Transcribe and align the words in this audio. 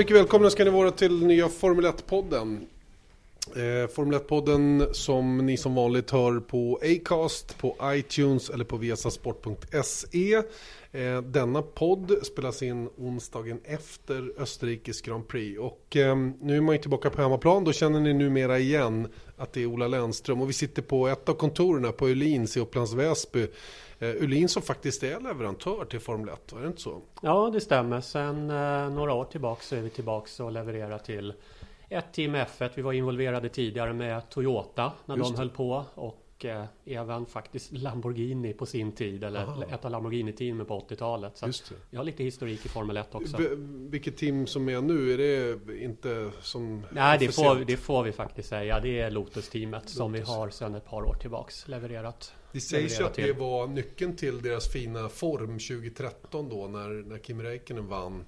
Mycket 0.00 0.16
välkomna 0.16 0.50
ska 0.50 0.64
ni 0.64 0.70
vara 0.70 0.90
till 0.90 1.26
nya 1.26 1.48
Formel 1.48 1.84
1-podden. 1.84 2.66
Eh, 3.46 3.90
Formel 3.90 4.20
1-podden 4.20 4.92
som 4.92 5.46
ni 5.46 5.56
som 5.56 5.74
vanligt 5.74 6.10
hör 6.10 6.40
på 6.40 6.80
Acast, 6.82 7.58
på 7.58 7.76
iTunes 7.84 8.50
eller 8.50 8.64
på 8.64 8.76
viasasport.se. 8.76 10.34
Eh, 10.92 11.22
denna 11.22 11.62
podd 11.62 12.12
spelas 12.22 12.62
in 12.62 12.88
onsdagen 12.96 13.60
efter 13.64 14.32
Österrikes 14.38 15.00
Grand 15.00 15.28
Prix. 15.28 15.60
Och 15.60 15.96
eh, 15.96 16.16
nu 16.40 16.56
är 16.56 16.60
man 16.60 16.74
ju 16.74 16.80
tillbaka 16.80 17.10
på 17.10 17.22
hemmaplan, 17.22 17.64
då 17.64 17.72
känner 17.72 18.00
ni 18.00 18.12
numera 18.12 18.58
igen 18.58 19.08
att 19.36 19.52
det 19.52 19.62
är 19.62 19.66
Ola 19.66 19.88
Lennström. 19.88 20.40
Och 20.40 20.48
vi 20.48 20.52
sitter 20.52 20.82
på 20.82 21.08
ett 21.08 21.28
av 21.28 21.34
kontoren 21.34 21.92
på 21.92 22.08
Öhlins 22.08 22.56
i 22.56 22.60
Upplands 22.60 22.92
Väsby. 22.92 23.46
Öhlin 24.00 24.48
som 24.48 24.62
faktiskt 24.62 25.02
är 25.02 25.20
leverantör 25.20 25.84
till 25.84 26.00
Formel 26.00 26.28
1, 26.28 26.52
är 26.52 26.60
det 26.60 26.66
inte 26.66 26.80
så? 26.80 27.02
Ja, 27.22 27.50
det 27.52 27.60
stämmer. 27.60 28.00
Sen 28.00 28.50
eh, 28.50 28.90
några 28.90 29.14
år 29.14 29.24
tillbaka 29.24 29.62
så 29.62 29.76
är 29.76 29.80
vi 29.80 29.90
tillbaka 29.90 30.44
och 30.44 30.52
levererar 30.52 30.98
till 30.98 31.32
ett 31.88 32.12
team 32.12 32.36
F1. 32.36 32.70
Vi 32.74 32.82
var 32.82 32.92
involverade 32.92 33.48
tidigare 33.48 33.92
med 33.92 34.30
Toyota 34.30 34.92
när 35.06 35.16
Just 35.16 35.30
de 35.30 35.38
höll 35.38 35.50
på 35.50 35.84
och 35.94 36.44
eh, 36.44 36.64
även 36.84 37.26
faktiskt 37.26 37.72
Lamborghini 37.72 38.52
på 38.52 38.66
sin 38.66 38.92
tid 38.92 39.24
eller 39.24 39.40
Aha. 39.40 39.64
ett 39.64 39.84
av 39.84 39.90
Lamborghini-teamen 39.90 40.66
på 40.66 40.80
80-talet. 40.80 41.36
Så 41.36 41.74
vi 41.90 41.96
har 41.96 42.04
lite 42.04 42.24
historik 42.24 42.66
i 42.66 42.68
Formel 42.68 42.96
1 42.96 43.14
också. 43.14 43.36
B 43.36 43.44
vilket 43.90 44.16
team 44.16 44.46
som 44.46 44.68
är 44.68 44.80
nu, 44.80 45.12
är 45.12 45.18
det 45.18 45.58
inte 45.84 46.30
som 46.40 46.86
Nej, 46.90 47.18
det 47.18 47.34
får, 47.34 47.64
det 47.64 47.76
får 47.76 48.02
vi 48.02 48.12
faktiskt 48.12 48.48
säga. 48.48 48.80
Det 48.80 49.00
är 49.00 49.10
Lotus-teamet 49.10 49.82
Lotus. 49.82 49.96
som 49.96 50.12
vi 50.12 50.20
har 50.20 50.50
sedan 50.50 50.74
ett 50.74 50.86
par 50.86 51.02
år 51.02 51.14
tillbaks 51.14 51.68
levererat. 51.68 52.34
Det 52.52 52.60
sägs 52.60 53.00
ju 53.00 53.04
att 53.04 53.14
det 53.14 53.32
var 53.32 53.66
nyckeln 53.66 54.16
till 54.16 54.42
deras 54.42 54.72
fina 54.72 55.08
form 55.08 55.58
2013 55.58 56.48
då 56.48 56.68
när, 56.68 57.08
när 57.08 57.18
Kim 57.18 57.42
Räikkönen 57.42 57.86
vann 57.86 58.24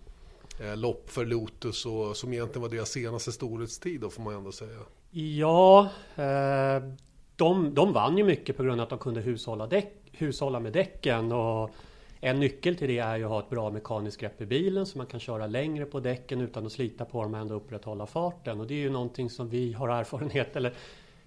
eh, 0.61 0.77
lopp 0.77 1.11
för 1.11 1.25
Lotus 1.27 1.87
och 1.87 2.17
som 2.17 2.33
egentligen 2.33 2.63
var 2.63 2.69
deras 2.69 2.91
senaste 2.91 3.33
storhetstid 3.33 4.01
då 4.01 4.11
får 4.11 4.23
man 4.23 4.35
ändå 4.35 4.53
säga. 4.53 4.79
Ja, 5.11 5.89
eh, 6.17 6.83
de, 7.37 7.75
de 7.75 7.93
vann 7.93 8.19
ju 8.19 8.25
mycket 8.25 8.57
på 8.57 8.63
grund 8.63 8.81
av 8.81 8.85
att 8.85 8.91
de 8.91 8.99
kunde 8.99 9.21
hushålla, 9.21 9.67
däck, 9.67 9.93
hushålla 10.13 10.61
med 10.61 10.73
däcken 10.73 11.33
och 11.33 11.71
en 12.25 12.41
nyckel 12.41 12.77
till 12.77 12.89
det 12.89 12.99
är 12.99 13.17
ju 13.17 13.25
att 13.25 13.31
ha 13.31 13.41
ett 13.41 13.51
bra 13.51 13.71
mekaniskt 13.71 14.21
grepp 14.21 14.41
i 14.41 14.47
bilen 14.47 14.87
så 14.87 14.99
man 14.99 15.07
kan 15.07 15.21
köra 15.21 15.47
längre 15.47 15.85
på 15.85 16.01
däcken 16.01 16.41
utan 16.41 16.67
att 16.67 16.73
slita 16.73 17.05
på 17.05 17.23
dem 17.23 17.35
och 17.35 17.41
ändå 17.41 17.55
upprätthålla 17.55 18.07
farten. 18.07 18.61
Och 18.61 18.67
det 18.67 18.75
är 18.75 18.79
ju 18.79 18.91
någonting 18.91 19.31
som 19.31 19.49
vi 19.49 19.73
har 19.73 19.89
erfarenhet, 19.89 20.57
eller 20.57 20.75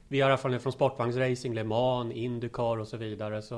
vi 0.08 0.22
har 0.22 0.32
erfarenhet 0.32 0.64
från 0.64 0.74
sportvagnsracing, 0.74 1.54
Le 1.54 1.64
Mans, 1.64 2.14
Indycar 2.14 2.78
och 2.78 2.88
så 2.88 2.98
vidare. 2.98 3.42
Så 3.42 3.56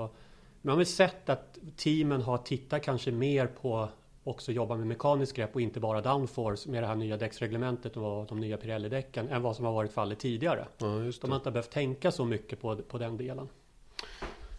man 0.62 0.72
har 0.72 0.78
väl 0.78 0.86
sett 0.86 1.30
att 1.30 1.58
teamen 1.76 2.22
har 2.22 2.38
tittat 2.38 2.84
kanske 2.84 3.12
mer 3.12 3.48
på 3.48 3.90
också 4.24 4.52
jobba 4.52 4.76
med 4.76 4.88
mekanisk 4.88 5.36
grepp 5.36 5.56
och 5.56 5.62
inte 5.62 5.80
bara 5.80 6.02
downforce 6.02 6.70
med 6.70 6.84
det 6.84 6.88
här 6.88 6.96
nya 6.96 7.18
däcksreglementet 7.18 7.98
och 7.98 8.26
de 8.26 8.40
nya 8.40 8.58
Pirelli-däcken 8.58 9.30
än 9.30 9.42
vad 9.42 9.56
som 9.56 9.66
har 9.66 9.74
varit 9.74 9.94
fallet 9.94 10.20
tidigare. 10.20 10.68
Ja, 10.78 10.88
de 11.22 11.32
har 11.32 11.36
inte 11.36 11.52
behövt 11.52 11.72
tänka 11.72 12.12
så 12.12 12.26
mycket 12.26 12.62
på, 12.62 12.76
på 12.76 12.98
den 12.98 13.18
delen. 13.18 13.50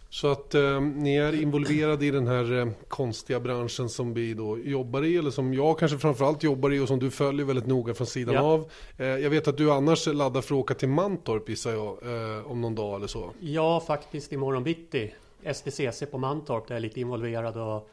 Så 0.09 0.27
att 0.27 0.55
eh, 0.55 0.81
ni 0.81 1.15
är 1.15 1.41
involverade 1.41 2.05
i 2.05 2.11
den 2.11 2.27
här 2.27 2.59
eh, 2.59 2.67
konstiga 2.87 3.39
branschen 3.39 3.89
som 3.89 4.13
vi 4.13 4.33
då 4.33 4.59
jobbar 4.59 5.03
i, 5.03 5.17
eller 5.17 5.31
som 5.31 5.53
jag 5.53 5.79
kanske 5.79 5.97
framförallt 5.97 6.43
jobbar 6.43 6.73
i 6.73 6.79
och 6.79 6.87
som 6.87 6.99
du 6.99 7.11
följer 7.11 7.45
väldigt 7.45 7.67
noga 7.67 7.93
från 7.93 8.07
sidan 8.07 8.35
ja. 8.35 8.41
av. 8.41 8.71
Eh, 8.97 9.07
jag 9.07 9.29
vet 9.29 9.47
att 9.47 9.57
du 9.57 9.71
annars 9.71 10.07
laddar 10.07 10.41
för 10.41 10.55
att 10.55 10.59
åka 10.59 10.73
till 10.73 10.89
Mantorp 10.89 11.49
gissar 11.49 11.71
jag, 11.71 11.87
eh, 11.87 12.51
om 12.51 12.61
någon 12.61 12.75
dag 12.75 12.95
eller 12.95 13.07
så. 13.07 13.31
Ja, 13.39 13.79
faktiskt 13.87 14.33
imorgon 14.33 14.63
bitti. 14.63 15.13
STCC 15.53 16.03
på 16.11 16.17
Mantorp 16.17 16.67
där 16.67 16.75
jag 16.75 16.77
är 16.77 16.81
lite 16.81 16.99
involverad 16.99 17.57
och 17.57 17.89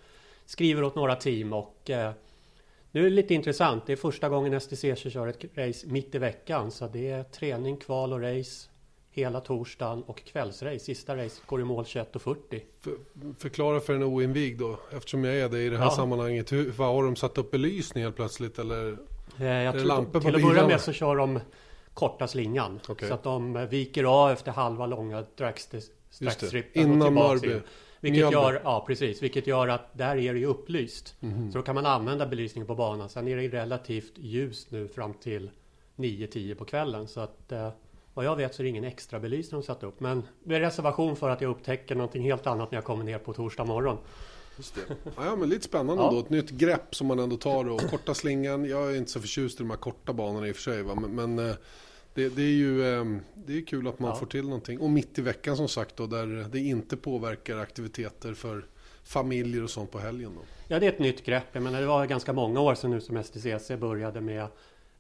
skriver 0.47 0.84
åt 0.84 0.94
några 0.94 1.16
team 1.16 1.53
och 1.53 1.91
eh, 1.91 2.12
nu 2.91 3.00
är 3.00 3.04
det 3.04 3.16
lite 3.16 3.34
intressant. 3.34 3.87
Det 3.87 3.93
är 3.93 3.97
första 3.97 4.28
gången 4.28 4.60
STCC 4.60 5.12
kör 5.12 5.27
ett 5.27 5.44
race 5.54 5.87
mitt 5.87 6.15
i 6.15 6.19
veckan 6.19 6.71
så 6.71 6.88
det 6.88 7.10
är 7.10 7.22
träning, 7.22 7.77
kval 7.77 8.12
och 8.12 8.21
race 8.21 8.69
hela 9.16 9.41
torsdagen 9.41 10.03
och 10.03 10.25
kvällsrace. 10.25 10.78
Sista 10.78 11.16
race 11.16 11.43
går 11.47 11.60
i 11.60 11.65
mål 11.65 11.84
21.40. 11.84 12.60
För, 12.81 12.93
förklara 13.38 13.81
för 13.81 13.94
en 13.94 14.03
oinvigd 14.03 14.60
då, 14.60 14.78
eftersom 14.93 15.25
jag 15.25 15.37
är 15.37 15.49
det 15.49 15.62
i 15.62 15.69
det 15.69 15.78
här 15.78 15.84
ja. 15.84 15.91
sammanhanget. 15.91 16.53
Hur, 16.53 16.71
vad 16.71 16.88
har 16.88 17.04
de 17.04 17.16
satt 17.16 17.38
upp 17.38 17.50
belysning 17.50 18.04
helt 18.04 18.16
plötsligt 18.16 18.59
eller? 18.59 18.99
Eh, 19.38 19.47
jag 19.47 19.75
tror, 19.75 19.84
lampor 19.84 20.21
till 20.21 20.34
att 20.34 20.43
börja 20.43 20.66
med 20.66 20.81
så 20.81 20.93
kör 20.93 21.16
de 21.16 21.41
korta 21.94 22.28
slingan. 22.28 22.81
Okay. 22.88 23.09
Så 23.09 23.15
att 23.15 23.22
de 23.22 23.66
viker 23.71 24.04
av 24.04 24.31
efter 24.31 24.53
halva 24.53 24.87
långa 24.87 25.25
straxstrippen. 26.10 26.83
Innan 26.83 27.15
Mörby. 27.15 27.60
Vilket 28.00 28.33
gör, 28.33 28.60
ja, 28.65 28.84
precis, 28.87 29.22
vilket 29.22 29.47
gör 29.47 29.69
att 29.69 29.98
där 29.98 30.16
är 30.16 30.33
det 30.34 30.38
ju 30.38 30.47
upplyst. 30.47 31.16
Mm. 31.21 31.53
Så 31.53 31.59
då 31.59 31.65
kan 31.65 31.75
man 31.75 31.87
använda 31.87 32.27
belysningen 32.27 32.66
på 32.66 32.75
banan. 32.75 33.09
Sen 33.09 33.28
är 33.28 33.37
det 33.37 33.48
relativt 33.48 34.12
ljust 34.16 34.71
nu 34.71 34.88
fram 34.88 35.15
till 35.15 35.50
9-10 35.97 36.54
på 36.54 36.65
kvällen. 36.65 37.09
Så 37.09 37.21
att 37.21 37.53
eh, 37.53 37.71
vad 38.16 38.25
jag 38.25 38.37
vet 38.37 38.54
så 38.54 38.62
är 38.62 38.65
det 38.65 38.71
ingen 38.71 38.84
extra 38.84 39.21
belysning 39.21 39.60
de 39.60 39.66
satt 39.66 39.82
upp. 39.82 40.00
Men 40.00 40.22
med 40.44 40.60
reservation 40.60 41.16
för 41.16 41.31
att 41.31 41.41
jag 41.41 41.50
upptäcker 41.50 41.94
någonting 41.94 42.22
helt 42.22 42.47
annat 42.47 42.71
när 42.71 42.77
jag 42.77 42.84
kommer 42.84 43.04
ner 43.04 43.19
på 43.19 43.32
torsdag 43.32 43.65
morgon. 43.65 43.99
Just 44.56 44.75
det. 44.75 44.97
Ja, 45.16 45.37
men 45.37 45.49
lite 45.49 45.65
spännande 45.65 46.03
ja. 46.03 46.10
då. 46.10 46.21
Ett 46.21 46.31
nytt 46.31 46.50
grepp 46.50 46.94
som 46.94 47.06
man 47.06 47.19
ändå 47.19 47.37
tar 47.37 47.69
och 47.69 47.81
korta 47.81 48.15
slingan. 48.15 48.65
Jag 48.65 48.91
är 48.91 48.97
inte 48.97 49.10
så 49.10 49.21
förtjust 49.21 49.60
i 49.60 49.62
de 49.62 49.71
här 49.71 49.77
korta 49.77 50.12
banorna 50.12 50.49
i 50.49 50.53
och 50.53 50.56
för 50.56 50.62
sig. 50.62 50.82
Va? 50.82 50.94
Men, 50.94 51.10
men 51.10 51.49
eh, 51.49 51.56
det, 52.15 52.28
det, 52.28 52.43
är 52.43 52.54
ju 52.54 52.94
ehm, 52.94 53.21
det 53.34 53.56
är 53.59 53.66
kul 53.66 53.88
att 53.88 53.99
man 53.99 54.10
ja. 54.10 54.16
får 54.16 54.27
till 54.27 54.44
någonting. 54.44 54.81
Och 54.81 54.91
mitt 54.91 55.19
i 55.19 55.22
veckan 55.22 55.56
som 55.56 55.69
sagt 55.69 55.97
då, 55.97 56.06
där 56.06 56.48
det 56.53 56.59
inte 56.59 56.97
påverkar 56.97 57.59
aktiviteter 57.59 58.34
för 58.34 58.66
familjer 59.04 59.62
och 59.62 59.71
sånt 59.71 59.91
på 59.91 59.98
helgen. 59.98 60.33
Då. 60.34 60.43
Ja, 60.69 60.78
det 60.78 60.87
är 60.87 60.93
ett 60.93 60.98
nytt 60.98 61.25
grepp. 61.25 61.47
Jag 61.53 61.62
menar, 61.62 61.81
det 61.81 61.87
var 61.87 62.06
ganska 62.06 62.33
många 62.33 62.60
år 62.60 62.75
sedan 62.75 62.91
nu 62.91 63.00
som 63.00 63.22
STCC 63.22 63.71
började 63.81 64.21
med 64.21 64.47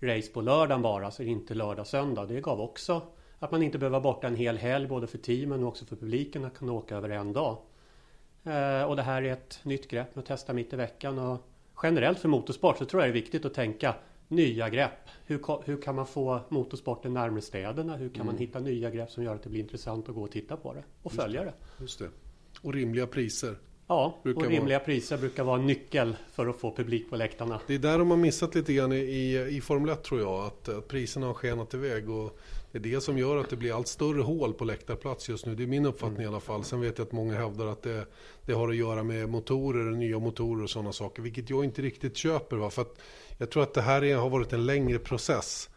race 0.00 0.32
på 0.32 0.40
lördagen 0.40 0.82
bara, 0.82 1.10
så 1.10 1.22
inte 1.22 1.54
lördag 1.54 1.86
söndag. 1.86 2.26
Det 2.26 2.40
gav 2.40 2.60
också 2.60 3.02
att 3.38 3.50
man 3.50 3.62
inte 3.62 3.78
behöver 3.78 4.00
vara 4.00 4.14
borta 4.14 4.26
en 4.26 4.36
hel 4.36 4.56
helg, 4.56 4.86
både 4.86 5.06
för 5.06 5.18
teamen 5.18 5.62
och 5.62 5.68
också 5.68 5.84
för 5.84 5.96
publiken, 5.96 6.44
att 6.44 6.54
kunna 6.54 6.72
åka 6.72 6.96
över 6.96 7.10
en 7.10 7.32
dag. 7.32 7.58
Eh, 8.44 8.82
och 8.82 8.96
det 8.96 9.02
här 9.02 9.22
är 9.22 9.32
ett 9.32 9.60
nytt 9.62 9.88
grepp 9.88 10.14
med 10.14 10.22
att 10.22 10.28
testa 10.28 10.52
mitt 10.52 10.72
i 10.72 10.76
veckan. 10.76 11.18
Och 11.18 11.38
generellt 11.82 12.18
för 12.18 12.28
motorsport 12.28 12.78
så 12.78 12.84
tror 12.84 13.02
jag 13.02 13.08
det 13.08 13.12
är 13.12 13.22
viktigt 13.22 13.44
att 13.44 13.54
tänka 13.54 13.94
nya 14.28 14.68
grepp. 14.68 15.08
Hur, 15.26 15.64
hur 15.64 15.82
kan 15.82 15.94
man 15.94 16.06
få 16.06 16.40
motorsporten 16.48 17.14
närmare 17.14 17.40
städerna? 17.40 17.96
Hur 17.96 18.08
kan 18.08 18.22
mm. 18.22 18.26
man 18.26 18.38
hitta 18.38 18.60
nya 18.60 18.90
grepp 18.90 19.10
som 19.10 19.24
gör 19.24 19.34
att 19.34 19.42
det 19.42 19.48
blir 19.48 19.60
intressant 19.60 20.08
att 20.08 20.14
gå 20.14 20.22
och 20.22 20.30
titta 20.30 20.56
på 20.56 20.72
det 20.72 20.82
och 21.02 21.12
Just 21.12 21.22
följa 21.22 21.40
det. 21.40 21.46
det. 21.46 21.82
Just 21.82 21.98
det. 21.98 22.08
Och 22.62 22.74
rimliga 22.74 23.06
priser. 23.06 23.56
Ja, 23.88 24.18
och 24.22 24.42
rimliga 24.42 24.78
vara... 24.78 24.84
priser 24.84 25.18
brukar 25.18 25.44
vara 25.44 25.60
en 25.60 25.66
nyckel 25.66 26.16
för 26.32 26.46
att 26.46 26.56
få 26.56 26.76
publik 26.76 27.10
på 27.10 27.16
läktarna. 27.16 27.60
Det 27.66 27.74
är 27.74 27.78
där 27.78 27.98
de 27.98 28.10
har 28.10 28.16
missat 28.16 28.54
lite 28.54 28.72
grann 28.72 28.92
i, 28.92 28.96
i, 28.96 29.56
i 29.56 29.60
Formel 29.60 29.90
1 29.90 30.04
tror 30.04 30.20
jag. 30.20 30.44
Att, 30.44 30.68
att 30.68 30.88
priserna 30.88 31.26
har 31.26 31.34
skenat 31.34 31.74
iväg. 31.74 32.10
Och 32.10 32.38
det 32.72 32.78
är 32.78 32.82
det 32.82 33.00
som 33.00 33.18
gör 33.18 33.36
att 33.36 33.50
det 33.50 33.56
blir 33.56 33.76
allt 33.76 33.88
större 33.88 34.22
hål 34.22 34.54
på 34.54 34.64
läktarplats 34.64 35.28
just 35.28 35.46
nu. 35.46 35.54
Det 35.54 35.62
är 35.62 35.66
min 35.66 35.86
uppfattning 35.86 36.16
mm. 36.16 36.24
i 36.24 36.26
alla 36.26 36.40
fall. 36.40 36.64
Sen 36.64 36.80
vet 36.80 36.98
jag 36.98 37.06
att 37.06 37.12
många 37.12 37.34
hävdar 37.34 37.66
att 37.66 37.82
det, 37.82 38.06
det 38.46 38.52
har 38.52 38.68
att 38.68 38.76
göra 38.76 39.02
med 39.02 39.28
motorer, 39.28 39.84
nya 39.90 40.18
motorer 40.18 40.62
och 40.62 40.70
sådana 40.70 40.92
saker. 40.92 41.22
Vilket 41.22 41.50
jag 41.50 41.64
inte 41.64 41.82
riktigt 41.82 42.16
köper. 42.16 42.56
Va? 42.56 42.70
För 42.70 42.86
jag 43.38 43.50
tror 43.50 43.62
att 43.62 43.74
det 43.74 43.82
här 43.82 44.04
är, 44.04 44.16
har 44.16 44.30
varit 44.30 44.52
en 44.52 44.66
längre 44.66 44.98
process. 44.98 45.70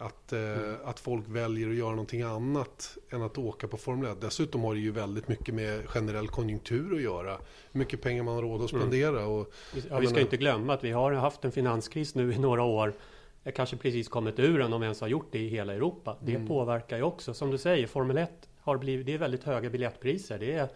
Att, 0.00 0.32
eh, 0.32 0.40
mm. 0.40 0.76
att 0.84 1.00
folk 1.00 1.24
väljer 1.28 1.70
att 1.70 1.76
göra 1.76 1.90
någonting 1.90 2.22
annat 2.22 2.98
än 3.10 3.22
att 3.22 3.38
åka 3.38 3.68
på 3.68 3.76
Formel 3.76 4.10
1. 4.10 4.20
Dessutom 4.20 4.64
har 4.64 4.74
det 4.74 4.80
ju 4.80 4.90
väldigt 4.90 5.28
mycket 5.28 5.54
med 5.54 5.88
generell 5.88 6.28
konjunktur 6.28 6.94
att 6.94 7.02
göra. 7.02 7.38
Hur 7.72 7.78
mycket 7.78 8.02
pengar 8.02 8.22
man 8.22 8.34
har 8.34 8.42
råd 8.42 8.62
att 8.62 8.72
mm. 8.72 8.82
spendera. 8.82 9.20
Mm. 9.20 9.32
Och, 9.32 9.52
ja, 9.90 9.98
vi 9.98 10.06
ska 10.06 10.20
inte 10.20 10.36
glömma 10.36 10.74
att 10.74 10.84
vi 10.84 10.90
har 10.90 11.12
haft 11.12 11.44
en 11.44 11.52
finanskris 11.52 12.14
nu 12.14 12.32
i 12.32 12.38
några 12.38 12.62
år. 12.62 12.94
Jag 13.42 13.54
kanske 13.54 13.76
precis 13.76 14.08
kommit 14.08 14.38
ur 14.38 14.58
den 14.58 14.72
om 14.72 14.80
vi 14.80 14.84
ens 14.84 15.00
har 15.00 15.08
gjort 15.08 15.28
det 15.30 15.38
i 15.38 15.48
hela 15.48 15.74
Europa. 15.74 16.16
Det 16.20 16.34
mm. 16.34 16.48
påverkar 16.48 16.96
ju 16.96 17.02
också. 17.02 17.34
Som 17.34 17.50
du 17.50 17.58
säger, 17.58 17.86
Formel 17.86 18.18
1 18.18 18.48
har 18.60 18.76
blivit, 18.76 19.06
det 19.06 19.14
är 19.14 19.18
väldigt 19.18 19.44
höga 19.44 19.70
biljettpriser. 19.70 20.38
Det 20.38 20.52
är 20.52 20.68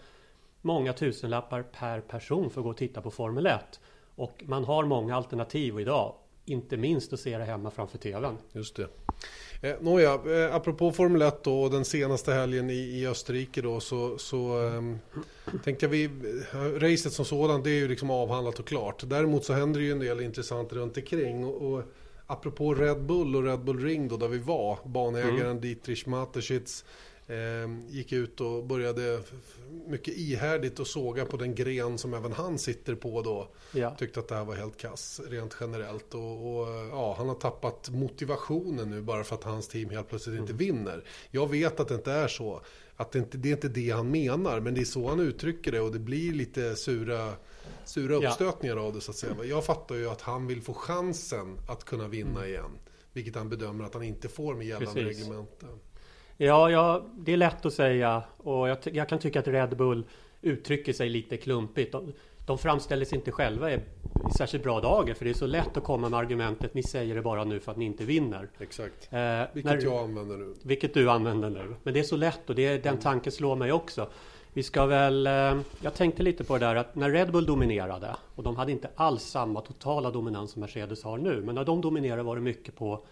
många 0.61 0.93
tusenlappar 0.93 1.63
per 1.63 2.01
person 2.01 2.51
för 2.51 2.61
att 2.61 2.65
gå 2.65 2.71
och 2.71 2.77
titta 2.77 3.03
på 3.03 3.11
Formel 3.11 3.47
1. 3.47 3.81
Och 4.15 4.45
man 4.47 4.65
har 4.65 4.85
många 4.85 5.17
alternativ 5.17 5.81
idag. 5.81 6.15
Inte 6.45 6.77
minst 6.77 7.13
att 7.13 7.21
se 7.21 7.39
det 7.39 7.45
hemma 7.45 7.71
framför 7.71 7.99
TVn. 7.99 8.37
Just 8.53 8.77
det. 8.77 8.89
Eh, 9.61 9.75
nåja, 9.81 10.15
eh, 10.15 10.55
apropå 10.55 10.93
Formel 10.93 11.23
1 11.23 11.45
då, 11.45 11.63
och 11.63 11.71
den 11.71 11.85
senaste 11.85 12.33
helgen 12.33 12.71
i, 12.71 12.75
i 12.75 13.07
Österrike 13.07 13.63
då 13.63 13.81
så, 13.81 14.19
så 14.19 14.67
eh, 14.67 14.83
tänkte 15.65 15.85
jag 15.87 15.91
vi, 15.91 16.05
eh, 16.05 16.59
racet 16.59 17.13
som 17.13 17.25
sådant 17.25 17.65
det 17.65 17.71
är 17.71 17.75
ju 17.75 17.89
liksom 17.89 18.11
avhandlat 18.11 18.59
och 18.59 18.67
klart. 18.67 19.03
Däremot 19.07 19.45
så 19.45 19.53
händer 19.53 19.81
det 19.81 19.87
ju 19.87 19.93
en 19.93 19.99
del 19.99 20.21
intressant 20.21 20.73
runt 20.73 20.97
omkring 20.97 21.45
och, 21.45 21.73
och 21.73 21.83
apropå 22.27 22.75
Red 22.75 23.03
Bull 23.03 23.37
och 23.37 23.45
Red 23.45 23.61
Bull 23.61 23.81
Ring 23.81 24.09
då 24.09 24.17
där 24.17 24.29
vi 24.29 24.39
var, 24.39 24.79
banägaren 24.85 25.41
mm. 25.41 25.61
Dietrich 25.61 26.07
Mateschitz 26.07 26.85
gick 27.89 28.13
ut 28.13 28.41
och 28.41 28.65
började 28.65 29.21
mycket 29.87 30.15
ihärdigt 30.17 30.81
och 30.81 30.87
såga 30.87 31.25
på 31.25 31.37
den 31.37 31.55
gren 31.55 31.99
som 31.99 32.15
även 32.15 32.33
han 32.33 32.59
sitter 32.59 32.95
på 32.95 33.23
då. 33.23 33.49
Ja. 33.73 33.97
Tyckte 33.99 34.21
att 34.21 34.29
det 34.29 34.35
här 34.35 34.45
var 34.45 34.55
helt 34.55 34.77
kass 34.77 35.21
rent 35.29 35.57
generellt. 35.61 36.15
Och, 36.15 36.61
och, 36.61 36.69
ja, 36.91 37.15
han 37.19 37.29
har 37.29 37.35
tappat 37.35 37.91
motivationen 37.91 38.91
nu 38.91 39.03
bara 39.03 39.25
för 39.25 39.35
att 39.35 39.45
hans 39.45 39.69
team 39.69 39.91
helt 39.91 40.09
plötsligt 40.09 40.39
inte 40.41 40.53
mm. 40.53 40.57
vinner. 40.57 41.05
Jag 41.31 41.51
vet 41.51 41.81
att 41.81 41.89
det 41.89 41.95
inte 41.95 42.13
är 42.13 42.29
så. 42.29 42.61
Att 42.97 43.13
det, 43.13 43.19
inte, 43.19 43.39
det 43.39 43.49
är 43.49 43.53
inte 43.53 43.69
det 43.69 43.91
han 43.91 44.11
menar, 44.11 44.61
men 44.61 44.75
det 44.75 44.81
är 44.81 44.85
så 44.85 45.09
han 45.09 45.21
uttrycker 45.21 45.73
det 45.73 45.81
och 45.81 45.93
det 45.93 45.99
blir 45.99 46.33
lite 46.33 46.77
sura 46.77 47.35
sura 47.85 48.15
uppstötningar 48.15 48.77
ja. 48.77 48.83
av 48.83 48.95
det 48.95 49.01
så 49.01 49.11
att 49.11 49.17
säga. 49.17 49.45
Jag 49.45 49.65
fattar 49.65 49.95
ju 49.95 50.09
att 50.09 50.21
han 50.21 50.47
vill 50.47 50.63
få 50.63 50.75
chansen 50.75 51.59
att 51.69 51.85
kunna 51.85 52.09
vinna 52.09 52.39
mm. 52.39 52.49
igen. 52.49 52.79
Vilket 53.13 53.35
han 53.35 53.49
bedömer 53.49 53.85
att 53.85 53.95
han 53.95 54.03
inte 54.03 54.29
får 54.29 54.55
med 54.55 54.67
gällande 54.67 55.05
reglementen. 55.05 55.81
Ja, 56.37 56.71
ja, 56.71 57.07
det 57.17 57.33
är 57.33 57.37
lätt 57.37 57.67
att 57.67 57.73
säga 57.73 58.23
och 58.37 58.69
jag, 58.69 58.79
jag, 58.93 59.09
kan 59.09 59.19
tycka 59.19 59.41
att 59.41 59.49
Red 59.49 59.77
Bull 59.77 60.05
uttrycker 60.43 60.93
sig 60.93 61.09
lite 61.09 61.37
klumpigt. 61.37 61.93
De, 61.93 62.13
de 62.47 62.59
framställer 62.59 63.05
sig 63.05 63.19
inte 63.19 63.33
själva 63.33 63.73
i 63.73 63.81
särskilt 64.37 64.65
bra 64.65 64.81
dagar 64.81 65.15
för 65.15 65.25
det 65.25 65.31
är 65.31 65.35
så 65.35 65.47
lätt 65.47 65.77
att 65.77 65.85
komma 65.85 66.09
med 66.09 66.19
argumentet 66.19 66.75
ni 66.75 66.83
säger 66.83 67.15
det 67.15 67.23
bara 67.23 67.45
nu 67.45 67.61
för 67.61 67.73
att 67.73 67.79
ni 67.79 67.85
inte 67.85 68.05
vinner. 68.05 68.49
Exakt. 68.59 69.09
Eh, 69.11 69.43
vilket 69.53 69.73
när, 69.73 69.83
jag 69.83 70.05
använder 70.05 70.37
nu. 70.37 70.55
Vilket 70.63 70.95
du 70.95 71.11
använder 71.11 71.51
nu. 71.51 71.75
Men 71.83 71.95
det 71.95 72.01
är 72.01 72.05
så 72.05 72.17
lätt 72.17 72.51
och 72.51 72.57
det, 72.57 72.69
den 72.69 72.93
mm. 72.93 73.01
tanken 73.01 73.33
slår 73.33 73.57
mig 73.57 73.73
också. 73.73 74.09
Vi 74.53 74.63
ska 74.63 74.87
väl... 74.87 75.27
Eh, 75.27 75.61
jag 75.81 75.95
tänkte 75.95 76.23
lite 76.23 76.45
på 76.45 76.59
det 76.59 76.67
där 76.67 76.77
att 76.77 76.95
när 76.95 77.11
Red 77.11 77.33
Bull 77.33 77.47
dominerade 77.47 78.17
och 78.35 78.43
de 78.43 78.57
hade 78.57 78.73
inte 78.73 78.89
alls 78.95 79.23
samma 79.23 79.61
totala 79.61 80.11
dominans 80.11 80.51
som 80.51 80.61
Mercedes 80.61 81.05
har 81.05 81.19
nu. 81.19 81.43
Men 81.43 81.55
när 81.55 81.65
de 81.65 81.81
dominerade 81.81 82.23
var 82.23 82.37
det 82.37 82.43
mycket 82.43 82.77
på 82.77 83.05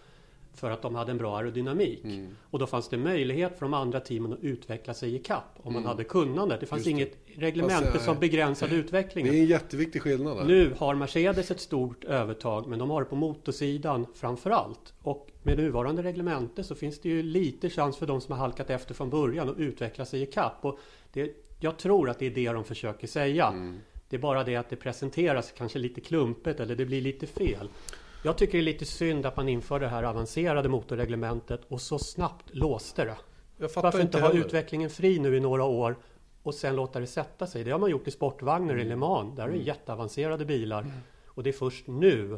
för 0.53 0.71
att 0.71 0.81
de 0.81 0.95
hade 0.95 1.11
en 1.11 1.17
bra 1.17 1.37
aerodynamik. 1.37 2.03
Mm. 2.03 2.35
Och 2.41 2.59
då 2.59 2.67
fanns 2.67 2.89
det 2.89 2.97
möjlighet 2.97 3.59
för 3.59 3.65
de 3.65 3.73
andra 3.73 3.99
teamen 3.99 4.33
att 4.33 4.39
utveckla 4.39 4.93
sig 4.93 5.15
i 5.15 5.19
kapp 5.19 5.55
om 5.57 5.71
mm. 5.71 5.83
man 5.83 5.89
hade 5.91 6.03
kunnandet. 6.03 6.59
Det 6.59 6.65
fanns 6.65 6.79
Just 6.79 6.89
inget 6.89 7.17
reglemente 7.35 7.99
som 7.99 8.19
begränsade 8.19 8.75
utvecklingen. 8.75 9.33
Det 9.33 9.39
är 9.39 9.41
en 9.41 9.47
jätteviktig 9.47 10.01
skillnad. 10.01 10.37
Där. 10.37 10.43
Nu 10.43 10.73
har 10.77 10.95
Mercedes 10.95 11.51
ett 11.51 11.59
stort 11.59 12.03
övertag 12.03 12.67
men 12.67 12.79
de 12.79 12.89
har 12.89 13.01
det 13.01 13.09
på 13.09 13.15
motorsidan 13.15 14.05
framför 14.15 14.49
allt. 14.49 14.93
Och 15.01 15.27
med 15.43 15.57
nuvarande 15.57 16.03
reglemente 16.03 16.63
så 16.63 16.75
finns 16.75 16.99
det 16.99 17.09
ju 17.09 17.23
lite 17.23 17.69
chans 17.69 17.97
för 17.97 18.07
de 18.07 18.21
som 18.21 18.31
har 18.31 18.39
halkat 18.39 18.69
efter 18.69 18.93
från 18.93 19.09
början 19.09 19.49
att 19.49 19.57
utveckla 19.57 20.05
sig 20.05 20.21
i 20.21 20.25
kapp. 20.25 20.57
Och 20.61 20.79
det, 21.13 21.35
jag 21.59 21.77
tror 21.77 22.09
att 22.09 22.19
det 22.19 22.25
är 22.25 22.31
det 22.31 22.51
de 22.51 22.63
försöker 22.63 23.07
säga. 23.07 23.47
Mm. 23.47 23.79
Det 24.09 24.17
är 24.17 24.21
bara 24.21 24.43
det 24.43 24.55
att 24.55 24.69
det 24.69 24.75
presenteras 24.75 25.53
kanske 25.57 25.79
lite 25.79 26.01
klumpet 26.01 26.59
eller 26.59 26.75
det 26.75 26.85
blir 26.85 27.01
lite 27.01 27.27
fel. 27.27 27.69
Jag 28.23 28.37
tycker 28.37 28.53
det 28.53 28.61
är 28.61 28.73
lite 28.73 28.85
synd 28.85 29.25
att 29.25 29.37
man 29.37 29.49
inför 29.49 29.79
det 29.79 29.87
här 29.87 30.03
avancerade 30.03 30.69
motorreglementet 30.69 31.61
och 31.67 31.81
så 31.81 31.99
snabbt 31.99 32.55
låste 32.55 33.05
det. 33.05 33.17
Varför 33.75 34.01
inte 34.01 34.19
ha 34.19 34.31
utvecklingen 34.31 34.89
fri 34.89 35.19
nu 35.19 35.37
i 35.37 35.39
några 35.39 35.63
år 35.63 35.95
och 36.43 36.55
sen 36.55 36.75
låta 36.75 36.99
det 36.99 37.07
sätta 37.07 37.47
sig? 37.47 37.63
Det 37.63 37.71
har 37.71 37.79
man 37.79 37.89
gjort 37.89 38.07
i 38.07 38.11
sportvagnar 38.11 38.73
mm. 38.73 38.85
i 38.85 38.89
Le 38.89 38.95
Mans. 38.95 39.35
Där 39.35 39.43
är 39.43 39.47
det 39.47 39.53
mm. 39.53 39.65
jätteavancerade 39.65 40.45
bilar. 40.45 40.81
Mm. 40.81 40.93
Och 41.27 41.43
det 41.43 41.49
är 41.49 41.53
först 41.53 41.87
nu 41.87 42.37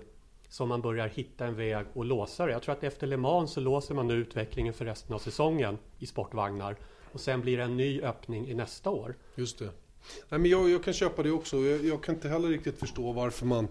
som 0.50 0.69
man 0.69 0.81
börjar 0.81 1.07
hitta 1.07 1.45
en 1.45 1.56
väg 1.56 1.86
och 1.94 2.06
låsa 2.06 2.45
det. 2.45 2.51
Jag 2.51 2.62
tror 2.62 2.75
att 2.75 2.83
efter 2.83 3.07
Le 3.07 3.18
Mans 3.18 3.51
så 3.51 3.59
låser 3.59 3.95
man 3.95 4.07
nu 4.07 4.13
utvecklingen 4.13 4.74
för 4.74 4.86
resten 4.86 5.15
av 5.15 5.19
säsongen 5.19 5.77
i 6.00 6.06
sportvagnar. 6.06 6.75
Och 7.12 7.19
sen 7.19 7.41
blir 7.41 7.57
det 7.57 7.63
en 7.63 7.77
ny 7.77 8.01
öppning 8.01 8.47
i 8.47 8.53
nästa 8.53 8.89
år. 8.89 9.15
Just 9.36 9.59
det. 9.59 9.69
Nej, 10.29 10.39
men 10.39 10.45
jag, 10.45 10.69
jag 10.69 10.83
kan 10.83 10.94
köpa 10.94 11.24
det 11.24 11.31
också. 11.31 11.57
Jag, 11.57 11.86
jag 11.86 12.03
kan 12.03 12.15
inte 12.15 12.29
heller 12.29 12.47
riktigt 12.47 12.79
förstå 12.79 13.12
varför 13.12 13.45
man 13.45 13.68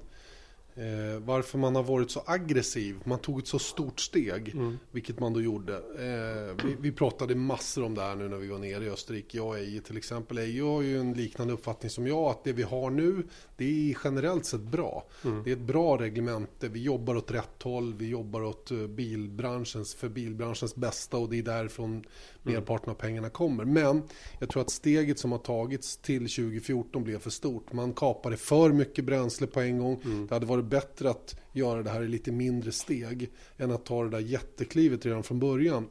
Eh, 0.75 1.21
varför 1.21 1.59
man 1.59 1.77
har 1.77 1.83
varit 1.83 2.11
så 2.11 2.23
aggressiv. 2.27 2.97
Man 3.05 3.19
tog 3.19 3.39
ett 3.39 3.47
så 3.47 3.59
stort 3.59 4.01
steg, 4.01 4.49
mm. 4.55 4.79
vilket 4.91 5.21
man 5.21 5.33
då 5.33 5.41
gjorde. 5.41 5.75
Eh, 5.77 6.67
vi, 6.67 6.77
vi, 6.81 6.93
pratade 6.93 7.35
massor 7.35 7.85
om 7.85 7.95
det 7.95 8.03
här 8.03 8.15
nu 8.15 8.29
när 8.29 8.37
vi 8.37 8.49
var 8.49 8.59
nere 8.59 8.85
i 8.85 8.91
Österrike. 8.91 9.37
Jag 9.37 9.47
och 9.47 9.59
Eje 9.59 9.81
till 9.81 9.97
exempel. 9.97 10.39
Eje 10.39 10.63
har 10.63 10.83
ju 10.83 11.01
en 11.01 11.13
liknande 11.13 11.55
uppfattning 11.55 11.91
som 11.91 12.07
jag, 12.07 12.31
att 12.31 12.45
det 12.45 12.53
vi 12.53 12.63
har 12.63 12.91
nu, 12.91 13.27
det 13.57 13.65
är 13.65 13.97
generellt 14.05 14.47
sett 14.47 14.61
bra. 14.61 15.07
Mm. 15.25 15.43
Det 15.45 15.51
är 15.51 15.57
ett 15.57 15.63
bra 15.63 15.99
reglemente, 15.99 16.69
vi 16.69 16.83
jobbar 16.83 17.17
åt 17.17 17.31
rätt 17.31 17.63
håll, 17.63 17.95
vi 17.95 18.09
jobbar 18.09 18.43
åt 18.43 18.71
eh, 18.71 18.87
bilbranschens, 18.87 19.95
för 19.95 20.09
bilbranschens 20.09 20.75
bästa 20.75 21.17
och 21.17 21.29
det 21.29 21.39
är 21.39 21.43
därifrån. 21.43 22.05
Merparten 22.43 22.91
av 22.91 22.95
pengarna 22.95 23.31
kommer. 23.31 23.65
Men 23.65 24.03
jag 24.39 24.49
tror 24.49 24.63
att 24.63 24.71
steget 24.71 25.19
som 25.19 25.33
har 25.33 25.39
tagits 25.39 25.97
till 25.97 26.21
2014 26.21 27.05
blev 27.05 27.19
för 27.19 27.31
stort. 27.31 27.73
Man 27.73 27.93
kapade 27.93 28.37
för 28.37 28.73
mycket 28.73 29.05
bränsle 29.05 29.47
på 29.47 29.61
en 29.61 29.79
gång. 29.79 30.01
Mm. 30.05 30.27
Det 30.27 30.35
hade 30.35 30.47
varit 30.47 30.65
bättre 30.65 31.11
att 31.11 31.41
göra 31.53 31.83
det 31.83 31.91
här 31.91 32.03
i 32.03 32.09
lite 32.09 32.33
mindre 32.33 32.73
steg 32.73 33.31
än 33.57 33.71
att 33.71 33.85
ta 33.85 34.03
det 34.03 34.11
där 34.11 34.21
jätteklivet 34.21 35.07
redan 35.07 35.23
från 35.23 35.39
början. 35.39 35.89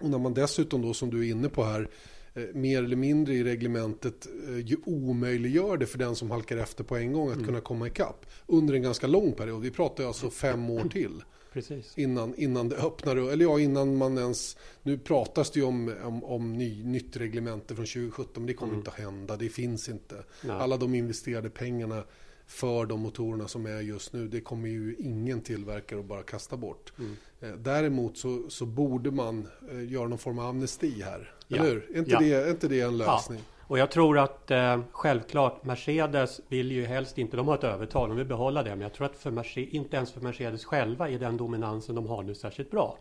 Och 0.00 0.10
när 0.10 0.18
man 0.18 0.34
dessutom 0.34 0.82
då 0.82 0.94
som 0.94 1.10
du 1.10 1.26
är 1.26 1.30
inne 1.30 1.48
på 1.48 1.64
här 1.64 1.90
eh, 2.34 2.42
mer 2.54 2.82
eller 2.82 2.96
mindre 2.96 3.34
i 3.34 3.44
reglementet 3.44 4.26
eh, 4.48 4.58
ju 4.58 4.76
omöjliggör 4.84 5.76
det 5.76 5.86
för 5.86 5.98
den 5.98 6.16
som 6.16 6.30
halkar 6.30 6.56
efter 6.56 6.84
på 6.84 6.96
en 6.96 7.12
gång 7.12 7.28
att 7.28 7.34
mm. 7.34 7.46
kunna 7.46 7.60
komma 7.60 7.86
ikapp 7.86 8.26
under 8.46 8.74
en 8.74 8.82
ganska 8.82 9.06
lång 9.06 9.32
period. 9.32 9.62
Vi 9.62 9.70
pratar 9.70 10.04
alltså 10.04 10.30
fem 10.30 10.70
år 10.70 10.88
till. 10.88 11.22
Precis. 11.52 11.98
Innan, 11.98 12.34
innan 12.34 12.68
det 12.68 12.76
öppnar, 12.76 13.16
eller 13.16 13.44
ja 13.44 13.60
innan 13.60 13.96
man 13.96 14.18
ens, 14.18 14.56
nu 14.82 14.98
pratas 14.98 15.50
det 15.50 15.60
ju 15.60 15.66
om, 15.66 15.94
om, 16.04 16.24
om 16.24 16.52
ny, 16.52 16.84
nytt 16.84 17.16
reglemente 17.16 17.74
från 17.74 17.86
2017 17.86 18.32
men 18.34 18.46
det 18.46 18.54
kommer 18.54 18.72
mm. 18.72 18.80
inte 18.80 18.90
att 18.90 18.98
hända, 18.98 19.36
det 19.36 19.48
finns 19.48 19.88
inte. 19.88 20.14
Nej. 20.44 20.56
Alla 20.56 20.76
de 20.76 20.94
investerade 20.94 21.50
pengarna 21.50 22.04
för 22.46 22.86
de 22.86 23.00
motorerna 23.00 23.48
som 23.48 23.66
är 23.66 23.80
just 23.80 24.12
nu, 24.12 24.28
det 24.28 24.40
kommer 24.40 24.68
ju 24.68 24.96
ingen 24.98 25.40
tillverkare 25.40 26.00
att 26.00 26.06
bara 26.06 26.22
kasta 26.22 26.56
bort. 26.56 26.92
Mm. 26.98 27.16
Eh, 27.40 27.50
däremot 27.50 28.18
så, 28.18 28.50
så 28.50 28.66
borde 28.66 29.10
man 29.10 29.48
eh, 29.70 29.92
göra 29.92 30.08
någon 30.08 30.18
form 30.18 30.38
av 30.38 30.46
amnesti 30.46 31.02
här. 31.02 31.34
Ja. 31.48 31.56
Eller 31.56 31.70
hur? 31.70 31.90
Är 31.94 31.98
inte, 31.98 32.10
ja. 32.10 32.18
det, 32.18 32.32
är 32.32 32.50
inte 32.50 32.68
det 32.68 32.80
en 32.80 32.98
lösning? 32.98 33.38
Ja. 33.38 33.59
Och 33.70 33.78
jag 33.78 33.90
tror 33.90 34.18
att 34.18 34.50
eh, 34.50 34.80
självklart 34.92 35.64
Mercedes 35.64 36.40
vill 36.48 36.72
ju 36.72 36.84
helst 36.84 37.18
inte, 37.18 37.36
de 37.36 37.48
har 37.48 37.54
ett 37.54 37.64
övertag, 37.64 38.08
de 38.08 38.16
vill 38.16 38.26
behålla 38.26 38.62
det. 38.62 38.70
Men 38.70 38.80
jag 38.80 38.92
tror 38.92 39.06
att 39.06 39.16
för 39.16 39.30
Mercedes, 39.30 39.74
inte 39.74 39.96
ens 39.96 40.12
för 40.12 40.20
Mercedes 40.20 40.64
själva 40.64 41.08
är 41.08 41.18
den 41.18 41.36
dominansen 41.36 41.94
de 41.94 42.06
har 42.06 42.22
nu 42.22 42.34
särskilt 42.34 42.70
bra. 42.70 42.98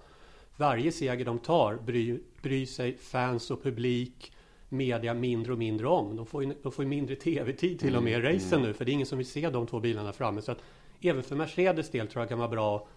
Varje 0.58 0.92
seger 0.92 1.26
de 1.26 1.40
tar 1.40 1.76
bryr, 1.76 2.20
bryr 2.42 2.66
sig 2.66 2.98
fans 2.98 3.52
och 3.52 3.64
publik, 3.64 4.32
media 4.70 5.14
mindre 5.14 5.52
och 5.52 5.58
mindre 5.60 5.88
om. 5.88 6.16
De 6.16 6.26
får 6.26 6.44
ju, 6.44 6.54
de 6.64 6.72
får 6.72 6.86
ju 6.86 6.90
mindre 6.90 7.16
tv-tid 7.16 7.80
till 7.80 7.96
och 7.96 8.04
med 8.04 8.14
i 8.14 8.16
mm, 8.16 8.34
racen 8.34 8.60
mm. 8.60 8.68
nu, 8.68 8.74
för 8.74 8.86
det 8.86 8.92
är 8.92 8.94
ingen 8.94 9.08
som 9.08 9.18
vill 9.18 9.28
se 9.28 9.50
de 9.50 9.68
två 9.68 9.80
bilarna 9.80 10.14
framme. 10.14 10.42
Så 10.42 10.52
att 10.52 10.64
även 11.02 11.24
för 11.24 11.36
Mercedes 11.36 11.90
del 11.90 12.08
tror 12.08 12.22
jag 12.22 12.30
kan 12.30 12.40
vara 12.40 12.50
bra 12.50 12.88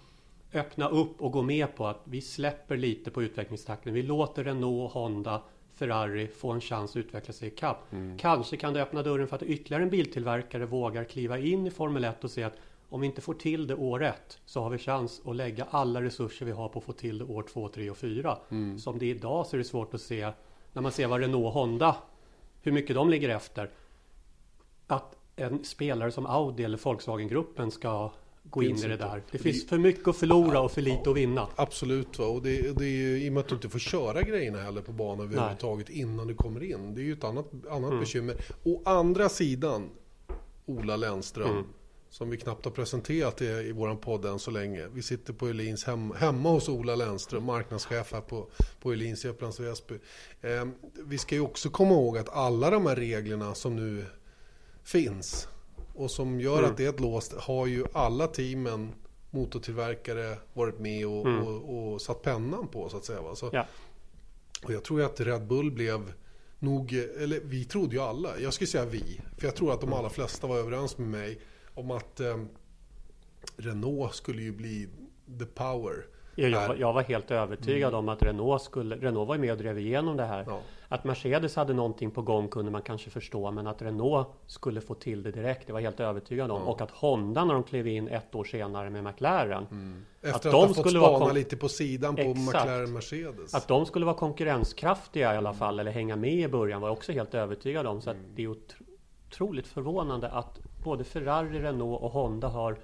öppna 0.53 0.89
upp 0.89 1.23
och 1.23 1.33
gå 1.33 1.43
med 1.43 1.77
på 1.77 1.87
att 1.87 2.01
vi 2.05 2.21
släpper 2.21 2.77
lite 2.77 3.11
på 3.11 3.23
utvecklingstakten. 3.23 3.95
Vi 3.95 4.03
låter 4.03 4.45
Renault 4.45 4.85
och 4.85 5.01
Honda 5.01 5.43
Ferrari 5.83 6.29
få 6.29 6.51
en 6.51 6.61
chans 6.61 6.91
att 6.91 6.97
utveckla 6.97 7.33
sig 7.33 7.49
i 7.49 7.51
kapp. 7.51 7.93
Mm. 7.93 8.19
Kanske 8.19 8.57
kan 8.57 8.73
det 8.73 8.83
öppna 8.83 9.03
dörren 9.03 9.29
för 9.29 9.37
att 9.37 9.43
ytterligare 9.43 9.83
en 9.83 9.91
biltillverkare 9.91 10.67
vågar 10.67 11.05
kliva 11.05 11.39
in 11.39 11.67
i 11.67 11.71
Formel 11.71 12.05
1 12.05 12.25
och 12.25 12.31
se 12.31 12.43
att 12.43 12.57
om 12.89 13.01
vi 13.01 13.07
inte 13.07 13.21
får 13.21 13.35
till 13.35 13.67
det 13.67 13.75
år 13.75 14.03
ett 14.03 14.39
så 14.47 14.63
har 14.63 14.71
vi 14.71 14.79
chans 14.79 15.23
att 15.27 15.37
lägga 15.37 15.67
alla 15.71 16.03
resurser 16.03 16.47
vi 16.47 16.53
har 16.53 16.69
på 16.69 16.79
att 16.79 16.85
få 16.85 16.93
till 16.93 17.19
det 17.19 17.25
år 17.25 17.43
två, 17.43 17.69
tre 17.69 17.91
och 17.91 17.97
fyra. 17.97 18.39
Mm. 18.49 18.79
Som 18.79 18.99
det 18.99 19.07
är 19.07 19.15
idag 19.15 19.47
så 19.47 19.57
är 19.57 19.59
det 19.59 19.65
svårt 19.65 19.95
att 19.95 20.01
se 20.01 20.33
när 20.73 20.83
man 20.83 20.93
ser 20.93 21.07
vad 21.07 21.21
Renault 21.21 21.47
och 21.47 21.53
Honda 21.53 21.97
hur 22.63 22.73
mycket 22.73 22.97
de 22.97 23.11
ligger 23.11 23.29
efter. 23.29 23.71
Att 24.87 25.17
en 25.37 25.65
spelare 25.65 26.11
som 26.11 26.27
Audi 26.27 26.65
eller 26.65 26.79
Volkswagen-gruppen 26.79 27.71
ska 27.71 28.11
gå 28.45 28.63
in 28.63 28.77
i 28.77 28.89
det 28.89 28.97
där. 28.97 29.23
Det 29.31 29.39
finns 29.39 29.67
för 29.67 29.79
mycket 29.79 30.09
att 30.09 30.17
förlora 30.17 30.61
och 30.61 30.73
för 30.73 30.83
lite 30.83 31.11
att 31.11 31.17
vinna. 31.17 31.49
Absolut, 31.57 32.19
va? 32.19 32.27
och 32.27 32.43
det, 32.43 32.79
det 32.79 32.85
är 32.85 32.89
ju 32.89 33.25
i 33.25 33.29
och 33.29 33.33
med 33.33 33.41
att 33.41 33.49
du 33.49 33.55
inte 33.55 33.69
får 33.69 33.79
köra 33.79 34.23
grejerna 34.23 34.63
heller 34.63 34.81
på 34.81 34.93
banan 34.93 35.27
överhuvudtaget 35.27 35.89
innan 35.89 36.27
du 36.27 36.35
kommer 36.35 36.63
in. 36.63 36.95
Det 36.95 37.01
är 37.01 37.05
ju 37.05 37.13
ett 37.13 37.25
annat, 37.25 37.51
annat 37.71 37.91
mm. 37.91 38.01
bekymmer. 38.01 38.37
Å 38.65 38.83
andra 38.85 39.29
sidan, 39.29 39.91
Ola 40.67 40.97
Lennström, 40.97 41.51
mm. 41.51 41.65
som 42.11 42.31
vi 42.31 42.37
knappt 42.37 42.65
har 42.65 42.73
presenterat 42.73 43.37
det 43.37 43.63
i 43.63 43.73
våran 43.73 43.97
podd 43.97 44.25
än 44.25 44.39
så 44.39 44.51
länge. 44.51 44.89
Vi 44.93 45.03
sitter 45.03 45.33
på 45.33 45.47
Elins 45.47 45.85
hem, 45.85 46.13
hemma 46.13 46.51
hos 46.51 46.69
Ola 46.69 46.95
Lennström, 46.95 47.45
marknadschef 47.45 48.13
här 48.13 48.21
på, 48.21 48.47
på 48.81 48.93
Elins 48.93 49.25
i 49.25 49.29
Upplands 49.29 49.61
Väsby. 49.61 49.95
Eh, 50.41 50.65
vi 51.05 51.19
ska 51.19 51.35
ju 51.35 51.41
också 51.41 51.71
komma 51.71 51.95
ihåg 51.95 52.19
att 52.19 52.29
alla 52.29 52.71
de 52.71 52.87
här 52.87 52.97
reglerna 52.97 53.55
som 53.55 53.77
nu 53.77 54.05
finns 54.83 55.49
och 55.95 56.11
som 56.11 56.41
gör 56.41 56.59
mm. 56.59 56.71
att 56.71 56.77
det 56.77 56.85
är 56.85 56.89
ett 56.89 57.01
låst 57.01 57.33
har 57.33 57.67
ju 57.67 57.85
alla 57.93 58.27
teamen 58.27 58.93
motortillverkare 59.31 60.37
varit 60.53 60.79
med 60.79 61.07
och, 61.07 61.27
mm. 61.27 61.47
och, 61.47 61.93
och 61.93 62.03
satt 62.03 62.23
pennan 62.23 62.69
på 62.69 62.89
så 62.89 62.97
att 62.97 63.05
säga. 63.05 63.23
Va? 63.23 63.35
Så, 63.35 63.51
ja. 63.53 63.67
Och 64.65 64.73
jag 64.73 64.85
tror 64.85 65.03
att 65.03 65.21
Red 65.21 65.47
Bull 65.47 65.71
blev 65.71 66.13
nog, 66.59 66.93
eller 66.93 67.41
vi 67.45 67.65
trodde 67.65 67.97
ju 67.97 68.03
alla, 68.03 68.41
jag 68.41 68.53
skulle 68.53 68.69
säga 68.69 68.85
vi, 68.85 69.21
för 69.39 69.47
jag 69.47 69.57
tror 69.57 69.73
att 69.73 69.81
de 69.81 69.87
mm. 69.87 69.99
allra 69.99 70.11
flesta 70.11 70.47
var 70.47 70.59
överens 70.59 70.99
med 70.99 71.09
mig 71.09 71.41
om 71.75 71.91
att 71.91 72.21
eh, 72.21 72.45
Renault 73.57 74.15
skulle 74.15 74.43
ju 74.43 74.53
bli 74.53 74.89
the 75.39 75.45
power. 75.45 76.07
Ja, 76.35 76.49
jag, 76.49 76.79
jag, 76.79 76.93
var 76.93 77.03
helt 77.03 77.31
övertygad 77.31 77.89
mm. 77.89 77.99
om 77.99 78.09
att 78.09 78.23
Renault 78.23 78.63
skulle, 78.63 78.97
Renault 78.97 79.29
var 79.29 79.39
med 79.39 79.53
och 79.53 79.59
drev 79.59 79.79
igenom 79.79 80.17
det 80.17 80.25
här. 80.25 80.45
Ja. 80.49 80.61
Att 80.89 81.05
Mercedes 81.05 81.57
hade 81.57 81.75
någonting 81.75 82.11
på 82.11 82.23
gång 82.23 82.49
kunde 82.49 82.71
man 82.71 82.83
kanske 82.83 83.11
förstå, 83.11 83.51
men 83.51 83.67
att 83.67 83.83
Renault 83.83 84.29
skulle 84.47 84.81
få 84.81 84.95
till 84.95 85.23
det 85.23 85.33
direkt, 85.33 85.67
det 85.67 85.73
var 85.73 85.81
jag 85.81 85.85
helt 85.85 86.01
övertygad 86.01 86.51
om. 86.51 86.63
Ja. 86.63 86.69
Och 86.69 86.81
att 86.81 86.91
Honda 86.91 87.45
när 87.45 87.55
de 87.55 87.63
klev 87.63 87.87
in 87.87 88.09
ett 88.09 88.35
år 88.35 88.45
senare 88.45 88.91
med 88.91 89.05
McLaren. 89.05 89.67
Mm. 89.71 90.05
Efter 90.23 90.31
att, 90.31 90.47
att 90.47 90.53
de 90.53 90.67
ha 90.67 90.75
fått 90.75 90.91
spana 90.91 91.19
vara 91.19 91.33
lite 91.33 91.57
på 91.57 91.69
sidan 91.69 92.17
på 92.17 92.23
Exakt. 92.23 92.39
McLaren 92.39 92.93
Mercedes. 92.93 93.55
Att 93.55 93.69
de 93.69 93.87
skulle 93.87 94.07
vara 94.07 94.17
konkurrenskraftiga 94.17 95.35
i 95.35 95.37
alla 95.37 95.55
fall, 95.55 95.81
eller 95.81 95.91
hänga 95.91 96.17
med 96.17 96.35
i 96.35 96.49
början, 96.49 96.81
var 96.81 96.89
jag 96.89 96.97
också 96.97 97.13
helt 97.13 97.35
övertygad 97.35 97.87
om. 97.87 98.01
Så 98.01 98.11
mm. 98.11 98.23
det 98.35 98.43
är 98.43 98.55
otroligt 99.29 99.67
förvånande 99.67 100.29
att 100.29 100.61
både 100.85 101.05
Ferrari, 101.05 101.59
Renault 101.59 102.03
och 102.03 102.11
Honda 102.11 102.49
har 102.49 102.79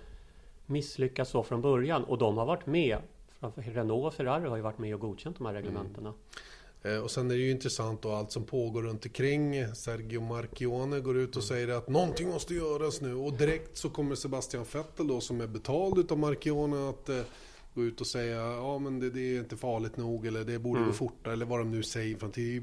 misslyckats 0.66 1.30
så 1.30 1.42
från 1.42 1.60
början. 1.62 2.04
Och 2.04 2.18
de 2.18 2.38
har 2.38 2.46
varit 2.46 2.66
med 2.66 2.98
Renault 3.56 4.06
och 4.06 4.14
Ferrari 4.14 4.48
har 4.48 4.56
ju 4.56 4.62
varit 4.62 4.78
med 4.78 4.94
och 4.94 5.00
godkänt 5.00 5.36
de 5.38 5.46
här 5.46 5.54
reglementena. 5.54 6.08
Mm. 6.82 6.96
Eh, 6.98 7.02
och 7.04 7.10
sen 7.10 7.30
är 7.30 7.34
det 7.34 7.40
ju 7.40 7.50
intressant 7.50 8.02
då 8.02 8.12
allt 8.12 8.32
som 8.32 8.44
pågår 8.44 8.82
runt 8.82 9.04
omkring. 9.06 9.74
Sergio 9.74 10.20
Marchione 10.20 11.00
går 11.00 11.16
ut 11.18 11.36
och 11.36 11.42
Mm. 11.42 11.48
säger 11.48 11.68
att 11.78 11.88
någonting 11.88 12.28
måste 12.28 12.54
göras 12.54 13.00
nu. 13.00 13.14
Och 13.14 13.32
direkt 13.32 13.76
så 13.76 13.90
kommer 13.90 14.14
Sebastian 14.14 14.64
Vettel 14.72 15.06
då 15.08 15.20
som 15.20 15.40
är 15.40 15.46
betald 15.46 15.98
utav 15.98 16.18
Marchione 16.18 16.88
att 16.90 17.08
eh, 17.08 17.20
gå 17.74 17.82
ut 17.84 18.00
och 18.00 18.06
säga 18.06 18.36
ja 18.40 18.78
men 18.78 19.00
det, 19.00 19.10
det 19.10 19.20
är 19.20 19.38
inte 19.38 19.56
farligt 19.56 19.96
nog 19.96 20.26
eller 20.26 20.44
det 20.44 20.58
borde 20.58 20.78
Mm. 20.80 20.90
gå 20.90 20.94
fortare 20.96 21.32
eller 21.32 21.46
vad 21.46 21.58
de 21.58 21.70
nu 21.70 21.82
säger. 21.82 22.16
För 22.16 22.26
att 22.26 22.34
det, 22.34 22.56
är, 22.56 22.62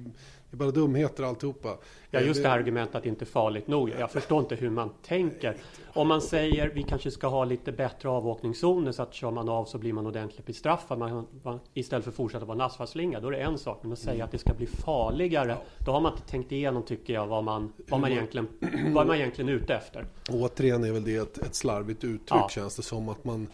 det 0.52 0.56
är 0.56 0.58
bara 0.58 0.72
dumheter 0.72 1.24
alltihopa. 1.24 1.78
Ja, 2.10 2.20
Eh, 2.20 2.28
just 2.28 2.44
det 2.44 2.50
här 2.50 2.60
argumentet 2.60 2.96
att 2.96 3.04
det 3.04 3.10
inte 3.10 3.24
är 3.24 3.28
farligt 3.28 3.68
nog. 3.68 3.90
Jag 4.00 4.12
förstår 4.12 4.40
inte 4.40 4.56
hur 4.56 4.70
man 4.70 4.90
tänker. 5.06 5.58
Om 5.94 6.08
man 6.08 6.22
säger 6.22 6.70
vi 6.70 6.84
kanske 6.84 7.12
ska 7.12 7.28
ha 7.28 7.46
lite 7.46 7.72
bättre 7.72 8.10
avåkningszoner 8.10 8.92
så 8.92 9.04
att 9.04 9.14
kör 9.14 9.32
man 9.32 9.50
av 9.50 9.66
så 9.66 9.78
blir 9.78 9.94
man 9.94 10.08
ordentligt 10.08 10.46
bestraffad. 10.46 11.00
Man, 11.00 11.28
man, 11.44 11.60
istället 11.74 12.04
för 12.04 12.12
att 12.12 12.18
fortsätta 12.18 12.46
vara 12.46 12.56
en 12.56 12.62
asfaltslinga. 12.62 13.20
Då 13.20 13.28
är 13.28 13.32
det 13.32 13.38
en 13.38 13.58
sak. 13.58 13.80
Men 13.82 13.92
att 13.92 14.00
säga 14.00 14.24
att 14.24 14.32
det 14.32 14.38
ska 14.38 14.54
bli 14.54 14.68
farligare. 14.68 15.58
Då 15.86 15.92
har 15.92 16.02
man 16.02 16.12
inte 16.12 16.28
tänkt 16.28 16.52
igenom 16.52 16.84
tycker 16.84 17.14
jag 17.14 17.28
vad 17.28 17.44
man, 17.44 17.74
vad 17.88 18.00
man, 18.00 18.12
egentligen, 18.12 18.48
vad 18.94 19.08
man 19.08 19.16
egentligen 19.16 19.50
är 19.50 19.54
ute 19.54 19.76
efter. 19.76 20.06
Återigen 20.30 20.84
är 20.84 20.92
väl 20.92 21.04
det 21.04 21.16
ett, 21.16 21.38
ett 21.38 21.56
slarvigt 21.56 22.04
uttryck 22.04 22.30
Ja. 22.30 22.50
känns 22.50 22.76
det 22.76 22.84
som 22.84 23.10
att 23.10 23.24
man 23.24 23.48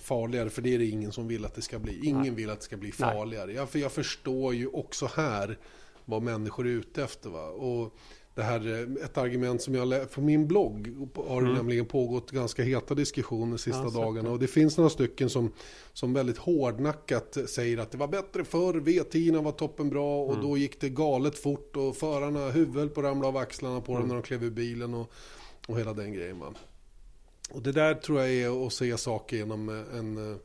farligare 0.00 0.50
för 0.50 0.62
det 0.62 0.74
är 0.74 0.78
det 0.78 0.86
ingen 0.86 1.12
som 1.12 1.28
vill 1.28 1.44
att 1.44 1.54
det 1.54 1.62
ska 1.62 1.78
bli. 1.78 2.00
Ingen 2.06 2.20
Nej. 2.20 2.30
vill 2.30 2.50
att 2.50 2.58
det 2.58 2.64
ska 2.64 2.76
bli 2.76 2.92
farligare. 2.92 3.52
Jag, 3.52 3.68
för 3.68 3.78
jag 3.78 3.92
förstår 3.92 4.54
ju 4.54 4.66
också 4.66 5.08
här 5.16 5.58
vad 6.08 6.22
människor 6.22 6.66
är 6.66 6.70
ute 6.70 7.02
efter. 7.04 7.30
Va? 7.30 7.46
Och 7.48 7.94
det 8.34 8.42
här, 8.42 8.66
eh, 8.98 9.04
ett 9.04 9.18
argument 9.18 9.62
som 9.62 9.74
jag 9.74 9.88
lä- 9.88 10.04
på 10.06 10.20
min 10.20 10.48
blogg 10.48 11.08
har 11.28 11.40
det 11.40 11.46
Mm. 11.46 11.54
nämligen 11.56 11.86
pågått 11.86 12.30
ganska 12.30 12.62
heta 12.62 12.94
diskussioner 12.94 13.52
de 13.52 13.58
sista 13.58 13.82
Ja, 13.84 13.90
dagarna. 13.90 14.30
Och 14.30 14.38
det 14.38 14.46
finns 14.46 14.76
några 14.76 14.90
stycken 14.90 15.30
som, 15.30 15.52
som 15.92 16.12
väldigt 16.12 16.38
hårdnackat 16.38 17.36
säger 17.46 17.78
att 17.78 17.90
det 17.90 17.98
var 17.98 18.08
bättre 18.08 18.44
förr, 18.44 18.74
V10 18.80 19.42
var 19.42 19.52
toppen 19.52 19.88
bra 19.90 20.22
och 20.24 20.32
Mm. 20.34 20.44
då 20.46 20.56
gick 20.56 20.80
det 20.80 20.88
galet 20.88 21.38
fort 21.38 21.76
och 21.76 21.96
förarna 21.96 22.50
huvudet 22.50 22.94
på 22.94 23.02
ramla 23.02 23.28
av 23.28 23.36
axlarna 23.36 23.80
på 23.80 23.86
dem 23.92 23.96
Mm. 23.96 24.08
när 24.08 24.14
de 24.14 24.22
klev 24.22 24.44
ur 24.44 24.50
bilen 24.50 24.94
och, 24.94 25.12
och 25.68 25.78
hela 25.78 25.92
den 25.92 26.12
grejen. 26.12 26.38
Va? 26.38 26.54
Och 27.50 27.62
det 27.62 27.72
där 27.72 27.94
tror 27.94 28.20
jag 28.20 28.30
är 28.32 28.66
att 28.66 28.72
se 28.72 28.96
saker 28.98 29.36
genom 29.36 29.68
en, 29.68 30.30
eh, 30.32 30.36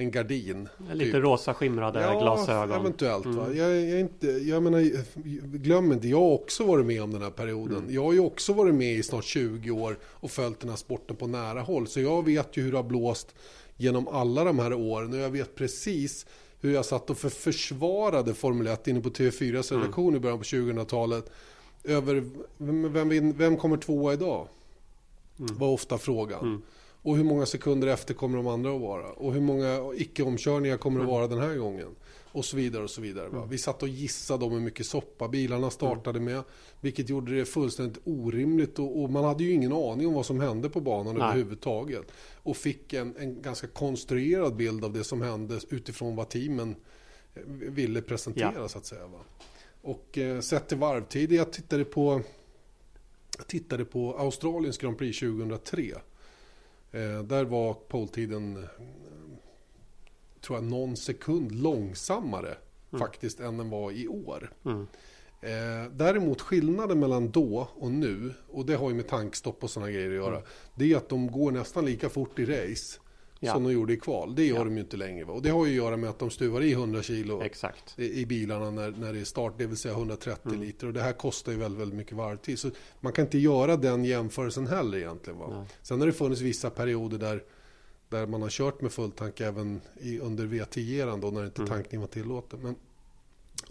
en 0.00 0.10
gardin. 0.10 0.68
Lite 0.92 1.12
typ. 1.12 1.22
rosa 1.24 1.54
skimrade 1.54 2.16
glasögon. 2.20 2.80
eventuellt. 2.80 3.26
Va? 3.26 3.44
Mm. 3.44 3.56
Jag, 3.56 3.70
jag, 3.70 3.90
är 3.90 3.98
inte, 3.98 4.26
jag 4.26 4.62
menar, 4.62 4.80
glöm 5.58 5.92
inte, 5.92 6.08
jag 6.08 6.20
har 6.20 6.30
också 6.32 6.64
varit 6.64 6.86
med 6.86 7.02
om 7.02 7.12
den 7.12 7.22
här 7.22 7.30
perioden. 7.30 7.76
Mm. 7.78 7.94
Jag 7.94 8.04
har 8.04 8.12
ju 8.12 8.20
också 8.20 8.52
varit 8.52 8.74
med 8.74 8.92
i 8.92 9.02
snart 9.02 9.24
20 9.24 9.70
år 9.70 9.98
och 10.04 10.30
följt 10.30 10.60
den 10.60 10.68
här 10.70 10.76
sporten 10.76 11.16
på 11.16 11.26
nära 11.26 11.60
håll. 11.60 11.86
Så 11.86 12.00
jag 12.00 12.24
vet 12.24 12.56
ju 12.56 12.62
hur 12.62 12.70
det 12.70 12.78
har 12.78 12.84
blåst 12.84 13.34
genom 13.76 14.08
alla 14.08 14.44
de 14.44 14.58
här 14.58 14.72
åren. 14.72 15.12
Och 15.12 15.18
jag 15.18 15.30
vet 15.30 15.54
precis 15.54 16.26
hur 16.60 16.74
jag 16.74 16.84
satt 16.84 17.10
och 17.10 17.18
för 17.18 17.28
försvarade 17.28 18.34
Formel 18.34 18.66
1 18.66 18.88
inne 18.88 19.00
på 19.00 19.08
TV4s 19.08 19.72
Mm. 19.72 19.82
redaktion 19.82 20.16
i 20.16 20.18
början 20.18 20.38
på 20.38 20.44
2000-talet. 20.44 21.30
Över 21.84 22.24
vem, 22.56 22.92
vem, 22.92 23.32
vem 23.32 23.56
kommer 23.56 23.76
tvåa 23.76 24.12
idag? 24.12 24.48
Mm. 25.38 25.58
Var 25.58 25.68
ofta 25.68 25.98
frågan. 25.98 26.62
Mm. 27.02 27.10
Och 27.12 27.16
hur 27.16 27.24
många 27.24 27.46
sekunder 27.46 27.88
efter 27.88 28.14
kommer 28.14 28.36
de 28.36 28.46
andra 28.46 28.74
att 28.74 28.80
vara? 28.80 29.12
Och 29.12 29.32
hur 29.34 29.40
många 29.40 29.92
icke-omkörningar 29.96 30.76
kommer 30.76 30.98
det 30.98 31.04
Mm. 31.04 31.14
att 31.14 31.20
vara 31.20 31.28
den 31.28 31.50
här 31.50 31.56
gången? 31.56 31.88
Och 32.32 32.44
så 32.44 32.56
vidare 32.56 32.82
och 32.82 32.90
så 32.90 33.00
vidare. 33.00 33.28
Va? 33.28 33.46
Vi 33.50 33.58
satt 33.58 33.82
och 33.82 33.88
gissade 33.88 34.44
om 34.44 34.52
hur 34.52 34.60
mycket 34.60 34.86
soppa 34.86 35.28
bilarna 35.28 35.70
startade 35.70 36.20
med. 36.20 36.42
Vilket 36.80 37.08
gjorde 37.08 37.36
det 37.36 37.44
fullständigt 37.44 38.02
orimligt 38.04 38.78
och, 38.78 39.02
och 39.02 39.10
man 39.10 39.24
hade 39.24 39.44
ju 39.44 39.52
ingen 39.52 39.72
aning 39.72 40.06
om 40.06 40.14
vad 40.14 40.26
som 40.26 40.40
hände 40.40 40.68
på 40.70 40.80
banan 40.80 41.14
Nej. 41.14 41.24
överhuvudtaget. 41.24 42.12
Och 42.42 42.56
fick 42.56 42.92
en, 42.92 43.16
en 43.16 43.42
ganska 43.42 43.66
konstruerad 43.66 44.56
bild 44.56 44.84
av 44.84 44.92
det 44.92 45.04
som 45.04 45.22
hände 45.22 45.60
utifrån 45.70 46.16
vad 46.16 46.28
teamen 46.28 46.76
eh, 47.34 47.42
ville 47.46 48.02
presentera 48.02 48.52
Ja. 48.56 48.68
så 48.68 48.78
att 48.78 48.86
säga. 48.86 49.06
Va? 49.06 49.18
Och 49.82 50.18
eh, 50.18 50.40
sett 50.40 50.68
till 50.68 50.78
varvtid, 50.78 51.32
jag 51.32 51.52
tittade 51.52 51.84
på 51.84 52.20
jag 53.36 53.46
tittade 53.46 53.84
på 53.84 54.16
Australiens 54.18 54.78
Grand 54.78 54.98
Prix 54.98 55.20
2003. 55.20 55.94
Eh, 56.92 57.22
där 57.22 57.44
var 57.44 57.74
poltiden 57.74 58.56
eh, 58.56 58.68
tror 60.40 60.58
jag 60.58 60.64
någon 60.64 60.96
sekund 60.96 61.52
långsammare 61.52 62.56
faktiskt 62.90 63.40
än 63.40 63.56
den 63.56 63.70
var 63.70 63.92
i 63.92 64.08
år. 64.08 64.52
Mm. 64.64 64.86
Eh, 65.40 65.92
däremot 65.92 66.40
skillnaden 66.40 67.00
mellan 67.00 67.30
då 67.30 67.68
och 67.74 67.90
nu, 67.90 68.34
och 68.48 68.66
det 68.66 68.74
har 68.74 68.90
ju 68.90 68.96
med 68.96 69.08
tankstopp 69.08 69.64
och 69.64 69.70
sådana 69.70 69.92
grejer 69.92 70.08
att 70.08 70.14
göra, 70.14 70.42
det 70.74 70.92
är 70.92 70.96
att 70.96 71.08
de 71.08 71.32
går 71.32 71.50
nästan 71.50 71.84
lika 71.84 72.08
fort 72.08 72.38
i 72.38 72.44
race 72.44 73.00
Ja. 73.42 73.52
som 73.52 73.64
de 73.64 73.72
gjorde 73.72 73.92
i 73.92 73.96
kval. 73.96 74.34
Det 74.34 74.44
gör 74.46 74.56
Ja. 74.56 74.64
de 74.64 74.74
ju 74.74 74.80
inte 74.80 74.96
längre. 74.96 75.24
Va? 75.24 75.32
Och 75.32 75.42
det 75.42 75.50
har 75.50 75.66
ju 75.66 75.70
att 75.72 75.76
göra 75.84 75.96
med 75.96 76.10
att 76.10 76.18
de 76.18 76.30
stuvar 76.30 76.60
i 76.62 76.72
100 76.72 77.02
kilo 77.02 77.42
Exakt. 77.42 77.98
i 77.98 78.26
bilarna 78.26 78.70
när, 78.70 78.90
när 78.90 79.12
det 79.12 79.20
är 79.20 79.24
start, 79.24 79.54
det 79.58 79.66
vill 79.66 79.76
säga 79.76 79.94
130 79.94 80.48
Mm. 80.48 80.60
liter. 80.60 80.86
Och 80.86 80.92
det 80.92 81.02
här 81.02 81.12
kostar 81.12 81.52
ju 81.52 81.58
väldigt, 81.58 81.80
väldigt 81.80 81.96
mycket 81.98 82.16
varvtid. 82.16 82.58
Så 82.58 82.70
man 83.00 83.12
kan 83.12 83.24
inte 83.24 83.38
göra 83.38 83.76
den 83.76 84.04
jämförelsen 84.04 84.66
heller 84.66 84.98
egentligen. 84.98 85.38
Va? 85.38 85.46
Nej. 85.50 85.66
Sen 85.82 86.00
har 86.00 86.06
det 86.06 86.12
funnits 86.12 86.40
vissa 86.40 86.70
perioder 86.70 87.18
där, 87.18 87.42
där 88.08 88.26
man 88.26 88.42
har 88.42 88.48
kört 88.50 88.80
med 88.80 88.92
fulltank 88.92 89.40
även 89.40 89.80
i, 90.00 90.18
under 90.18 90.44
V10-eran 90.46 91.20
då 91.20 91.30
när 91.30 91.44
inte 91.44 91.60
Mm. 91.62 91.68
tankningen 91.70 92.00
var 92.00 92.08
tillåten. 92.08 92.60
Men 92.62 92.74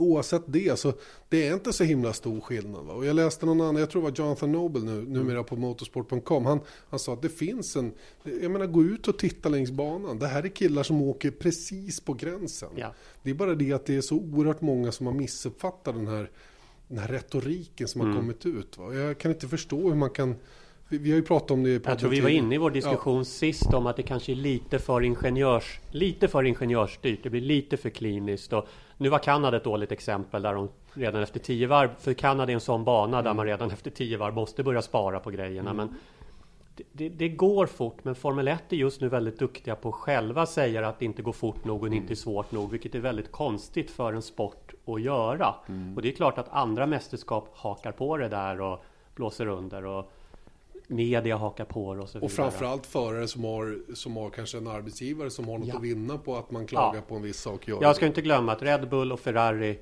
oavsett 0.01 0.43
det 0.45 0.79
så 0.79 0.93
det 1.29 1.47
är 1.47 1.53
inte 1.53 1.73
så 1.73 1.83
himla 1.83 2.13
stor 2.13 2.41
skillnad. 2.41 2.85
Va? 2.85 2.93
Och 2.93 3.05
jag 3.05 3.15
läste 3.15 3.45
någon 3.45 3.61
annan, 3.61 3.75
jag 3.75 3.89
tror 3.89 4.01
det 4.01 4.09
var 4.09 4.25
Jonathan 4.25 4.51
Noble 4.51 4.81
nu, 4.81 5.01
numera 5.07 5.43
på 5.43 5.55
motorsport.com. 5.55 6.45
Han, 6.45 6.59
han 6.89 6.99
sa 6.99 7.13
att 7.13 7.21
det 7.21 7.29
finns 7.29 7.75
en, 7.75 7.91
jag 8.41 8.51
menar 8.51 8.65
gå 8.65 8.83
ut 8.83 9.07
och 9.07 9.17
titta 9.19 9.49
längs 9.49 9.71
banan. 9.71 10.19
Det 10.19 10.27
här 10.27 10.43
är 10.43 10.47
killar 10.49 10.83
som 10.83 11.01
åker 11.01 11.31
precis 11.31 11.99
på 11.99 12.13
gränsen. 12.13 12.69
Ja. 12.75 12.93
Det 13.23 13.29
är 13.29 13.33
bara 13.33 13.55
det 13.55 13.73
att 13.73 13.85
det 13.85 13.95
är 13.95 14.01
så 14.01 14.15
oerhört 14.15 14.61
många 14.61 14.91
som 14.91 15.05
har 15.05 15.13
missuppfattat 15.13 15.95
den 15.95 16.07
här, 16.07 16.31
den 16.87 16.97
här 16.97 17.07
retoriken 17.07 17.87
som 17.87 18.01
har 18.01 18.07
Mm. 18.07 18.19
kommit 18.19 18.45
ut. 18.45 18.77
Va? 18.77 18.93
Jag 18.93 19.17
kan 19.17 19.31
inte 19.31 19.47
förstå 19.47 19.89
hur 19.89 19.95
man 19.95 20.09
kan... 20.09 20.35
Vi, 20.91 21.11
har 21.11 21.17
ju 21.17 21.23
pratat 21.23 21.51
om 21.51 21.63
det 21.63 21.69
i 21.69 21.81
Jag 21.85 21.99
tror 21.99 22.09
vi 22.09 22.19
var 22.19 22.29
inne 22.29 22.55
i 22.55 22.57
vår 22.57 22.71
diskussion 22.71 23.25
sist 23.25 23.73
om 23.73 23.87
att 23.87 23.95
det 23.95 24.03
kanske 24.03 24.31
är 24.31 24.35
lite 24.35 24.79
för 24.79 25.01
ingenjörs 25.01 25.79
lite 25.91 26.27
för 26.27 26.43
ingenjörsstyrt. 26.43 27.23
Det 27.23 27.29
blir 27.29 27.41
lite 27.41 27.77
för 27.77 27.89
kliniskt. 27.89 28.53
Och 28.53 28.67
nu 28.97 29.09
var 29.09 29.19
Kanada 29.19 29.57
ett 29.57 29.63
dåligt 29.63 29.91
exempel 29.91 30.41
där 30.41 30.53
de 30.53 30.69
redan 30.93 31.23
efter 31.23 31.39
tio 31.39 31.67
varv, 31.67 31.89
för 31.99 32.13
Kanada 32.13 32.51
är 32.51 32.53
en 32.53 32.59
sån 32.59 32.83
bana 32.83 33.21
där 33.21 33.33
man 33.33 33.45
redan 33.45 33.71
efter 33.71 33.91
tio 33.91 34.17
varv 34.17 34.33
måste 34.33 34.63
börja 34.63 34.81
spara 34.81 35.19
på 35.19 35.29
grejerna. 35.29 35.73
Men 35.73 35.95
det, 36.75 36.83
det, 36.91 37.09
det 37.09 37.29
går 37.29 37.65
fort, 37.65 38.03
men 38.03 38.15
Formel 38.15 38.47
1 38.47 38.73
är 38.73 38.77
just 38.77 39.01
nu 39.01 39.09
väldigt 39.09 39.39
duktiga 39.39 39.75
på 39.75 39.89
att 39.89 39.95
själva 39.95 40.45
säga 40.45 40.87
att 40.87 40.99
det 40.99 41.05
inte 41.05 41.21
går 41.21 41.33
fort 41.33 41.65
nog 41.65 41.83
och 41.83 41.89
det 41.89 41.95
inte 41.95 42.13
är 42.13 42.15
svårt 42.15 42.51
nog, 42.51 42.71
vilket 42.71 42.95
är 42.95 42.99
väldigt 42.99 43.31
konstigt 43.31 43.91
för 43.91 44.13
en 44.13 44.21
sport 44.21 44.73
att 44.85 45.01
göra. 45.01 45.55
Och 45.95 46.01
det 46.01 46.09
är 46.09 46.13
klart 46.13 46.37
att 46.37 46.49
andra 46.49 46.85
mästerskap 46.85 47.49
hakar 47.53 47.91
på 47.91 48.17
det 48.17 48.27
där 48.27 48.61
och 48.61 48.83
blåser 49.15 49.47
under. 49.47 49.85
Och 49.85 50.11
Media 50.91 51.35
hakar 51.35 51.65
på 51.65 51.93
det 51.95 52.01
och 52.01 52.09
så 52.09 52.13
vidare. 52.19 52.25
Och 52.25 52.31
framförallt 52.31 52.85
förare 52.85 53.27
som 53.27 53.43
har, 53.43 53.79
som 53.95 54.17
har 54.17 54.29
kanske 54.29 54.57
en 54.57 54.67
arbetsgivare 54.67 55.29
som 55.29 55.47
har 55.47 55.57
något 55.57 55.67
Ja. 55.67 55.75
att 55.75 55.83
vinna 55.83 56.17
på 56.17 56.35
att 56.35 56.51
man 56.51 56.67
klagar 56.67 56.95
Ja. 56.95 57.01
på 57.07 57.15
en 57.15 57.21
viss 57.21 57.39
sak. 57.39 57.67
Jag 57.67 57.95
ska 57.95 58.05
inte 58.05 58.21
glömma 58.21 58.51
att 58.51 58.61
Red 58.61 58.89
Bull 58.89 59.11
och 59.11 59.19
Ferrari 59.19 59.79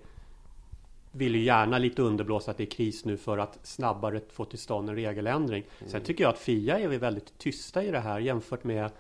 vill 1.12 1.36
ju 1.36 1.42
gärna 1.44 1.78
lite 1.78 2.02
underblåsa 2.02 2.52
att 2.52 2.58
det 2.58 2.64
är 2.64 2.72
kris 2.72 3.06
nu 3.06 3.18
för 3.18 3.38
att 3.38 3.60
snabbare 3.64 4.22
få 4.32 4.46
till 4.46 4.60
stånd 4.60 4.90
en 4.90 4.96
regeländring. 4.96 5.64
Sen 5.86 6.02
tycker 6.02 6.24
jag 6.24 6.30
att 6.34 6.40
FIA 6.40 6.80
är 6.80 6.88
väl 6.88 7.00
väldigt 7.00 7.38
tysta 7.38 7.84
i 7.84 7.92
det 7.92 8.00
här 8.00 8.20
jämfört 8.20 8.64
med 8.64 8.92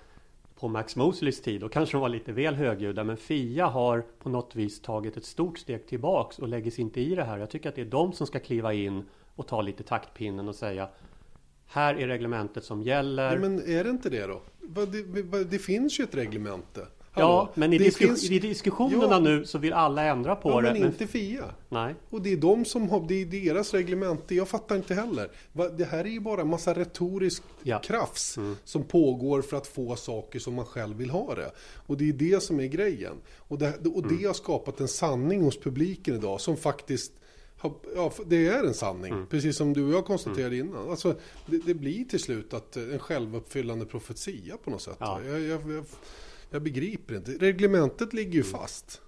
på 0.59 0.67
Max 0.67 0.95
Mosleys 0.95 1.41
tid. 1.41 1.61
Då 1.61 1.69
kanske 1.69 1.97
de 1.97 2.01
var 2.01 2.09
lite 2.09 2.31
väl 2.31 2.55
högljudda. 2.55 3.03
Men 3.03 3.17
FIA 3.17 3.65
har 3.67 4.05
på 4.19 4.29
något 4.29 4.55
vis 4.55 4.81
tagit 4.81 5.17
ett 5.17 5.25
stort 5.25 5.57
steg 5.57 5.87
tillbaks 5.87 6.39
och 6.39 6.47
lägger 6.47 6.71
sig 6.71 6.81
inte 6.81 7.01
i 7.01 7.15
det 7.15 7.23
här. 7.23 7.37
Jag 7.37 7.49
tycker 7.49 7.69
att 7.69 7.75
det 7.75 7.81
är 7.81 7.85
de 7.85 8.13
som 8.13 8.27
ska 8.27 8.39
kliva 8.39 8.73
in 8.73 9.05
och 9.35 9.47
ta 9.47 9.61
lite 9.61 9.83
taktpinnen 9.83 10.47
och 10.47 10.55
säga 10.55 10.89
här 11.67 11.95
är 11.95 12.07
reglementet 12.07 12.63
som 12.63 12.81
gäller. 12.83 13.29
Nej, 13.29 13.39
men 13.39 13.69
är 13.69 13.83
det 13.83 13.89
inte 13.89 14.09
det 14.09 14.27
då? 14.27 14.41
Det, 14.85 15.43
det 15.43 15.59
finns 15.59 15.99
ju 15.99 16.03
ett 16.03 16.15
reglemente. 16.15 16.87
ja, 17.15 17.37
Hallå? 17.37 17.49
men 17.53 17.73
i, 17.73 17.77
disku 17.77 18.07
finns- 18.07 18.31
i 18.31 18.39
diskussionerna 18.39 19.07
Ja. 19.11 19.19
nu 19.19 19.45
så 19.45 19.57
vill 19.57 19.73
alla 19.73 20.03
ändra 20.03 20.35
på 20.35 20.49
Ja, 20.49 20.61
det. 20.61 20.73
men 20.73 20.83
inte 20.85 21.07
FIA. 21.07 21.45
Nej. 21.69 21.95
Och 22.09 22.21
det 22.21 22.33
är 22.33 22.37
de 22.37 22.65
som 22.65 22.89
har, 22.89 23.05
det 23.07 23.21
är 23.21 23.25
deras 23.25 23.73
reglemente. 23.73 24.35
Jag 24.35 24.47
fattar 24.47 24.75
inte 24.75 24.93
heller. 24.93 25.29
Det 25.77 25.85
här 25.85 25.99
är 26.05 26.09
ju 26.09 26.19
bara 26.19 26.41
en 26.41 26.47
massa 26.47 26.73
retorisk 26.73 27.43
Ja. 27.63 27.79
krafs 27.79 28.37
Mm. 28.37 28.55
som 28.63 28.83
pågår 28.83 29.41
för 29.41 29.57
att 29.57 29.67
få 29.67 29.95
saker 29.95 30.39
som 30.39 30.53
man 30.53 30.65
själv 30.65 30.97
vill 30.97 31.09
ha 31.09 31.35
det. 31.35 31.51
Och 31.87 31.97
det 31.97 32.09
är 32.09 32.13
det 32.13 32.43
som 32.43 32.59
är 32.59 32.67
grejen. 32.67 33.13
Och 33.37 33.57
det, 33.57 33.73
och 33.87 34.03
Mm. 34.03 34.17
det 34.17 34.25
har 34.27 34.33
skapat 34.33 34.79
en 34.79 34.87
sanning 34.87 35.41
hos 35.41 35.59
publiken 35.59 36.15
idag 36.15 36.41
som 36.41 36.57
faktiskt 36.57 37.11
ja, 37.95 38.11
det 38.25 38.47
är 38.47 38.63
en 38.63 38.73
sanning, 38.73 39.13
Mm. 39.13 39.27
precis 39.27 39.57
som 39.57 39.73
du 39.73 39.85
och 39.85 39.93
jag 39.93 40.05
konstaterade 40.05 40.57
innan. 40.57 40.89
Alltså, 40.89 41.15
det, 41.45 41.57
det 41.65 41.73
blir 41.73 42.05
till 42.05 42.19
slut 42.19 42.53
att 42.53 42.77
eh, 42.77 42.83
en 42.83 42.99
självuppfyllande 42.99 43.85
profetia 43.85 44.57
på 44.63 44.69
något 44.69 44.81
sätt. 44.81 44.97
Ja. 44.99 45.19
Jag, 45.27 45.39
jag, 45.39 45.71
jag, 45.71 45.85
jag 46.49 46.61
begriper 46.61 47.15
inte. 47.15 47.31
Reglementet 47.31 48.13
ligger 48.13 48.33
ju 48.33 48.43
fast. 48.43 49.01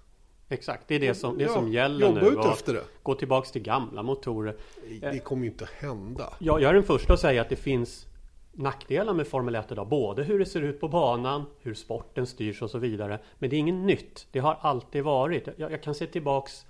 Exakt, 0.48 0.88
det 0.88 0.94
är 0.94 1.00
det 1.00 1.14
som, 1.14 1.38
det 1.38 1.44
Ja, 1.44 1.52
som 1.54 1.72
gäller 1.72 2.06
jobba 2.06 2.20
nu. 2.20 2.26
ut 2.28 2.44
efter 2.52 2.74
det. 2.74 2.84
Gå 3.02 3.14
tillbaks 3.14 3.50
till 3.52 3.62
gamla 3.62 4.02
motorer. 4.02 4.56
Det 5.00 5.18
kommer 5.24 5.44
ju 5.44 5.50
inte 5.50 5.64
att 5.64 5.70
hända. 5.70 6.34
Jag, 6.38 6.62
jag 6.62 6.70
är 6.70 6.74
den 6.74 6.82
första 6.82 7.12
att 7.12 7.20
säga 7.20 7.42
att 7.42 7.48
det 7.48 7.56
finns 7.56 8.06
nackdelar 8.52 9.14
med 9.14 9.26
Formel 9.26 9.54
1 9.54 9.72
idag. 9.72 9.88
Både 9.88 10.22
hur 10.22 10.38
det 10.38 10.46
ser 10.46 10.62
ut 10.62 10.80
på 10.80 10.88
banan, 10.88 11.44
hur 11.60 11.74
sporten 11.74 12.26
styrs 12.26 12.62
och 12.62 12.70
så 12.70 12.78
vidare. 12.78 13.18
Men 13.38 13.50
det 13.50 13.56
är 13.56 13.58
inget 13.58 13.74
nytt. 13.74 14.26
Det 14.32 14.38
har 14.38 14.58
alltid 14.60 15.04
varit. 15.04 15.48
Jag, 15.56 15.72
jag 15.72 15.82
kan 15.82 15.94
se 15.94 16.06
tillbaks 16.06 16.66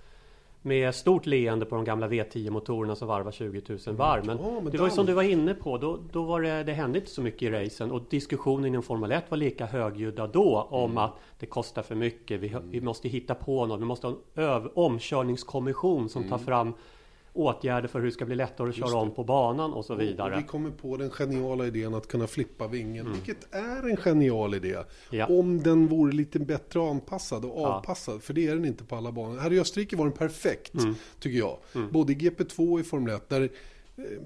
med 0.62 0.94
stort 0.94 1.26
leende 1.26 1.66
på 1.66 1.74
de 1.74 1.84
gamla 1.84 2.08
V10-motorerna 2.08 2.94
som 2.94 3.08
varvar 3.08 3.32
20 3.32 3.62
000 3.86 3.96
varv. 3.96 4.26
Men, 4.26 4.38
Ja, 4.42 4.60
men 4.60 4.72
det 4.72 4.78
var 4.78 4.86
ju 4.86 4.90
som 4.90 5.06
du 5.06 5.12
var 5.12 5.22
inne 5.22 5.54
på, 5.54 5.78
då, 5.78 5.98
då 6.12 6.22
var 6.22 6.40
det, 6.42 6.64
det 6.64 6.72
hände 6.72 6.98
inte 6.98 7.10
så 7.10 7.22
mycket 7.22 7.42
i 7.42 7.50
racen 7.50 7.90
och 7.90 8.02
diskussionen 8.10 8.66
inom 8.66 8.82
Formel 8.82 9.12
1 9.12 9.24
var 9.30 9.38
lika 9.38 9.66
högljudda 9.66 10.26
då 10.26 10.68
om 10.70 10.90
Mm. 10.90 10.98
att 11.04 11.12
det 11.38 11.46
kostar 11.46 11.82
för 11.82 11.94
mycket, 11.94 12.40
vi, 12.40 12.56
vi 12.64 12.80
måste 12.80 13.08
hitta 13.08 13.34
på 13.34 13.66
något, 13.66 13.80
vi 13.80 13.84
måste 13.84 14.06
ha 14.06 14.14
en 14.14 14.42
öv, 14.44 14.70
omkörningskommission 14.74 16.08
som 16.08 16.22
Mm. 16.22 16.30
tar 16.30 16.38
fram 16.38 16.74
åtgärder 17.32 17.88
för 17.88 17.98
hur 17.98 18.06
det 18.06 18.12
ska 18.12 18.24
bli 18.24 18.34
lättare 18.36 18.68
att 18.68 18.74
köra 18.74 18.96
om 18.96 19.10
på 19.14 19.24
banan 19.24 19.72
och 19.72 19.84
så 19.84 19.94
vidare. 19.94 20.34
Och 20.34 20.40
vi 20.40 20.46
kommer 20.46 20.70
på 20.70 20.96
den 20.96 21.10
geniala 21.10 21.66
idén 21.66 21.94
att 21.94 22.08
kunna 22.08 22.26
flippa 22.26 22.68
vingen, 22.68 23.12
vilket 23.12 23.54
är 23.54 23.88
en 23.90 23.96
genial 23.96 24.54
idé. 24.54 24.72
Mm. 24.74 24.84
Ja. 25.10 25.26
Om 25.26 25.62
den 25.62 25.86
vore 25.86 26.12
lite 26.12 26.38
bättre 26.38 26.90
anpassad 26.90 27.44
och 27.44 27.60
Ja. 27.60 27.66
avpassad, 27.66 28.22
för 28.22 28.34
det 28.34 28.46
är 28.48 28.54
den 28.54 28.64
inte 28.64 28.84
på 28.84 28.96
alla 28.96 29.12
banor. 29.12 29.38
Här 29.38 29.52
i 29.52 29.60
Österrike 29.60 29.96
var 29.96 30.04
den 30.04 30.14
perfekt, 30.14 30.74
Mm. 30.74 30.94
tycker 31.20 31.38
jag. 31.38 31.56
Både 31.90 32.12
i 32.12 32.16
GP2 32.16 32.72
och 32.72 32.80
i 32.80 32.82
Formel 32.82 33.14
1, 33.14 33.28
där 33.28 33.48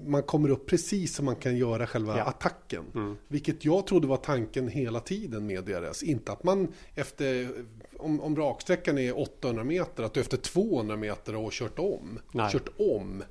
man 0.05 0.23
kommer 0.23 0.49
upp 0.49 0.65
precis 0.65 1.15
som 1.15 1.25
man 1.25 1.35
kan 1.35 1.57
göra 1.57 1.87
själva 1.87 2.17
Ja. 2.17 2.23
attacken. 2.23 3.17
Vilket 3.27 3.65
jag 3.65 3.87
trodde 3.87 4.07
var 4.07 4.17
tanken 4.17 4.67
hela 4.67 4.99
tiden 4.99 5.47
med 5.47 5.63
DRS. 5.63 6.03
Inte 6.03 6.31
att 6.31 6.43
man 6.43 6.67
efter, 6.95 7.49
om, 7.97 8.21
om 8.21 8.35
raksträckan 8.35 8.97
är 8.97 9.19
800 9.19 9.63
meter, 9.63 10.03
att 10.03 10.13
du 10.13 10.19
efter 10.21 10.37
200 10.37 10.95
meter 10.95 11.33
har 11.33 11.51
kört 11.51 11.79
om. 11.79 12.19
Nej. 12.31 12.51
Kört 12.51 12.69
om. 12.77 13.23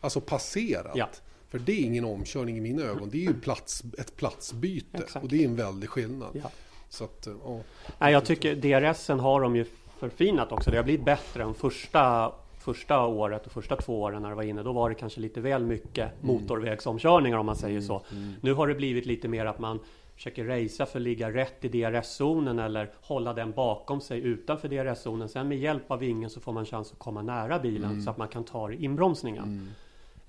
Alltså 0.00 0.20
passerat. 0.20 0.92
Ja. 0.94 1.08
För 1.48 1.58
det 1.58 1.72
är 1.72 1.84
ingen 1.84 2.04
omkörning 2.04 2.56
i 2.56 2.60
mina 2.60 2.82
ögon. 2.82 3.10
Det 3.10 3.18
är 3.18 3.28
ju 3.28 3.40
plats, 3.40 3.82
ett 3.98 4.16
platsbyte. 4.16 4.98
Exakt. 4.98 5.22
Och 5.22 5.28
det 5.28 5.44
är 5.44 5.44
en 5.44 5.56
väldig 5.56 5.88
skillnad. 5.90 6.40
Ja. 6.42 6.50
Så 6.88 7.04
att, 7.04 7.28
ja. 7.44 7.60
Nej, 7.98 8.12
jag 8.12 8.24
tycker 8.24 8.54
DRSen 8.54 9.20
har 9.20 9.40
de 9.40 9.56
ju 9.56 9.64
förfinat 9.98 10.52
också. 10.52 10.70
Det 10.70 10.76
har 10.76 10.84
blivit 10.84 11.04
bättre 11.04 11.42
än 11.42 11.54
första, 11.54 12.32
första 12.72 13.06
året 13.06 13.46
och 13.46 13.52
första 13.52 13.76
två 13.76 14.00
åren 14.02 14.22
när 14.22 14.28
det 14.28 14.34
var 14.34 14.42
inne. 14.42 14.62
Då 14.62 14.72
var 14.72 14.88
det 14.88 14.94
kanske 14.94 15.20
lite 15.20 15.40
väl 15.40 15.64
mycket 15.66 16.10
motorvägsomkörningar 16.22 17.38
om 17.38 17.46
man 17.46 17.56
säger 17.56 17.80
så. 17.80 18.02
Nu 18.40 18.54
har 18.54 18.66
det 18.68 18.74
blivit 18.74 19.06
lite 19.06 19.28
mer 19.28 19.46
att 19.46 19.58
man 19.58 19.80
försöker 20.14 20.44
racea 20.44 20.86
för 20.86 20.98
att 20.98 21.02
ligga 21.02 21.30
rätt 21.30 21.64
i 21.64 21.68
DRS-zonen 21.68 22.58
eller 22.58 22.90
hålla 23.00 23.32
den 23.32 23.52
bakom 23.52 24.00
sig 24.00 24.20
utanför 24.20 24.68
DRS-zonen. 24.68 25.28
Sen 25.28 25.48
med 25.48 25.58
hjälp 25.58 25.90
av 25.90 25.98
vingen 25.98 26.30
så 26.30 26.40
får 26.40 26.52
man 26.52 26.64
chans 26.64 26.92
att 26.92 26.98
komma 26.98 27.22
nära 27.22 27.58
bilen 27.58 28.02
så 28.02 28.10
att 28.10 28.18
man 28.18 28.28
kan 28.28 28.44
ta 28.44 28.72
inbromsningen. 28.72 29.68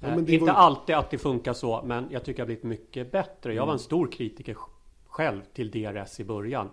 Ja, 0.02 0.08
Eh, 0.08 0.18
inte 0.34 0.46
var 0.46 0.54
alltid 0.54 0.96
att 0.96 1.12
det 1.12 1.18
funkar 1.18 1.54
så, 1.54 1.82
men 1.86 2.08
jag 2.12 2.24
tycker 2.24 2.38
det 2.38 2.42
har 2.42 2.46
blivit 2.46 2.64
mycket 2.64 3.12
bättre. 3.12 3.54
Jag 3.54 3.66
var 3.66 3.74
en 3.74 3.80
stor 3.80 4.08
kritiker 4.12 4.54
sj- 4.54 4.70
själv 5.08 5.42
till 5.54 5.72
DRS 5.72 6.20
i 6.20 6.24
början. 6.24 6.70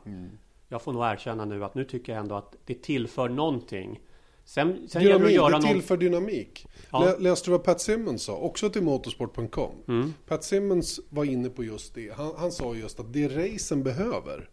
Jag 0.69 0.83
får 0.83 0.93
nog 0.93 1.05
erkänna 1.05 1.45
nu 1.45 1.65
att 1.65 1.75
nu 1.75 1.85
tycker 1.85 2.13
jag 2.13 2.21
ändå 2.21 2.35
att 2.35 2.57
det 2.67 2.83
tillför 2.83 3.29
någonting. 3.29 4.01
Sen, 4.47 4.89
sen 4.89 5.03
gäller 5.03 5.19
det 5.19 5.25
att 5.25 5.29
Dynamik, 5.29 5.37
göra 5.37 5.49
det 5.49 5.53
någon... 5.53 5.75
tillför 5.75 5.97
dynamik. 5.97 6.67
Ja. 6.91 7.05
Lä, 7.05 7.19
läste 7.19 7.47
du 7.47 7.51
vad 7.51 7.65
Pat 7.65 7.81
Simmons 7.81 8.23
sa? 8.23 8.37
Också 8.37 8.71
till 8.71 8.83
motorsport.com. 8.83 9.73
Mm. 9.89 10.15
Pat 10.27 10.45
Simmons 10.45 11.01
var 11.09 11.25
inne 11.25 11.49
på 11.49 11.65
just 11.65 11.95
det. 11.95 12.13
Han, 12.17 12.33
han 12.37 12.53
sa 12.53 12.75
just 12.75 13.01
att 13.01 13.13
det 13.13 13.29
racen 13.29 13.83
behöver 13.83 14.49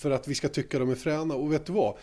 för 0.00 0.10
att 0.10 0.28
vi 0.28 0.34
ska 0.34 0.48
tycka 0.48 0.78
de 0.78 0.90
är 0.90 0.94
fräna. 0.94 1.34
Och 1.34 1.52
vet 1.52 1.66
du 1.66 1.72
vad? 1.72 1.94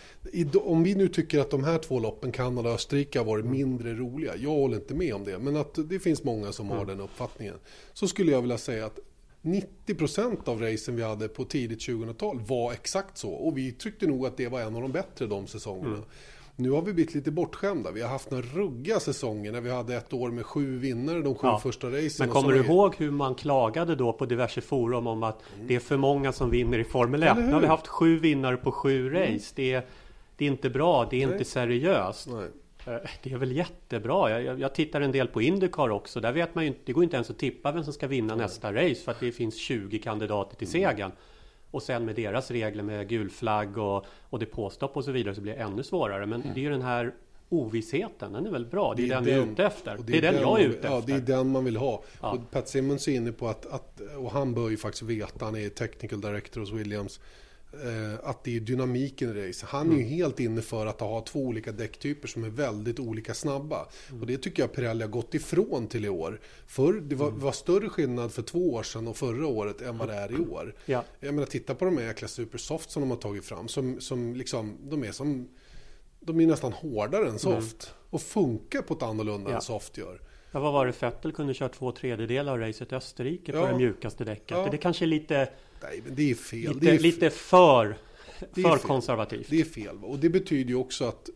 Om 0.64 0.84
vi 0.84 0.96
nu 0.96 1.08
tycker 1.08 1.40
att 1.40 1.50
de 1.50 1.64
här 1.64 1.78
två 1.78 2.00
loppen, 2.00 2.32
Kanada 2.32 2.70
och 2.70 2.76
Österrike, 2.76 3.20
har 3.20 3.26
varit 3.26 3.46
mindre 3.46 3.94
roliga. 3.94 4.36
Jag 4.36 4.50
håller 4.50 4.76
inte 4.76 4.94
med 4.94 5.16
om 5.16 5.24
det. 5.24 5.40
Men 5.40 5.56
att 5.56 5.78
det 5.90 6.00
finns 6.00 6.24
många 6.24 6.52
som 6.52 6.70
har 6.70 6.86
den 6.86 7.02
uppfattningen. 7.02 7.56
Så 7.94 8.08
skulle 8.08 8.32
jag 8.32 8.42
vilja 8.42 8.58
säga 8.58 8.86
att 8.86 9.00
90% 9.48 10.50
av 10.50 10.62
racen 10.62 10.96
vi 10.96 11.04
hade 11.04 11.28
på 11.28 11.46
tidigt 11.46 11.80
2000-tal 11.80 12.40
var 12.40 12.72
exakt 12.74 13.18
så. 13.18 13.32
Och 13.32 13.58
vi 13.58 13.72
tyckte 13.72 14.08
nog 14.08 14.26
att 14.26 14.38
det 14.38 14.48
var 14.48 14.62
en 14.62 14.76
av 14.76 14.82
de 14.82 14.92
bättre 14.92 15.26
de 15.28 15.48
säsongerna. 15.48 16.04
Nu 16.56 16.72
har 16.72 16.82
vi 16.82 16.94
blivit 16.94 17.16
lite 17.16 17.32
bortskämda. 17.32 17.92
Vi 17.92 18.02
har 18.02 18.10
haft 18.10 18.32
några 18.32 18.44
ruggiga 18.46 19.00
säsonger 19.00 19.52
när 19.52 19.62
vi 19.62 19.72
hade 19.72 19.96
ett 19.96 20.14
år 20.14 20.32
med 20.32 20.46
sju 20.46 20.78
vinnare 20.78 21.22
de 21.22 21.36
sju 21.36 21.48
Ja. 21.48 21.60
första 21.60 21.88
racen. 21.88 22.10
Men 22.20 22.30
kommer 22.30 22.54
du 22.54 22.60
ihåg 22.66 22.96
hur 22.96 23.12
man 23.12 23.36
klagade 23.36 23.96
då 23.96 24.14
på 24.14 24.26
diverse 24.26 24.62
forum 24.62 25.08
om 25.08 25.24
att 25.24 25.40
det 25.68 25.76
är 25.76 25.80
för 25.80 25.98
många 25.98 26.32
som 26.32 26.50
vinner 26.50 26.80
i 26.80 26.84
Formel 26.84 27.24
1? 27.24 27.30
Eller 27.38 27.48
Nu 27.48 27.54
har 27.54 27.62
vi 27.62 27.68
haft 27.68 27.88
sju 27.88 28.20
vinnare 28.20 28.58
på 28.58 28.72
sju 28.72 29.10
race. 29.10 29.54
Det, 29.56 29.74
är, 29.74 29.86
det 30.38 30.46
är 30.46 30.50
inte 30.50 30.70
bra, 30.70 31.08
det 31.10 31.24
är 31.24 31.28
Nej. 31.28 31.34
inte 31.36 31.50
seriöst. 31.50 32.28
Nej. 32.32 32.48
Eh, 32.88 32.94
Det 33.24 33.32
är 33.32 33.38
väl 33.38 33.52
jättebra. 33.52 34.30
Jag, 34.32 34.44
jag, 34.44 34.60
jag 34.60 34.76
tittar 34.76 35.02
en 35.02 35.12
del 35.12 35.28
på 35.28 35.42
Indycar 35.42 35.90
också. 35.90 36.20
Där 36.20 36.32
vet 36.32 36.56
man 36.56 36.66
ju 36.66 36.74
det 36.86 36.94
går 36.94 37.04
inte 37.04 37.16
ens 37.16 37.30
att 37.30 37.38
tippa 37.40 37.72
vem 37.72 37.84
som 37.84 37.94
ska 37.94 38.08
vinna 38.08 38.36
nästa 38.36 38.74
race 38.74 38.96
för 38.96 39.12
att 39.12 39.20
det 39.20 39.32
finns 39.32 39.56
20 39.58 40.00
kandidater 40.00 40.56
till 40.56 40.68
Mm. 40.76 40.90
segern. 40.90 41.12
Och 41.72 41.84
sen 41.84 42.06
med 42.06 42.16
deras 42.16 42.52
regler 42.52 42.84
med 42.84 43.10
gul 43.10 43.30
flagg 43.30 43.78
och, 43.78 44.06
och 44.30 44.40
depåstopp 44.40 44.98
och 44.98 45.04
så 45.04 45.12
vidare 45.12 45.36
så 45.36 45.42
blir 45.42 45.54
det 45.56 45.60
ännu 45.62 45.84
svårare. 45.84 46.26
Men 46.26 46.42
det 46.54 46.60
är 46.60 46.64
ju 46.64 46.70
den 46.70 46.82
här 46.82 47.14
ovissheten, 47.50 48.34
den 48.34 48.46
är 48.46 48.52
väl 48.52 48.66
bra. 48.66 48.94
Det 48.98 49.04
är, 49.04 49.08
den 49.10 49.24
vi 49.26 49.32
är 49.32 49.44
ute 49.44 49.66
efter. 49.66 49.98
och 49.98 50.04
Det 50.06 50.18
är 50.18 50.22
den 50.22 50.36
jag 50.42 50.62
är 50.62 50.66
ute 50.66 50.88
Ja, 50.88 51.00
efter. 51.00 51.12
det 51.14 51.18
är 51.34 51.38
den 51.38 51.52
man 51.52 51.66
vill 51.66 51.78
ha. 51.78 52.04
Ja. 52.22 52.32
Och 52.32 52.52
Pat 52.52 52.68
Simmons 52.70 53.08
är 53.08 53.12
inne 53.12 53.32
på 53.32 53.48
att, 53.48 53.66
att, 53.66 54.02
och 54.18 54.32
han 54.32 54.54
bör 54.54 54.70
ju 54.70 54.78
faktiskt 54.78 55.04
veta, 55.04 55.46
han 55.46 55.56
är 55.56 55.70
technical 55.70 56.22
director 56.22 56.62
hos 56.62 56.72
Williams, 56.72 57.20
att 58.24 58.44
det 58.44 58.56
är 58.56 58.60
dynamiken 58.60 59.38
i 59.38 59.48
race. 59.50 59.66
Han 59.70 59.82
är 59.88 59.92
Mm. 59.94 59.98
ju 60.00 60.04
helt 60.16 60.40
inne 60.40 60.62
för 60.62 60.86
att 60.86 61.00
ha 61.00 61.22
två 61.22 61.40
olika 61.40 61.72
däcktyper 61.72 62.28
som 62.28 62.44
är 62.44 62.50
väldigt 62.50 63.00
olika 63.00 63.34
snabba. 63.34 63.88
Mm. 64.10 64.22
Och 64.22 64.28
det 64.28 64.38
tycker 64.38 64.64
jag 64.64 64.74
Pirelli 64.74 65.02
har 65.04 65.10
gått 65.12 65.34
ifrån 65.34 65.88
till 65.88 66.06
i 66.06 66.10
år. 66.10 66.40
Förr, 66.68 66.94
det 66.94 67.16
var, 67.16 67.28
Mm. 67.28 67.40
var 67.40 67.52
större 67.52 67.90
skillnad 67.90 68.32
för 68.32 68.42
två 68.42 68.74
år 68.74 68.84
sedan 68.84 69.08
och 69.08 69.18
förra 69.18 69.48
året 69.48 69.82
än 69.82 69.98
vad 69.98 70.08
det 70.08 70.16
är 70.16 70.32
i 70.32 70.46
år. 70.46 70.76
Ja. 70.86 71.04
Jag 71.20 71.34
menar, 71.34 71.48
titta 71.48 71.76
på 71.76 71.86
de 71.86 71.98
här 71.98 72.06
jäkla 72.06 72.28
Supersoft 72.28 72.92
som 72.92 73.02
de 73.02 73.10
har 73.10 73.18
tagit 73.18 73.46
fram. 73.46 73.68
Som, 73.68 74.02
som 74.02 74.36
liksom, 74.36 74.78
de 74.90 75.04
är 75.04 75.12
som 75.12 75.48
de 76.20 76.40
är 76.42 76.48
nästan 76.48 76.74
hårdare 76.74 77.30
än 77.30 77.40
soft. 77.40 77.94
Och 78.10 78.22
funkar 78.22 78.82
på 78.82 78.94
ett 78.94 79.04
annorlunda 79.04 79.36
Mm. 79.42 79.50
Ja. 79.52 79.56
än 79.56 79.62
soft 79.62 79.98
gör. 79.98 80.22
Ja, 80.52 80.60
vad 80.60 80.74
var 80.74 80.86
det? 80.86 80.94
Fettel 80.94 81.32
kunde 81.32 81.54
köra 81.54 81.70
två 81.70 81.92
tredjedelar 81.92 82.52
av 82.54 82.60
racet 82.60 82.92
i 82.92 82.96
Österrike 82.96 83.52
på 83.52 83.58
Ja. 83.58 83.66
det 83.68 83.78
mjukaste 83.78 84.24
däcket. 84.24 84.52
Ja. 84.58 84.68
Det 84.72 84.78
kanske 84.78 85.06
är 85.06 85.08
lite, 85.08 85.50
Nej, 85.82 86.02
men 86.06 86.16
det 86.16 86.32
är 86.32 86.36
fel. 86.36 86.74
lite, 86.74 86.80
det, 86.86 86.96
är, 86.96 87.00
lite 87.00 87.30
för, 87.30 87.98
Det 88.54 88.62
för 88.62 88.78
konservativt. 88.78 89.48
det 89.50 89.62
är 89.62 89.66
fel. 89.66 89.98
Och 90.04 90.20
det 90.20 90.30
betyder 90.30 90.70
ju 90.70 90.76
också 90.76 91.06
att 91.06 91.30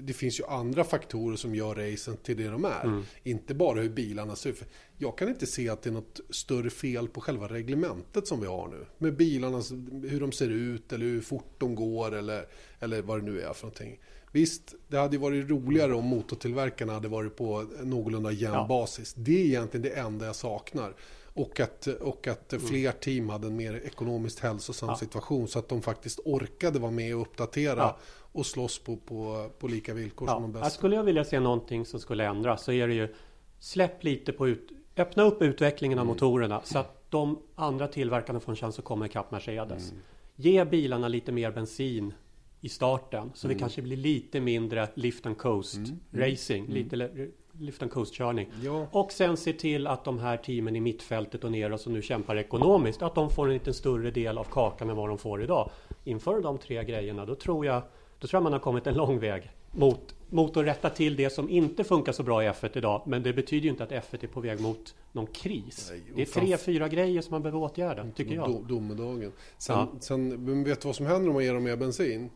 det 0.00 0.12
finns 0.12 0.40
ju 0.40 0.44
andra 0.44 0.84
faktorer 0.84 1.36
som 1.36 1.54
gör 1.54 1.74
racen 1.74 2.16
till 2.16 2.36
det 2.36 2.48
de 2.48 2.64
är. 2.64 2.84
Mm. 2.84 3.02
Inte 3.22 3.54
bara 3.54 3.80
hur 3.80 3.88
bilarna 3.90 4.36
ser 4.36 4.50
ut. 4.50 4.62
Jag 4.98 5.18
kan 5.18 5.28
inte 5.28 5.46
se 5.46 5.68
att 5.68 5.82
det 5.82 5.90
är 5.90 5.94
något 5.94 6.20
större 6.30 6.70
fel 6.70 7.08
på 7.08 7.20
själva 7.20 7.48
reglementet 7.48 8.26
som 8.26 8.40
vi 8.40 8.46
har 8.46 8.68
nu. 8.68 8.86
Med 8.98 9.16
bilarna, 9.16 9.62
hur 10.08 10.20
de 10.20 10.32
ser 10.32 10.48
ut 10.50 10.92
eller 10.92 11.04
hur 11.06 11.20
fort 11.20 11.54
de 11.58 11.74
går 11.74 12.14
eller, 12.14 12.46
eller 12.80 13.02
vad 13.02 13.18
det 13.18 13.24
nu 13.24 13.40
är 13.40 13.52
för 13.52 13.62
någonting. 13.66 13.98
Visst, 14.32 14.74
det 14.88 14.96
hade 14.96 15.18
varit 15.18 15.50
roligare 15.50 15.94
om 15.94 16.04
motortillverkarna 16.04 16.92
hade 16.92 17.08
varit 17.08 17.36
på 17.36 17.66
någorlunda 17.82 18.32
jämn 18.32 18.54
Ja. 18.54 18.66
basis. 18.68 19.14
Det 19.14 19.40
är 19.40 19.44
egentligen 19.44 19.82
det 19.82 19.90
enda 20.00 20.26
jag 20.26 20.36
saknar. 20.36 20.94
Och 21.38 21.60
att, 21.60 21.86
och 21.86 22.26
att 22.26 22.54
fler 22.68 22.92
team 22.92 23.28
hade 23.28 23.46
en 23.46 23.56
mer 23.56 23.74
ekonomiskt 23.74 24.38
hälsosam 24.40 24.88
Mm. 24.88 24.92
Ja. 24.92 24.98
situation 25.06 25.48
så 25.48 25.58
att 25.58 25.68
de 25.68 25.82
faktiskt 25.82 26.20
orkade 26.24 26.78
vara 26.78 26.90
med 26.90 27.14
och 27.14 27.22
uppdatera 27.22 27.78
Ja. 27.78 27.98
och 28.32 28.46
slåss 28.46 28.78
på, 28.78 28.96
på, 28.96 29.50
på 29.58 29.68
lika 29.68 29.94
villkor 29.94 30.26
som 30.26 30.42
de 30.42 30.54
Ja, 30.54 30.60
bästa. 30.60 30.70
skulle 30.78 30.96
jag 30.96 31.02
vilja 31.04 31.24
se 31.24 31.40
någonting 31.40 31.84
som 31.86 32.00
skulle 32.00 32.24
ändras 32.26 32.64
så 32.64 32.72
är 32.72 32.88
det 32.88 32.94
ju 32.94 33.14
Släpp 33.60 34.04
lite 34.04 34.32
på 34.32 34.48
ut, 34.48 34.68
Öppna 34.96 35.22
upp 35.22 35.42
utvecklingen 35.42 35.98
av 35.98 36.02
Mm. 36.04 36.14
motorerna 36.14 36.60
så 36.64 36.78
att 36.78 37.10
de 37.10 37.38
andra 37.54 37.88
tillverkarna 37.88 38.40
får 38.40 38.52
en 38.52 38.56
chans 38.56 38.78
att 38.78 38.84
komma 38.84 39.06
ikapp 39.06 39.30
Mercedes. 39.30 39.90
Mm. 39.90 40.02
Ge 40.36 40.64
bilarna 40.64 41.08
lite 41.08 41.32
mer 41.32 41.50
bensin 41.50 42.14
i 42.60 42.68
starten 42.68 43.30
så 43.34 43.46
Mm. 43.46 43.56
det 43.56 43.60
kanske 43.60 43.82
blir 43.82 43.96
lite 43.96 44.40
mindre 44.40 44.88
lift 44.94 45.26
and 45.26 45.38
coast 45.38 45.78
racing. 46.12 46.66
Lite 46.68 47.10
le- 47.58 47.66
lift 47.66 47.82
and 47.82 47.90
coast 47.90 48.14
körning. 48.14 48.48
Ja. 48.62 48.86
Och 48.92 49.12
sen 49.12 49.36
se 49.36 49.52
till 49.52 49.86
att 49.86 50.04
de 50.04 50.18
här 50.18 50.36
teamen 50.36 50.76
i 50.76 50.80
mittfältet 50.80 51.44
och 51.44 51.52
neråt 51.52 51.80
som 51.80 51.92
nu 51.92 52.02
kämpar 52.02 52.36
ekonomiskt 52.36 53.02
att 53.02 53.14
de 53.14 53.30
får 53.30 53.46
en 53.46 53.52
lite 53.52 53.72
större 53.72 54.10
del 54.10 54.38
av 54.38 54.44
kakan 54.44 54.90
än 54.90 54.96
vad 54.96 55.08
de 55.08 55.18
får 55.18 55.42
idag. 55.42 55.70
Inför 56.04 56.40
de 56.40 56.58
tre 56.58 56.84
grejerna 56.84 57.26
då 57.26 57.34
tror 57.34 57.66
jag 57.66 57.82
då 58.20 58.26
tror 58.26 58.36
jag 58.38 58.42
man 58.42 58.52
har 58.52 58.60
kommit 58.60 58.86
en 58.86 58.94
lång 58.94 59.18
väg 59.18 59.50
mot, 59.72 60.14
mot 60.28 60.56
att 60.56 60.64
rätta 60.64 60.90
till 60.90 61.16
det 61.16 61.30
som 61.30 61.50
inte 61.50 61.84
funkar 61.84 62.12
så 62.12 62.22
bra 62.22 62.44
i 62.44 62.48
F1 62.48 62.78
idag. 62.78 63.02
Men 63.06 63.22
det 63.22 63.32
betyder 63.32 63.64
ju 63.64 63.70
inte 63.70 63.82
att 63.84 63.90
F1 63.90 64.24
är 64.24 64.26
på 64.26 64.40
väg 64.40 64.60
mot 64.60 64.94
någon 65.12 65.26
kris. 65.26 65.88
Nej, 65.90 66.02
det 66.14 66.22
är 66.22 66.26
tre, 66.26 66.56
fyra 66.56 66.88
grejer 66.88 67.22
som 67.22 67.30
man 67.30 67.42
behöver 67.42 67.58
åtgärda, 67.58 68.06
tycker 68.16 68.34
jag. 68.34 68.48
Do, 68.50 68.62
domedagen. 68.62 69.32
Sen, 69.58 69.76
Ja. 69.78 69.88
sen, 70.00 70.64
vet 70.64 70.80
du 70.80 70.88
vad 70.88 70.96
som 70.96 71.06
händer 71.06 71.28
om 71.28 71.34
man 71.34 71.44
ger 71.44 71.54
dem 71.54 71.64
mer 71.64 71.76
bensin? 71.76 72.30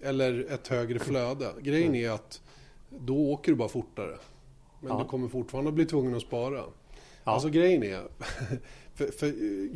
Eller 0.00 0.46
ett 0.54 0.68
högre 0.68 0.98
flöde? 0.98 1.46
Grejen 1.60 1.94
är 1.94 2.10
att 2.10 2.42
då 2.90 3.16
åker 3.32 3.52
du 3.52 3.56
bara 3.56 3.68
fortare. 3.68 4.16
Men 4.86 4.96
Ja. 4.96 5.02
du 5.02 5.08
kommer 5.08 5.28
fortfarande 5.28 5.72
bli 5.72 5.84
tvungen 5.86 6.14
att 6.14 6.22
spara. 6.22 6.56
Ja. 6.56 6.68
Alltså 7.24 7.48
grejen 7.48 7.82
är, 7.82 8.00
för, 8.94 9.06
för 9.06 9.26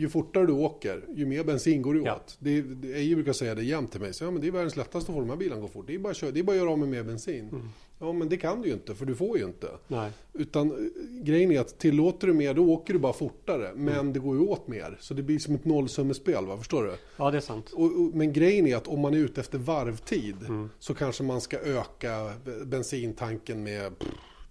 ju 0.01 0.09
fortare 0.09 0.47
du 0.47 0.53
åker, 0.53 1.05
ju 1.15 1.27
mer 1.27 1.45
bensin 1.45 1.83
går 1.83 1.95
det 1.95 2.01
Ja. 2.01 2.17
åt. 2.17 2.37
Det, 2.39 2.63
det, 2.63 3.03
jag 3.03 3.17
brukar 3.17 3.33
säga 3.33 3.55
det 3.55 3.63
jämt 3.63 3.93
till 3.93 4.01
mig, 4.01 4.15
så, 4.15 4.25
ja, 4.25 4.31
men 4.31 4.41
det 4.41 4.47
är 4.47 4.53
världens 4.53 4.77
lättaste 4.77 5.11
att 5.13 5.17
få 5.17 5.21
de 5.21 5.31
här 5.31 5.37
bilarna 5.37 5.61
gå 5.61 5.69
fort. 5.69 5.87
Det 5.87 5.95
är 5.95 5.99
bara 5.99 6.11
att, 6.11 6.17
köra, 6.17 6.31
det 6.31 6.41
är 6.41 6.45
bara 6.45 6.53
att 6.53 6.59
göra 6.59 6.71
av 6.71 6.79
med 6.79 6.89
mer 6.89 7.03
bensin. 7.03 7.49
Mm. 7.53 7.69
Ja 8.03 8.13
men 8.13 8.29
det 8.29 8.37
kan 8.37 8.63
du 8.63 8.69
ju 8.69 8.75
inte, 8.75 8.95
för 8.95 9.07
du 9.07 9.15
får 9.15 9.39
ju 9.39 9.45
inte. 9.45 9.69
Nej. 9.89 10.11
Utan 10.33 10.71
eh, 10.71 10.77
grejen 11.23 11.51
är 11.53 11.61
att 11.61 11.79
tillåter 11.79 12.27
du 12.27 12.33
mer, 12.33 12.55
då 12.55 12.67
åker 12.73 12.93
du 12.93 12.99
bara 13.01 13.13
fortare. 13.13 13.73
Men 13.75 13.95
Mm. 13.95 14.13
det 14.13 14.19
går 14.19 14.37
ju 14.37 14.43
åt 14.43 14.69
mer. 14.69 14.97
Så 15.01 15.15
det 15.15 15.23
blir 15.23 15.39
som 15.39 15.55
ett 15.55 15.65
nollsummespel, 15.65 16.47
va? 16.47 16.57
förstår 16.59 16.85
du? 16.85 16.95
Ja, 17.17 17.31
det 17.31 17.37
är 17.37 17.41
sant. 17.41 17.71
Och, 17.73 17.85
och, 17.85 18.15
men 18.15 18.33
grejen 18.33 18.67
är 18.67 18.77
att 18.77 18.89
om 18.89 19.01
man 19.01 19.15
är 19.15 19.19
ute 19.19 19.41
efter 19.41 19.59
varvtid 19.59 20.37
Mm. 20.49 20.71
så 20.79 20.95
kanske 20.95 21.23
man 21.23 21.41
ska 21.41 21.59
öka 21.59 22.33
bensintanken 22.67 23.63
med 23.63 23.99
pff, 23.99 24.09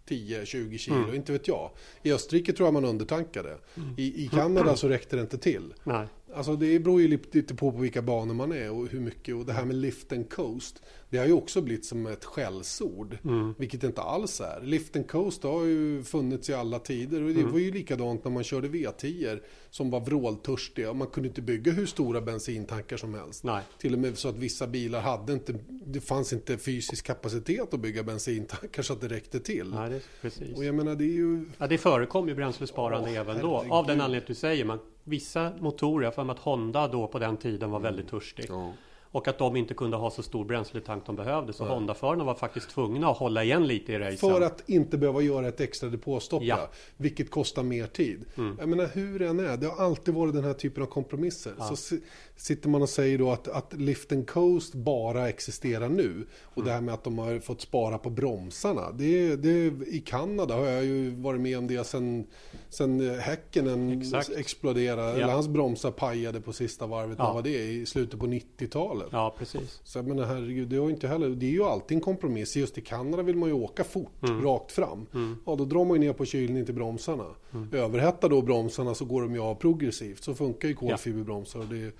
10-20 0.09 0.77
kilo, 0.77 0.97
Mm. 0.97 1.15
inte 1.15 1.31
vet 1.31 1.47
jag. 1.47 1.69
I 2.03 2.11
Österrike 2.13 2.53
tror 2.53 2.67
jag 2.67 2.73
man 2.73 2.85
undertankade. 2.85 3.57
I, 3.97 4.23
I 4.25 4.27
Kanada 4.27 4.75
så 4.75 4.87
räckte 4.89 5.15
det 5.15 5.21
inte 5.21 5.37
till. 5.37 5.73
Nej. 5.83 6.07
Alltså 6.33 6.55
det 6.55 6.79
beror 6.79 7.01
ju 7.01 7.07
lite 7.07 7.55
på 7.55 7.71
på 7.71 7.77
vilka 7.77 8.01
banor 8.01 8.33
man 8.33 8.51
är 8.51 8.71
och 8.71 8.87
hur 8.87 8.99
mycket. 8.99 9.35
Och 9.35 9.45
det 9.45 9.53
här 9.53 9.65
med 9.65 9.75
lift 9.75 10.11
and 10.13 10.29
coast, 10.29 10.81
det 11.09 11.17
har 11.17 11.25
ju 11.25 11.33
också 11.33 11.61
blivit 11.61 11.85
som 11.85 12.07
ett 12.07 12.25
skällsord. 12.25 13.17
Mm. 13.23 13.53
Vilket 13.57 13.81
det 13.81 13.87
inte 13.87 14.01
alls 14.01 14.41
är. 14.41 14.61
Lift 14.63 14.95
and 14.95 15.07
coast 15.07 15.43
har 15.43 15.63
ju 15.65 16.03
funnits 16.03 16.49
i 16.49 16.53
alla 16.53 16.79
tider. 16.79 17.21
Och 17.23 17.29
det 17.33 17.39
Mm. 17.39 17.51
var 17.51 17.59
ju 17.59 17.71
likadant 17.71 18.23
när 18.23 18.31
man 18.31 18.43
körde 18.43 18.67
V10 18.67 19.39
som 19.69 19.89
var 19.89 19.99
vråltörstiga. 19.99 20.93
Man 20.93 21.07
kunde 21.07 21.29
inte 21.29 21.41
bygga 21.41 21.71
hur 21.71 21.85
stora 21.85 22.21
bensintankar 22.21 22.97
som 22.97 23.13
helst. 23.13 23.43
Nej. 23.43 23.63
Till 23.77 23.93
och 23.93 23.99
med 23.99 24.17
så 24.17 24.29
att 24.29 24.37
vissa 24.37 24.67
bilar 24.67 25.01
hade 25.01 25.33
inte, 25.33 25.55
det 25.85 25.99
fanns 26.01 26.33
inte 26.33 26.57
fysisk 26.57 27.05
kapacitet 27.05 27.73
att 27.73 27.79
bygga 27.79 28.03
bensintankar 28.03 28.83
så 28.83 28.93
att 28.93 29.01
det 29.01 29.07
räckte 29.07 29.39
till. 29.39 29.71
Nej, 29.73 29.89
det 29.89 30.01
precis. 30.21 30.57
Och 30.57 30.65
jag 30.65 30.75
menar 30.75 30.95
det 30.95 31.03
är 31.03 31.15
ju... 31.15 31.45
Ja, 31.57 31.67
det 31.67 31.77
förekom 31.77 32.27
ju 32.29 32.35
bränslesparande 32.35 33.09
Åh, 33.09 33.17
även 33.17 33.39
då. 33.41 33.55
herregud. 33.55 33.71
Av 33.71 33.87
den 33.87 34.01
anledningen 34.01 34.27
du 34.27 34.35
säger. 34.35 34.65
Man, 34.65 34.79
vissa 35.09 35.51
motorer, 35.59 36.05
jag 36.05 36.15
för 36.15 36.23
mig 36.23 36.33
att 36.33 36.39
Honda 36.39 36.87
då 36.87 37.07
på 37.07 37.19
den 37.19 37.37
tiden 37.37 37.71
var 37.71 37.79
väldigt 37.79 38.09
törstig. 38.09 38.45
Ja. 38.49 38.73
Och 39.11 39.27
att 39.27 39.37
de 39.37 39.55
inte 39.55 39.73
kunde 39.73 39.97
ha 39.97 40.11
så 40.11 40.23
stor 40.23 40.45
bränsletank 40.45 41.05
de 41.05 41.15
behövde. 41.15 41.53
Så 41.53 41.63
Nej. 41.63 41.73
Honda-förarna 41.73 42.23
var 42.23 42.35
faktiskt 42.35 42.69
tvungna 42.69 43.09
att 43.09 43.17
hålla 43.17 43.43
igen 43.43 43.67
lite 43.67 43.93
i 43.93 43.99
racen. 43.99 44.17
För 44.17 44.41
att 44.41 44.69
inte 44.69 44.97
behöva 44.97 45.21
göra 45.21 45.47
ett 45.47 45.61
extra 45.61 45.89
depåstopp, 45.89 46.43
Ja. 46.43 46.57
ja. 46.59 46.69
vilket 46.97 47.31
kostar 47.31 47.63
mer 47.63 47.87
tid. 47.87 48.25
Mm. 48.37 48.55
Jag 48.59 48.69
menar 48.69 48.87
hur 48.93 49.19
det 49.19 49.27
än 49.27 49.39
är, 49.39 49.57
det 49.57 49.67
har 49.67 49.85
alltid 49.85 50.13
varit 50.13 50.33
den 50.33 50.43
här 50.43 50.53
typen 50.53 50.83
av 50.83 50.87
kompromisser. 50.87 51.53
Ja. 51.57 51.75
Så 51.75 51.95
sitter 52.39 52.69
man 52.69 52.81
och 52.81 52.89
säger 52.89 53.17
då 53.17 53.31
att, 53.31 53.47
att 53.47 53.73
Lift 53.73 54.11
and 54.11 54.27
Coast 54.29 54.73
bara 54.73 55.29
existerar 55.29 55.89
nu. 55.89 56.27
Och 56.43 56.57
Mm. 56.57 56.67
det 56.67 56.73
här 56.73 56.81
med 56.81 56.93
att 56.93 57.03
de 57.03 57.17
har 57.17 57.39
fått 57.39 57.61
spara 57.61 57.97
på 57.97 58.09
bromsarna. 58.09 58.91
Det, 58.91 59.35
det, 59.35 59.65
I 59.87 60.03
Kanada 60.05 60.55
har 60.55 60.65
jag 60.65 60.85
ju 60.85 61.09
varit 61.15 61.41
med 61.41 61.57
om 61.57 61.67
det 61.67 61.83
sen, 61.87 62.27
sen 62.69 63.19
Häckenen 63.19 64.01
Exakt. 64.01 64.29
exploderade. 64.29 65.01
Ja. 65.11 65.15
Eller 65.23 65.33
hans 65.33 65.47
bromsar 65.47 65.91
pajade 65.91 66.41
på 66.41 66.53
sista 66.53 66.87
varvet. 66.87 67.15
Ja. 67.19 67.27
När 67.27 67.33
var 67.33 67.41
det? 67.41 67.63
I 67.65 67.85
slutet 67.85 68.19
på 68.19 68.25
90-talet. 68.27 69.07
Ja, 69.11 69.35
precis. 69.37 69.79
Så 69.83 69.97
jag 69.97 70.07
menar 70.07 70.25
herregud, 70.25 70.67
det, 70.67 70.77
har 70.77 70.89
inte 70.89 71.07
heller, 71.07 71.29
det 71.29 71.45
är 71.45 71.51
ju 71.51 71.63
alltid 71.63 71.95
en 71.95 72.01
kompromiss. 72.01 72.55
Just 72.55 72.77
i 72.77 72.81
Kanada 72.81 73.23
vill 73.23 73.35
man 73.37 73.49
ju 73.49 73.55
åka 73.55 73.83
fort, 73.83 74.23
Mm. 74.23 74.41
rakt 74.41 74.71
fram. 74.71 75.05
Ja, 75.45 75.55
då 75.55 75.65
drar 75.65 75.85
man 75.85 76.01
ju 76.01 76.07
ner 76.07 76.13
på 76.13 76.25
kylningen 76.25 76.65
till 76.65 76.75
bromsarna. 76.75 77.25
Överhettar 77.71 78.29
då 78.29 78.41
bromsarna 78.41 78.95
så 78.95 79.05
går 79.05 79.21
de 79.21 79.33
ju 79.35 79.39
av 79.41 79.55
progressivt. 79.55 80.23
Så 80.23 80.33
funkar 80.35 80.67
ju 80.67 80.73
kolfiberbromsar. 80.73 81.59
Och 81.59 81.65
det 81.65 81.91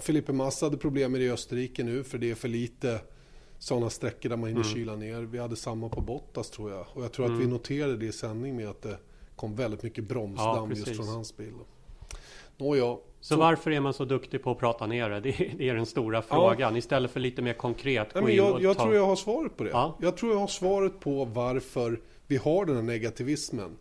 Felipe 0.00 0.32
Massa 0.32 0.66
hade 0.66 0.76
problem 0.76 1.12
med 1.12 1.20
det 1.20 1.24
i 1.24 1.30
Österrike 1.30 1.84
nu, 1.84 2.04
för 2.04 2.18
det 2.18 2.30
är 2.30 2.34
för 2.34 2.48
lite 2.48 3.00
sådana 3.58 3.90
sträckor 3.90 4.28
där 4.28 4.36
man 4.36 4.48
hinner 4.48 4.62
Mm. 4.62 4.74
kyla 4.74 4.96
ner. 4.96 5.20
Vi 5.20 5.38
hade 5.38 5.56
samma 5.56 5.88
på 5.88 6.00
Bottas 6.00 6.50
tror 6.50 6.70
jag. 6.70 6.86
Och 6.92 7.04
jag 7.04 7.12
tror 7.12 7.26
att 7.34 7.40
vi 7.40 7.46
noterade 7.46 7.96
det 7.96 8.06
i 8.06 8.12
sändning 8.12 8.56
med 8.56 8.68
att 8.68 8.82
det 8.82 8.98
kom 9.36 9.56
väldigt 9.56 9.82
mycket 9.82 9.98
Ja, 9.98 10.08
bromsdamm 10.08 10.70
just 10.70 10.84
precis. 10.84 10.96
från 10.98 11.08
hans 11.08 11.36
bil. 11.36 11.52
Nåja, 12.56 12.96
Så, 13.20 13.36
varför 13.36 13.70
är 13.70 13.80
man 13.80 13.94
så 13.94 14.04
duktig 14.04 14.42
på 14.42 14.50
att 14.50 14.58
prata 14.58 14.86
ner 14.86 15.10
det? 15.10 15.20
Det 15.20 15.28
är, 15.40 15.54
det 15.58 15.68
är 15.68 15.74
den 15.74 15.86
stora 15.86 16.22
frågan. 16.22 16.76
Istället 16.76 17.10
för 17.10 17.20
lite 17.20 17.42
mer 17.42 17.52
konkret 17.52 18.08
Nej, 18.14 18.24
men 18.24 18.34
jag, 18.36 18.62
jag 18.62 18.76
ta... 18.76 18.82
tror 18.82 18.94
jag 18.94 19.06
har 19.06 19.16
svaret 19.16 19.56
på 19.56 19.64
det. 19.64 19.70
Ja. 19.70 19.98
Jag 20.00 20.16
tror 20.16 20.32
jag 20.32 20.38
har 20.38 20.46
svaret 20.46 21.00
på 21.00 21.24
varför 21.24 22.00
vi 22.26 22.36
har 22.36 22.64
den 22.66 22.76
här 22.76 22.82
negativismen 22.82 23.76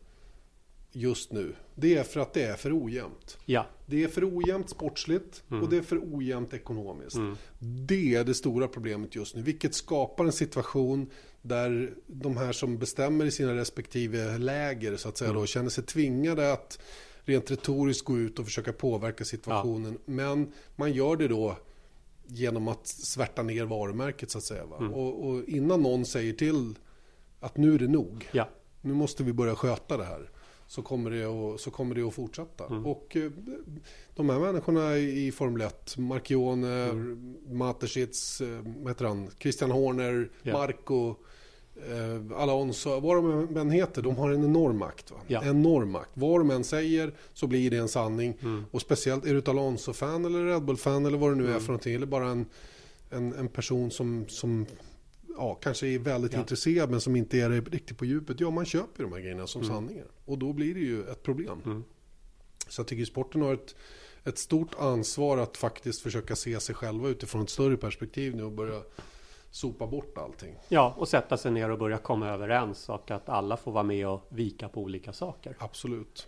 just 0.96 1.32
nu. 1.32 1.56
Det 1.76 1.98
är 1.98 2.04
för 2.04 2.20
att 2.20 2.34
det 2.34 2.44
är 2.44 2.56
för 2.56 2.84
ojämnt. 2.84 3.38
Ja, 3.46 3.66
Det 3.86 4.04
är 4.04 4.08
för 4.08 4.38
ojämnt 4.38 4.70
sportsligt 4.70 5.44
och 5.48 5.70
det 5.70 5.78
är 5.78 5.82
för 5.82 6.00
ojämnt 6.16 6.54
ekonomiskt. 6.54 7.18
Det 7.60 8.16
är 8.16 8.24
det 8.24 8.34
stora 8.34 8.68
problemet 8.68 9.16
just 9.16 9.36
nu, 9.36 9.42
vilket 9.42 9.76
skapar 9.76 10.26
en 10.26 10.32
situation 10.32 11.10
där 11.42 11.94
de 12.08 12.38
här 12.38 12.52
som 12.52 12.78
bestämmer 12.78 13.26
i 13.26 13.32
sina 13.32 13.56
respektive 13.56 14.38
läger 14.38 14.98
så 14.98 15.10
att 15.10 15.18
säga 15.18 15.34
då, 15.34 15.46
känner 15.46 15.70
sig 15.70 15.84
tvingade 15.84 16.54
att 16.54 16.80
rent 17.24 17.52
retoriskt 17.52 18.06
gå 18.06 18.18
ut 18.18 18.40
och 18.40 18.46
försöka 18.46 18.74
påverka 18.74 19.26
situationen. 19.26 19.98
Men 20.06 20.52
man 20.76 20.94
gör 20.94 21.16
det 21.16 21.28
då 21.28 21.58
genom 22.28 22.68
att 22.68 22.88
svärta 22.88 23.44
ner 23.44 23.66
varumärket 23.66 24.32
så 24.32 24.38
att 24.38 24.44
säga. 24.44 24.66
Va? 24.66 24.78
Och, 24.78 25.30
och 25.30 25.44
innan 25.44 25.82
någon 25.82 26.06
säger 26.06 26.34
till 26.34 26.76
att 27.40 27.58
nu 27.58 27.76
är 27.76 27.80
det 27.80 27.88
nog 27.88 28.30
ja, 28.32 28.50
nu 28.82 28.94
måste 28.94 29.24
vi 29.24 29.34
börja 29.34 29.56
sköta 29.56 29.98
det 29.98 30.06
här. 30.06 30.30
Så 30.76 30.82
kommer 30.82 31.12
det 31.12 31.24
att, 31.26 31.60
så 31.62 31.72
kommer 31.72 31.96
det 31.96 32.02
att 32.02 32.14
fortsätta. 32.14 32.66
Mm. 32.66 32.86
Och 32.86 33.16
eh, 33.16 33.32
de 34.16 34.30
här 34.30 34.40
människorna 34.40 34.98
i 34.98 35.32
Formel 35.32 35.62
1, 35.62 35.98
Marchione, 35.98 36.90
Mateschitz, 37.52 38.42
eh, 38.42 38.60
vad 38.78 38.88
heter 38.88 39.06
han, 39.06 39.30
Christian 39.40 39.72
Horner, 39.72 40.30
Ja. 40.44 40.54
Marco, 40.54 41.16
eh, 41.76 42.38
Alonso, 42.42 43.00
vad 43.00 43.16
de 43.16 43.58
än 43.58 43.70
heter, 43.72 44.02
de 44.02 44.16
har 44.16 44.32
en 44.32 44.44
enorm 44.44 44.78
makt. 44.78 45.12
Va? 45.12 45.18
Ja. 45.28 45.44
Enorm 45.46 45.92
makt. 45.92 46.10
Vad 46.14 46.40
de 46.40 46.52
än 46.52 46.64
säger 46.64 47.14
så 47.34 47.48
blir 47.48 47.72
det 47.72 47.78
en 47.78 47.88
sanning. 47.90 48.38
Mm. 48.42 48.66
Och 48.72 48.82
speciellt, 48.82 49.26
är 49.26 49.34
du 49.34 49.40
ett 49.40 49.48
Alonso-fan 49.48 50.26
eller 50.26 50.46
Red 50.46 50.64
Bull-fan 50.66 51.06
eller 51.06 51.18
vad 51.18 51.32
det 51.32 51.36
nu 51.36 51.44
Mm. 51.44 51.56
är 51.56 51.60
för 51.60 51.68
någonting, 51.68 51.96
eller 51.96 52.06
bara 52.06 52.28
en, 52.28 52.46
en, 53.10 53.34
en 53.34 53.48
person 53.48 53.92
som, 53.92 54.26
som 54.28 54.66
ja, 55.38 55.54
kanske 55.62 55.88
är 55.88 56.00
väldigt 56.00 56.34
Ja. 56.34 56.40
intresserad 56.40 56.90
men 56.92 57.02
som 57.02 57.16
inte 57.16 57.38
är 57.40 57.50
riktigt 57.50 57.98
på 57.98 58.06
djupet. 58.06 58.40
Ja, 58.40 58.50
man 58.50 58.66
köper 58.66 59.04
ju 59.04 59.10
de 59.10 59.14
här 59.16 59.22
grejerna 59.22 59.48
som 59.48 59.64
sanningar. 59.64 60.06
Och 60.26 60.38
då 60.38 60.54
blir 60.54 60.74
det 60.74 60.80
ju 60.80 61.04
ett 61.10 61.24
problem. 61.24 61.62
Mm. 61.66 61.84
Så 62.68 62.80
jag 62.80 62.88
tycker 62.88 63.06
sporten 63.06 63.42
har 63.42 63.54
ett, 63.54 63.76
ett 64.24 64.38
stort 64.38 64.76
ansvar 64.80 65.38
att 65.38 65.58
faktiskt 65.58 66.02
försöka 66.02 66.36
se 66.36 66.60
sig 66.60 66.76
själva 66.76 67.10
utifrån 67.10 67.42
ett 67.42 67.50
större 67.50 67.78
perspektiv 67.78 68.36
nu 68.36 68.44
och 68.44 68.52
börja 68.52 68.82
sopa 69.52 69.88
bort 69.88 70.18
allting. 70.18 70.56
ja, 70.70 70.96
och 70.98 71.08
sätta 71.08 71.38
sig 71.38 71.52
ner 71.52 71.70
och 71.72 71.80
börja 71.80 71.98
komma 71.98 72.30
överens 72.30 72.90
och 72.90 73.12
att 73.12 73.30
alla 73.30 73.58
får 73.58 73.72
vara 73.72 73.84
med 73.84 74.08
och 74.08 74.22
vika 74.30 74.70
på 74.70 74.82
olika 74.82 75.14
saker. 75.14 75.56
Absolut. 75.60 76.28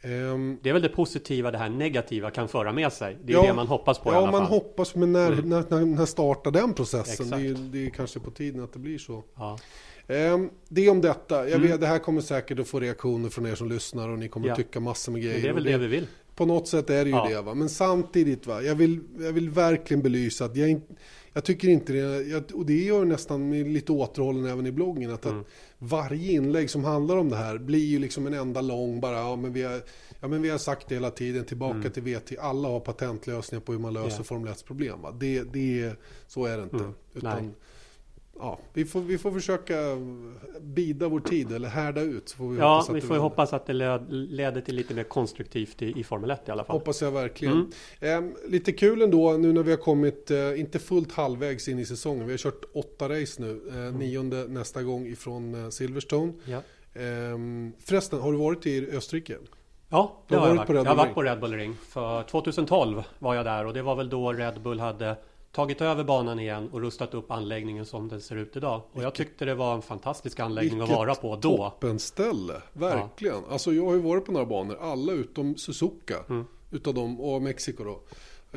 Ehm, 0.00 0.58
Det 0.62 0.68
är 0.68 0.72
väl 0.72 0.82
det 0.82 0.88
positiva 0.88 1.50
det 1.50 1.58
här 1.58 1.68
negativa 1.68 2.30
kan 2.30 2.48
föra 2.48 2.72
med 2.72 2.92
sig. 2.92 3.16
Det 3.24 3.32
är 3.32 3.36
Ja, 3.36 3.42
det 3.42 3.54
man 3.54 3.66
hoppas 3.66 3.98
på 3.98 4.10
i 4.10 4.12
ja, 4.12 4.18
alla 4.18 4.26
man 4.26 4.32
fall. 4.32 4.40
Mm. 4.40 4.50
hoppas, 4.52 4.94
men 4.94 5.12
när, 5.12 5.30
när, 5.42 5.64
när, 5.68 5.84
när 5.84 6.06
startar 6.06 6.50
den 6.50 6.74
processen? 6.74 7.30
Det 7.30 7.36
är, 7.36 7.54
det 7.54 7.86
är 7.86 7.90
kanske 7.90 8.20
på 8.20 8.30
tiden 8.30 8.64
att 8.64 8.72
det 8.72 8.78
blir 8.78 8.98
så. 8.98 9.24
Ja, 9.34 9.58
Ehm, 10.08 10.50
det 10.68 10.88
om 10.88 11.00
detta. 11.00 11.34
Jag 11.48 11.54
Mm. 11.56 11.68
vet, 11.70 11.80
det 11.80 11.86
här 11.86 11.98
kommer 11.98 12.20
säkert 12.20 12.58
att 12.58 12.68
få 12.68 12.80
reaktioner 12.80 13.28
från 13.28 13.46
er 13.46 13.54
som 13.54 13.68
lyssnar 13.68 14.08
och 14.08 14.18
ni 14.18 14.28
kommer 14.28 14.46
Ja. 14.46 14.52
att 14.52 14.58
tycka 14.58 14.80
massor 14.80 15.12
med 15.12 15.22
grejer. 15.22 15.34
men 15.34 15.42
det 15.42 15.48
är 15.48 15.52
väl 15.54 15.74
Och 15.74 15.80
det 15.80 15.88
vi 15.88 15.96
vill. 15.96 16.06
På 16.34 16.46
något 16.46 16.68
sätt 16.68 16.90
är 16.90 17.04
det 17.04 17.10
ju 17.10 17.16
Ja. 17.16 17.28
det. 17.28 17.42
Va? 17.42 17.54
Men 17.54 17.68
samtidigt, 17.68 18.46
va? 18.46 18.62
Jag, 18.62 18.74
vill, 18.74 19.00
jag 19.18 19.32
vill 19.32 19.50
verkligen 19.50 20.02
belysa 20.02 20.44
att 20.44 20.56
jag, 20.56 20.80
jag 21.32 21.44
tycker 21.44 21.68
inte 21.68 21.92
det, 21.92 22.52
och 22.54 22.66
det 22.66 22.84
gör 22.84 23.04
nästan 23.04 23.72
lite 23.72 23.92
återhållen 23.92 24.46
även 24.46 24.66
i 24.66 24.72
bloggen, 24.72 25.10
att, 25.10 25.24
Mm. 25.24 25.40
att 25.40 25.46
varje 25.78 26.32
inlägg 26.32 26.70
som 26.70 26.84
handlar 26.84 27.16
om 27.16 27.28
det 27.28 27.36
här 27.36 27.58
blir 27.58 27.84
ju 27.86 27.98
liksom 27.98 28.26
en 28.26 28.34
enda 28.34 28.60
lång 28.60 29.00
bara, 29.00 29.16
ja 29.16 29.36
men 29.36 29.52
vi 29.52 29.62
har, 29.62 29.82
ja, 30.20 30.28
men 30.28 30.42
vi 30.42 30.48
har 30.48 30.58
sagt 30.58 30.88
det 30.88 30.94
hela 30.94 31.10
tiden, 31.10 31.44
tillbaka 31.44 31.90
till 31.90 32.02
VT, 32.02 32.36
alla 32.40 32.68
har 32.68 32.80
patentlösningar 32.80 33.60
på 33.60 33.72
hur 33.72 33.78
man 33.78 33.92
löser 33.92 34.06
Mm. 34.06 34.16
Ja. 34.18 34.24
Formel 34.24 34.52
1 34.52 34.64
problem. 34.64 35.02
Va? 35.02 35.12
Det, 35.20 35.42
det, 35.52 35.92
så 36.26 36.44
är 36.46 36.56
det 36.56 36.62
inte. 36.62 36.76
Mm. 36.76 36.90
Utan, 37.14 37.42
Nej. 37.44 37.52
Ja, 38.38 38.58
vi, 38.72 38.84
får, 38.84 39.00
vi 39.00 39.18
får 39.18 39.30
försöka 39.32 39.74
bida 40.60 41.08
vår 41.08 41.20
tid 41.20 41.52
eller 41.52 41.68
härda 41.68 42.00
ut. 42.00 42.28
Så 42.28 42.36
får 42.36 42.48
vi 42.48 42.58
Ja, 42.58 42.84
vi 42.92 43.00
får 43.00 43.08
vänder. 43.08 43.18
hoppas 43.22 43.52
att 43.52 43.66
det 43.66 43.72
led- 43.72 44.06
leder 44.10 44.60
till 44.60 44.74
lite 44.74 44.94
mer 44.94 45.04
konstruktivt 45.04 45.82
i, 45.82 46.00
i 46.00 46.04
Formel 46.04 46.30
1 46.30 46.48
i 46.48 46.50
alla 46.50 46.64
fall. 46.64 46.76
Hoppas 46.76 47.02
jag 47.02 47.10
verkligen. 47.10 47.70
Mm. 48.00 48.28
Eh, 48.30 48.34
lite 48.50 48.72
kul 48.72 49.02
ändå 49.02 49.32
nu 49.32 49.52
när 49.52 49.62
vi 49.62 49.70
har 49.70 49.78
kommit, 49.78 50.30
eh, 50.30 50.60
inte 50.60 50.78
fullt 50.78 51.12
halvvägs 51.12 51.68
in 51.68 51.78
i 51.78 51.84
säsongen. 51.86 52.26
Vi 52.26 52.32
har 52.32 52.38
kört 52.38 52.64
åtta 52.74 53.08
race 53.08 53.42
nu. 53.42 53.60
Eh, 53.70 53.76
Mm. 53.76 53.94
Nionde 53.94 54.46
nästa 54.48 54.82
gång 54.82 55.06
ifrån 55.06 55.64
eh, 55.64 55.70
Silverstone. 55.70 56.32
Ja, 56.44 56.62
Eh, 56.94 57.02
förresten, 57.84 58.20
har 58.20 58.32
du 58.32 58.38
varit 58.38 58.66
i 58.66 58.90
Österrike? 58.90 59.36
ja 59.88 60.22
det 60.28 60.36
har 60.36 60.48
jag 60.48 60.54
varit 60.54 60.66
på 60.66 60.72
Red 60.72 60.86
Jag 60.86 60.90
har 60.90 60.96
varit 60.96 61.14
på 61.14 61.22
Red 61.22 61.40
Bull 61.40 61.52
Ring. 61.54 61.74
För 61.88 62.22
2012 62.22 63.02
var 63.18 63.34
jag 63.34 63.44
där 63.44 63.66
och 63.66 63.74
det 63.74 63.82
var 63.82 63.96
väl 63.96 64.08
då 64.08 64.32
Red 64.32 64.60
Bull 64.62 64.80
hade 64.80 65.16
tagit 65.56 65.80
över 65.80 66.04
banan 66.04 66.38
igen 66.40 66.68
och 66.72 66.80
rustat 66.80 67.14
upp 67.14 67.30
anläggningen 67.30 67.86
som 67.86 68.08
den 68.08 68.20
ser 68.20 68.36
ut 68.36 68.56
idag. 68.56 68.82
Och 68.92 69.02
jag 69.02 69.14
tyckte 69.14 69.44
det 69.44 69.54
var 69.54 69.74
en 69.74 69.82
fantastisk 69.82 70.40
anläggning 70.40 70.80
att 70.80 70.88
vara 70.88 71.14
på 71.14 71.36
då. 71.36 71.56
toppenställe, 71.56 72.62
verkligen. 72.72 73.44
Alltså 73.50 73.72
jag 73.72 73.86
har 73.86 73.92
ju 73.94 74.00
varit 74.00 74.24
på 74.24 74.32
några 74.32 74.46
banor, 74.46 74.78
alla 74.80 75.12
utom 75.12 75.56
Suzuka. 75.56 76.16
Mm. 76.28 76.44
Utav 76.70 76.94
dem, 76.94 77.20
och 77.20 77.42
Mexiko 77.42 77.84
då. 77.84 78.00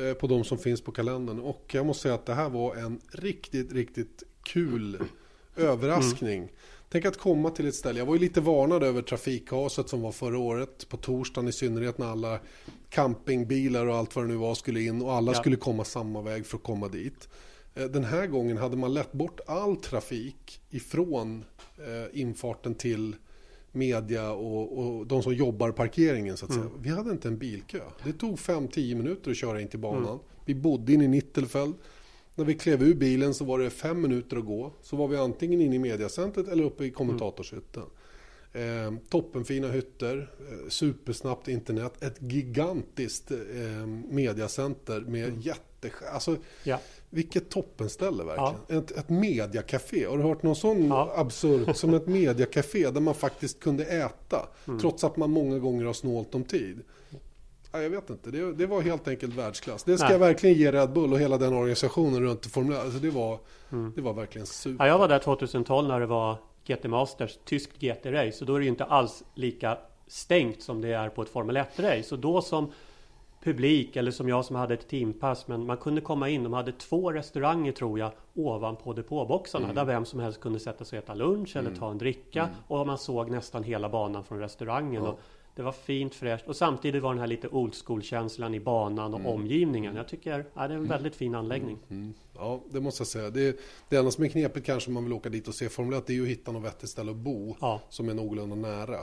eh, 0.04 0.14
På 0.14 0.26
de 0.26 0.44
som 0.44 0.58
finns 0.58 0.80
på 0.80 0.92
kalendern. 0.92 1.40
Och 1.40 1.70
jag 1.74 1.86
måste 1.86 2.02
säga 2.02 2.14
att 2.14 2.26
det 2.26 2.34
här 2.34 2.48
var 2.48 2.76
en 2.76 3.00
riktigt, 3.12 3.72
riktigt 3.72 4.22
kul 4.42 4.98
överraskning. 5.56 6.48
Tänk 6.92 7.04
att 7.04 7.16
komma 7.16 7.50
till 7.50 7.68
ett 7.68 7.74
ställe. 7.74 7.98
Jag 7.98 8.06
var 8.06 8.14
ju 8.14 8.20
lite 8.20 8.40
varnad 8.40 8.82
över 8.82 9.02
trafikkaoset 9.02 9.88
som 9.88 10.02
var 10.02 10.12
förra 10.12 10.38
året. 10.38 10.88
På 10.88 10.96
torsdagen 10.96 11.48
i 11.48 11.52
synnerhet 11.52 11.98
när 11.98 12.06
alla 12.06 12.38
campingbilar 12.88 13.86
och 13.86 13.96
allt 13.96 14.16
vad 14.16 14.24
det 14.24 14.28
nu 14.28 14.36
var 14.36 14.54
skulle 14.54 14.82
in 14.82 15.02
och 15.02 15.12
alla 15.12 15.32
ja. 15.32 15.38
skulle 15.38 15.56
komma 15.56 15.84
samma 15.84 16.22
väg 16.22 16.46
för 16.46 16.56
att 16.56 16.62
komma 16.62 16.88
dit. 16.88 17.28
Eh, 17.74 17.84
den 17.84 18.04
här 18.04 18.26
gången 18.26 18.56
hade 18.56 18.76
man 18.76 18.94
lett 18.94 19.12
bort 19.12 19.40
all 19.46 19.76
trafik 19.76 20.60
ifrån 20.70 21.44
eh, 21.78 22.20
infarten 22.20 22.74
till 22.74 23.16
media 23.72 24.32
och, 24.32 24.78
och 24.78 25.06
de 25.06 25.22
som 25.22 25.34
jobbar 25.34 25.70
parkeringen 25.70 26.36
så 26.36 26.46
att 26.46 26.52
säga. 26.52 26.64
Mm. 26.64 26.82
Vi 26.82 26.90
hade 26.90 27.10
inte 27.10 27.28
en 27.28 27.38
bilkö. 27.38 27.80
Det 28.04 28.12
tog 28.12 28.38
5-10 28.38 28.94
minuter 28.94 29.30
att 29.30 29.36
köra 29.36 29.60
in 29.60 29.68
till 29.68 29.78
banan. 29.78 30.04
Mm. 30.04 30.18
Vi 30.44 30.54
bodde 30.54 30.92
inne 30.92 31.04
i 31.04 31.08
Nittelfeld. 31.08 31.74
När 32.34 32.44
vi 32.44 32.54
klev 32.54 32.82
ur 32.82 32.94
bilen 32.94 33.34
så 33.34 33.44
var 33.44 33.58
det 33.58 33.70
fem 33.70 34.00
minuter 34.00 34.36
att 34.36 34.44
gå. 34.44 34.72
Så 34.82 34.96
var 34.96 35.08
vi 35.08 35.16
antingen 35.16 35.60
inne 35.60 35.76
i 35.76 35.78
mediacentret 35.78 36.48
eller 36.48 36.64
uppe 36.64 36.84
i 36.84 36.90
kommentatorshytten. 36.90 37.82
Eh, 38.52 38.92
toppenfina 39.08 39.68
hytter, 39.68 40.30
eh, 40.40 40.68
supersnabbt 40.68 41.48
internet, 41.48 42.02
ett 42.02 42.16
gigantiskt 42.20 43.30
eh, 43.30 43.86
mediacenter 44.08 45.00
med 45.00 45.28
mm. 45.28 45.40
jätte... 45.40 45.90
Alltså, 46.12 46.36
ja. 46.64 46.80
Vilket 47.10 47.50
toppenställe 47.50 48.24
verkligen. 48.24 48.54
Ja. 48.68 48.78
Ett, 48.78 48.90
ett 48.90 49.08
mediacafé. 49.08 50.06
Har 50.06 50.18
du 50.18 50.24
hört 50.24 50.42
någon 50.42 50.56
sån 50.56 50.88
ja. 50.88 51.12
absurd 51.16 51.76
som 51.76 51.94
ett 51.94 52.06
mediacafé 52.06 52.90
där 52.90 53.00
man 53.00 53.14
faktiskt 53.14 53.60
kunde 53.60 53.84
äta. 53.84 54.48
Mm. 54.66 54.80
Trots 54.80 55.04
att 55.04 55.16
man 55.16 55.30
många 55.30 55.58
gånger 55.58 55.84
har 55.84 55.92
snålt 55.92 56.34
om 56.34 56.44
tid. 56.44 56.82
Ja, 57.72 57.82
jag 57.82 57.90
vet 57.90 58.10
inte, 58.10 58.30
det, 58.30 58.52
det, 58.52 58.66
var 58.66 58.82
helt 58.82 59.08
enkelt 59.08 59.34
världsklass. 59.34 59.84
Det 59.84 59.98
ska 59.98 60.06
Nej. 60.06 60.12
jag 60.12 60.18
verkligen 60.18 60.56
ge 60.56 60.72
Red 60.72 60.92
Bull 60.92 61.12
och 61.12 61.18
hela 61.18 61.38
den 61.38 61.54
organisationen 61.54 62.22
runt 62.22 62.46
Formel 62.46 62.72
1. 62.72 62.80
Alltså 62.80 62.98
det, 62.98 63.10
var, 63.10 63.38
mm. 63.72 63.92
det 63.96 64.02
var 64.02 64.12
verkligen 64.12 64.46
super. 64.46 64.84
Ja, 64.84 64.88
jag 64.88 64.98
var 64.98 65.08
där 65.08 65.18
2012 65.18 65.88
när 65.88 66.00
det 66.00 66.06
var 66.06 66.36
GT 66.64 66.84
Masters, 66.84 67.38
tyskt 67.44 67.82
GT-race. 67.82 68.40
Och 68.40 68.46
då 68.46 68.54
är 68.54 68.58
det 68.58 68.64
ju 68.64 68.70
inte 68.70 68.84
alls 68.84 69.22
lika 69.34 69.78
stängt 70.06 70.62
som 70.62 70.80
det 70.80 70.92
är 70.92 71.08
på 71.08 71.22
ett 71.22 71.28
Formel 71.28 71.56
1-race. 71.56 72.14
Och 72.14 72.20
då 72.20 72.42
som 72.42 72.72
publik, 73.42 73.96
eller 73.96 74.10
som 74.10 74.28
jag 74.28 74.44
som 74.44 74.56
hade 74.56 74.74
ett 74.74 74.88
teampass, 74.88 75.48
men 75.48 75.66
man 75.66 75.76
kunde 75.76 76.00
komma 76.00 76.28
in. 76.28 76.42
De 76.42 76.52
hade 76.52 76.72
två 76.72 77.12
restauranger 77.12 77.72
tror 77.72 77.98
jag 77.98 78.12
ovanpå 78.34 78.92
depåboxarna 78.92 79.64
mm. 79.64 79.76
där 79.76 79.84
vem 79.84 80.04
som 80.04 80.20
helst 80.20 80.40
kunde 80.40 80.60
sätta 80.60 80.84
sig 80.84 80.98
och 80.98 81.04
äta 81.04 81.14
lunch 81.14 81.56
eller 81.56 81.68
mm. 81.68 81.80
ta 81.80 81.90
en 81.90 81.98
dricka. 81.98 82.42
Mm. 82.42 82.54
Och 82.66 82.86
man 82.86 82.98
såg 82.98 83.30
nästan 83.30 83.62
hela 83.62 83.88
banan 83.88 84.24
från 84.24 84.38
restaurangen. 84.38 85.04
Ja. 85.04 85.10
Och 85.10 85.20
det 85.60 85.64
var 85.64 85.72
fint 85.72 86.14
fräscht 86.14 86.48
och 86.48 86.56
samtidigt 86.56 87.02
var 87.02 87.10
den 87.10 87.20
här 87.20 87.26
lite 87.26 87.48
old 87.48 87.74
school 87.74 88.02
känslan 88.02 88.54
i 88.54 88.60
banan 88.60 89.14
och 89.14 89.20
mm. 89.20 89.32
omgivningen. 89.32 89.96
Jag 89.96 90.08
tycker 90.08 90.30
ja, 90.30 90.44
det 90.54 90.60
är 90.60 90.68
en 90.68 90.76
mm. 90.76 90.88
väldigt 90.88 91.16
fin 91.16 91.34
anläggning. 91.34 91.78
Mm. 91.88 92.02
mm. 92.02 92.14
Ja, 92.34 92.60
det 92.70 92.80
måste 92.80 93.00
jag 93.00 93.08
säga. 93.08 93.30
Det, 93.30 93.60
det 93.88 93.96
enda 93.96 94.10
som 94.10 94.24
är 94.24 94.28
knepigt 94.28 94.66
kanske 94.66 94.90
om 94.90 94.94
man 94.94 95.04
vill 95.04 95.12
åka 95.12 95.28
dit 95.28 95.48
och 95.48 95.54
se 95.54 95.68
Formel 95.68 95.98
1 95.98 96.06
det 96.06 96.12
är 96.12 96.14
ju 96.14 96.22
att 96.22 96.28
hitta 96.28 96.52
något 96.52 96.64
vettigt 96.64 96.90
ställe 96.90 97.10
att 97.10 97.16
bo 97.16 97.56
ja. 97.60 97.80
som 97.88 98.08
är 98.08 98.14
någorlunda 98.14 98.56
nära. 98.56 98.98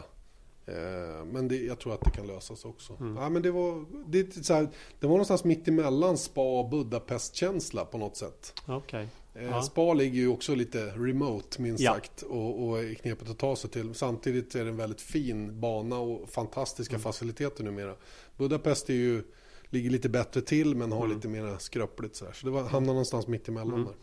Eh, 0.65 1.25
men 1.25 1.47
det, 1.47 1.55
jag 1.55 1.79
tror 1.79 1.93
att 1.93 2.01
det 2.01 2.11
kan 2.11 2.27
lösas 2.27 2.65
också. 2.65 2.93
Mm. 2.99 3.17
Ja, 3.17 3.29
men 3.29 3.41
det, 3.41 3.51
var, 3.51 3.85
det, 4.07 4.45
så 4.45 4.53
här, 4.53 4.69
det 4.99 5.07
var 5.07 5.13
någonstans 5.13 5.43
mitt 5.43 5.67
emellan 5.67 6.17
spa 6.17 6.59
och 6.59 6.69
Budapest-känsla 6.69 7.85
på 7.85 7.97
något 7.97 8.17
sätt. 8.17 8.61
Okay. 8.67 9.07
Eh, 9.37 9.45
ja. 9.45 9.61
Spa 9.61 9.93
ligger 9.93 10.19
ju 10.19 10.27
också 10.27 10.55
lite 10.55 10.85
remote 10.85 11.61
minst 11.61 11.83
ja. 11.83 11.93
sagt 11.93 12.21
och, 12.21 12.67
och 12.67 12.79
är 12.79 12.93
knepigt 12.93 13.29
att 13.29 13.37
ta 13.37 13.55
sig 13.55 13.69
till. 13.69 13.95
Samtidigt 13.95 14.55
är 14.55 14.63
det 14.63 14.69
en 14.69 14.77
väldigt 14.77 15.01
fin 15.01 15.59
bana 15.59 15.97
och 15.97 16.29
fantastiska 16.29 16.95
mm. 16.95 17.01
faciliteter 17.01 17.63
numera. 17.63 17.95
Budapest 18.37 18.89
är 18.89 18.93
ju, 18.93 19.23
ligger 19.69 19.89
lite 19.89 20.09
bättre 20.09 20.41
till 20.41 20.75
men 20.75 20.91
har 20.91 21.05
mm. 21.05 21.17
lite 21.17 21.27
mer 21.27 21.57
skröpligt 21.59 22.15
så 22.15 22.25
här. 22.25 22.31
Så 22.33 22.45
det 22.45 22.51
var, 22.51 22.63
hamnar 22.63 22.93
någonstans 22.93 23.27
mitt 23.27 23.47
emellan 23.47 23.73
mm. 23.73 23.85
där. 23.85 23.95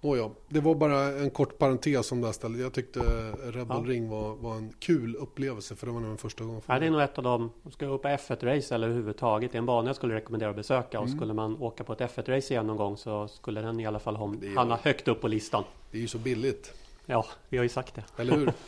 Nåja, 0.00 0.30
det 0.48 0.60
var 0.60 0.74
bara 0.74 1.02
en 1.02 1.30
kort 1.30 1.58
parentes 1.58 2.12
om 2.12 2.20
det 2.20 2.26
här 2.26 2.32
stället. 2.32 2.60
Jag 2.60 2.72
tyckte 2.72 3.00
Red 3.44 3.66
Bull 3.66 3.84
ja. 3.86 3.92
Ring 3.92 4.08
var, 4.08 4.34
var 4.34 4.56
en 4.56 4.72
kul 4.78 5.16
upplevelse 5.16 5.76
för 5.76 5.86
det 5.86 5.92
var 5.92 6.00
nog 6.00 6.10
en 6.10 6.18
första 6.18 6.44
gången 6.44 6.60
för 6.60 6.72
ja, 6.72 6.78
Det 6.80 6.86
är 6.86 6.90
nog 6.90 7.00
ett 7.00 7.18
av 7.18 7.24
dem, 7.24 7.50
ska 7.72 7.84
jag 7.84 7.94
upp 7.94 8.02
på 8.02 8.08
F1-race 8.08 8.74
eller 8.74 8.86
överhuvudtaget, 8.86 9.52
det 9.52 9.56
är 9.56 9.58
en 9.58 9.66
bana 9.66 9.88
jag 9.88 9.96
skulle 9.96 10.14
rekommendera 10.14 10.50
att 10.50 10.56
besöka. 10.56 10.98
Mm. 10.98 11.10
Och 11.10 11.16
skulle 11.16 11.34
man 11.34 11.62
åka 11.62 11.84
på 11.84 11.92
ett 11.92 12.00
F1-race 12.00 12.52
igen 12.52 12.66
någon 12.66 12.76
gång 12.76 12.96
så 12.96 13.28
skulle 13.28 13.60
den 13.60 13.80
i 13.80 13.86
alla 13.86 13.98
fall 13.98 14.16
hamna 14.56 14.78
högt 14.82 15.08
upp 15.08 15.20
på 15.20 15.28
listan. 15.28 15.64
Det 15.90 15.98
är 15.98 16.02
ju 16.02 16.08
så 16.08 16.18
billigt. 16.18 16.74
Ja, 17.06 17.26
vi 17.48 17.56
har 17.56 17.64
ju 17.64 17.68
sagt 17.68 17.94
det. 17.94 18.04
Eller 18.16 18.36
hur? 18.36 18.52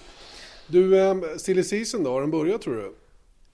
Du, 0.67 1.01
um, 1.01 1.25
Silly 1.39 1.63
Season 1.63 2.05
då, 2.05 2.11
har 2.11 2.21
den 2.21 2.31
börjat 2.31 2.63
tror 2.63 2.75
du? 2.75 2.95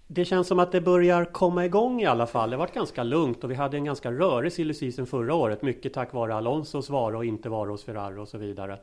Det 0.07 0.25
känns 0.25 0.47
som 0.47 0.59
att 0.59 0.73
det 0.73 0.81
börjar 0.81 1.25
komma 1.25 1.65
igång 1.65 2.03
i 2.03 2.07
alla 2.07 2.27
fall. 2.27 2.51
Det 2.51 2.57
har 2.57 2.59
varit 2.59 2.75
ganska 2.75 3.03
lugnt 3.03 3.45
och 3.45 3.51
vi 3.51 3.55
hade 3.55 3.77
en 3.77 3.85
ganska 3.85 4.13
rörig 4.13 4.53
silly 4.53 4.75
season 4.75 5.07
förra 5.07 5.35
året. 5.35 5.63
Mycket 5.63 5.93
tack 5.95 6.13
vare 6.13 6.35
Alonsos 6.35 6.91
vara 6.91 7.17
och 7.17 7.25
inte 7.25 7.49
vara 7.49 7.71
hos 7.71 7.85
Ferrari 7.85 8.19
och 8.19 8.29
så 8.29 8.39
vidare. 8.39 8.79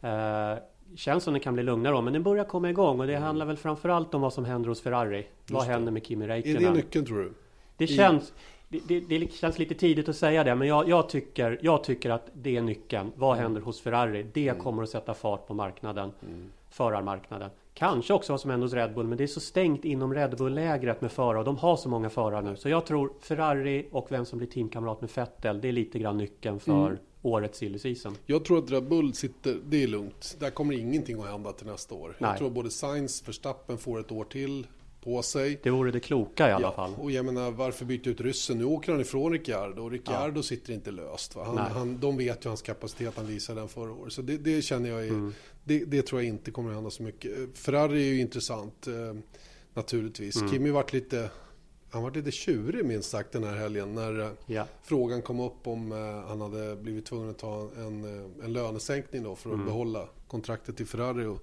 Eh, 0.00 0.58
känns 0.94 1.24
som 1.24 1.34
det 1.34 1.40
kan 1.40 1.54
bli 1.54 1.62
lugnare 1.62 2.02
men 2.02 2.12
den 2.12 2.22
börjar 2.22 2.44
komma 2.44 2.70
igång 2.70 3.00
och 3.00 3.06
det 3.06 3.16
handlar 3.16 3.46
väl 3.46 3.56
framförallt 3.56 4.14
om 4.14 4.20
vad 4.20 4.32
som 4.32 4.44
händer 4.44 4.68
hos 4.68 4.82
Ferrari. 4.82 5.16
Just 5.16 5.50
vad 5.50 5.64
händer 5.64 5.92
med 5.92 6.06
Kimi 6.06 6.26
Räikkönen? 6.26 6.64
Är 6.64 6.68
det 6.68 6.74
nyckeln 6.74 7.06
tror 7.06 7.18
du? 7.18 7.32
Det 7.76 7.86
känns, 7.86 8.32
det, 8.68 8.80
det, 8.88 9.00
det, 9.00 9.32
känns 9.32 9.58
lite 9.58 9.74
tidigt 9.74 10.08
att 10.08 10.16
säga 10.16 10.44
det, 10.44 10.54
men 10.54 10.68
jag, 10.68 10.88
jag, 10.88 11.08
tycker, 11.08 11.58
jag 11.62 11.84
tycker 11.84 12.10
att 12.10 12.30
det 12.32 12.56
är 12.56 12.62
nyckeln. 12.62 13.12
Vad 13.16 13.32
mm. 13.32 13.42
händer 13.42 13.60
hos 13.60 13.80
Ferrari? 13.80 14.26
Det 14.32 14.48
mm. 14.48 14.62
kommer 14.62 14.82
att 14.82 14.88
sätta 14.88 15.14
fart 15.14 15.46
på 15.46 15.54
marknaden. 15.54 16.12
Mm. 16.22 16.50
Förarmarknaden. 16.70 17.50
Kanske 17.78 18.14
också 18.14 18.32
vad 18.32 18.40
som 18.40 18.50
händer 18.50 18.64
hos 18.64 18.74
Red 18.74 18.94
Bull, 18.94 19.06
men 19.06 19.18
det 19.18 19.24
är 19.24 19.28
så 19.28 19.40
stängt 19.40 19.84
inom 19.84 20.14
Red 20.14 20.36
Bull-lägret 20.36 21.00
med 21.00 21.12
förare 21.12 21.38
och 21.38 21.44
de 21.44 21.56
har 21.56 21.76
så 21.76 21.88
många 21.88 22.10
förare 22.10 22.42
nu. 22.42 22.56
Så 22.56 22.68
jag 22.68 22.86
tror 22.86 23.12
Ferrari 23.20 23.88
och 23.90 24.06
vem 24.10 24.24
som 24.24 24.38
blir 24.38 24.48
teamkamrat 24.48 25.00
med 25.00 25.10
Vettel, 25.14 25.60
det 25.60 25.68
är 25.68 25.72
lite 25.72 25.98
grann 25.98 26.18
nyckeln 26.18 26.60
för 26.60 26.86
mm. 26.86 26.98
årets 27.22 27.58
silly 27.58 27.78
season. 27.78 28.16
Jag 28.26 28.44
tror 28.44 28.58
att 28.58 28.70
Red 28.70 28.88
Bull 28.88 29.14
sitter, 29.14 29.56
det 29.64 29.82
är 29.82 29.86
lugnt. 29.86 30.36
Där 30.40 30.50
kommer 30.50 30.78
ingenting 30.78 31.20
att 31.20 31.26
hända 31.26 31.52
till 31.52 31.66
nästa 31.66 31.94
år. 31.94 32.16
Nej. 32.18 32.30
Jag 32.30 32.38
tror 32.38 32.50
både 32.50 32.70
Sainz, 32.70 33.28
Verstappen 33.28 33.78
får 33.78 34.00
ett 34.00 34.12
år 34.12 34.24
till 34.24 34.66
på 35.06 35.22
sig. 35.22 35.60
Det 35.62 35.70
vore 35.70 35.90
det 35.90 36.00
kloka 36.00 36.48
i 36.48 36.52
alla 36.52 36.66
ja, 36.66 36.72
fall. 36.72 36.94
Och 36.98 37.10
jag 37.10 37.24
menar, 37.24 37.50
varför 37.50 37.84
byta 37.84 38.10
ut 38.10 38.20
ryssen? 38.20 38.58
Nu 38.58 38.64
åker 38.64 38.92
han 38.92 39.00
ifrån 39.00 39.32
Ricciardo 39.32 39.82
och 39.82 39.90
Ricciardo 39.90 40.38
ja. 40.38 40.42
sitter 40.42 40.72
inte 40.72 40.90
löst. 40.90 41.36
Va? 41.36 41.44
Han, 41.44 41.58
han, 41.58 42.00
de 42.00 42.16
vet 42.16 42.44
ju 42.44 42.48
hans 42.48 42.62
kapacitet, 42.62 43.12
han 43.16 43.26
visade 43.26 43.60
den 43.60 43.68
förra 43.68 43.92
året. 43.92 44.12
Så 44.12 44.22
det, 44.22 44.36
det 44.36 44.62
känner 44.62 44.90
jag 44.90 45.04
är, 45.04 45.08
mm. 45.08 45.34
det, 45.64 45.84
det, 45.84 46.02
tror 46.02 46.20
jag 46.20 46.28
inte 46.28 46.50
kommer 46.50 46.70
att 46.70 46.74
hända 46.74 46.90
så 46.90 47.02
mycket. 47.02 47.58
Ferrari 47.58 48.08
är 48.08 48.12
ju 48.14 48.20
intressant 48.20 48.86
eh, 48.86 48.94
naturligtvis. 49.74 50.36
Mm. 50.36 50.50
Kimi 50.50 50.70
varit 50.70 50.92
lite 50.92 51.30
han 51.90 52.02
var 52.02 52.10
lite 52.10 52.30
tjurig 52.30 52.84
minst 52.84 53.10
sagt 53.10 53.32
den 53.32 53.44
här 53.44 53.56
helgen 53.56 53.94
när 53.94 54.20
eh, 54.20 54.30
ja. 54.46 54.66
frågan 54.82 55.22
kom 55.22 55.40
upp 55.40 55.66
om 55.66 55.92
eh, 55.92 56.28
han 56.28 56.40
hade 56.40 56.76
blivit 56.76 57.06
tvungen 57.06 57.30
att 57.30 57.38
ta 57.38 57.70
en, 57.76 58.04
en 58.44 58.52
lönesänkning 58.52 59.22
då 59.22 59.36
för 59.36 59.50
att 59.50 59.54
mm. 59.54 59.66
behålla 59.66 60.08
kontraktet 60.28 60.80
i 60.80 60.84
Ferrari. 60.84 61.24
Och 61.24 61.42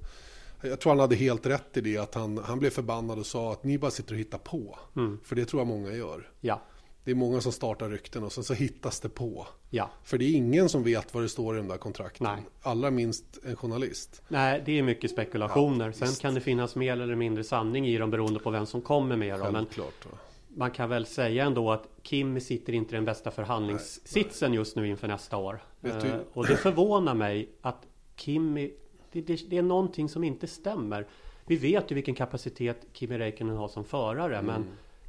jag 0.63 0.80
tror 0.80 0.91
han 0.91 0.99
hade 0.99 1.15
helt 1.15 1.45
rätt 1.45 1.78
i 1.78 1.82
det 1.82 1.97
att 1.97 2.15
han, 2.15 2.38
han 2.38 2.60
blev 2.60 2.69
förbannad 2.69 3.19
och 3.19 3.26
sa 3.26 3.52
att 3.52 3.63
ni 3.63 3.78
bara 3.78 3.91
sitter 3.91 4.13
och 4.13 4.19
hittar 4.19 4.38
på. 4.38 4.80
Mm. 4.95 5.19
För 5.23 5.36
det 5.36 5.45
tror 5.45 5.60
jag 5.60 5.67
många 5.67 5.91
gör. 5.91 6.30
Ja. 6.39 6.62
Det 7.04 7.12
är 7.12 7.15
många 7.15 7.41
som 7.41 7.52
startar 7.52 7.89
rykten 7.89 8.23
och 8.23 8.32
sen 8.32 8.43
så 8.43 8.54
hittas 8.54 8.99
det 8.99 9.10
på. 9.10 9.47
Ja. 9.69 9.89
För 10.04 10.17
det 10.17 10.26
är 10.26 10.32
ingen 10.32 10.69
som 10.69 10.84
vet 10.84 11.13
vad 11.13 11.23
det 11.23 11.30
står 11.30 11.56
i 11.56 11.58
de 11.58 11.67
där 11.67 11.78
kontrakten. 11.78 12.28
Nej. 12.28 12.43
Allra 12.62 12.91
minst 12.91 13.39
en 13.43 13.56
journalist. 13.56 14.21
Nej, 14.28 14.63
det 14.65 14.80
är 14.80 14.84
mycket 14.84 15.12
spekulationer. 15.12 15.86
Ja, 15.86 16.08
sen 16.08 16.15
kan 16.15 16.34
det 16.34 16.41
finnas 16.41 16.76
mer 16.76 17.02
eller 17.02 17.15
mindre 17.15 17.43
sanning 17.43 17.88
i 17.88 17.97
dem 17.97 18.12
beroende 18.12 18.39
på 18.39 18.49
vem 18.52 18.65
som 18.65 18.82
kommer 18.82 19.15
med 19.15 19.39
dem. 19.39 19.54
Men 19.54 19.67
man 20.56 20.71
kan 20.71 20.89
väl 20.89 21.06
säga 21.06 21.45
ändå 21.45 21.71
att 21.71 21.88
Kim 22.02 22.39
sitter 22.39 22.73
inte 22.73 22.95
i 22.95 22.95
den 22.95 23.06
bästa 23.06 23.32
förhandlingssitsen 23.32 24.28
nej, 24.41 24.49
nej. 24.49 24.58
just 24.58 24.76
nu 24.76 24.88
inför 24.88 25.08
nästa 25.08 25.38
år. 25.38 25.63
Uh, 25.86 26.15
och 26.34 26.47
det 26.47 26.58
förvånar 26.58 27.13
mig 27.13 27.49
att 27.62 27.86
Kim 28.15 28.69
det, 29.13 29.21
det, 29.21 29.49
det, 29.49 29.58
är 29.58 29.62
någonting 29.62 30.10
som 30.10 30.23
inte 30.23 30.47
stämmer. 30.47 31.08
Vi 31.45 31.56
vet 31.56 31.91
ju 31.91 31.95
vilken 31.95 32.15
kapacitet 32.15 32.86
Kimi 32.93 33.17
Räikkönen 33.17 33.58
har 33.58 33.67
som 33.67 33.84
förare 33.84 34.38
mm. 34.38 34.45
men 34.45 34.65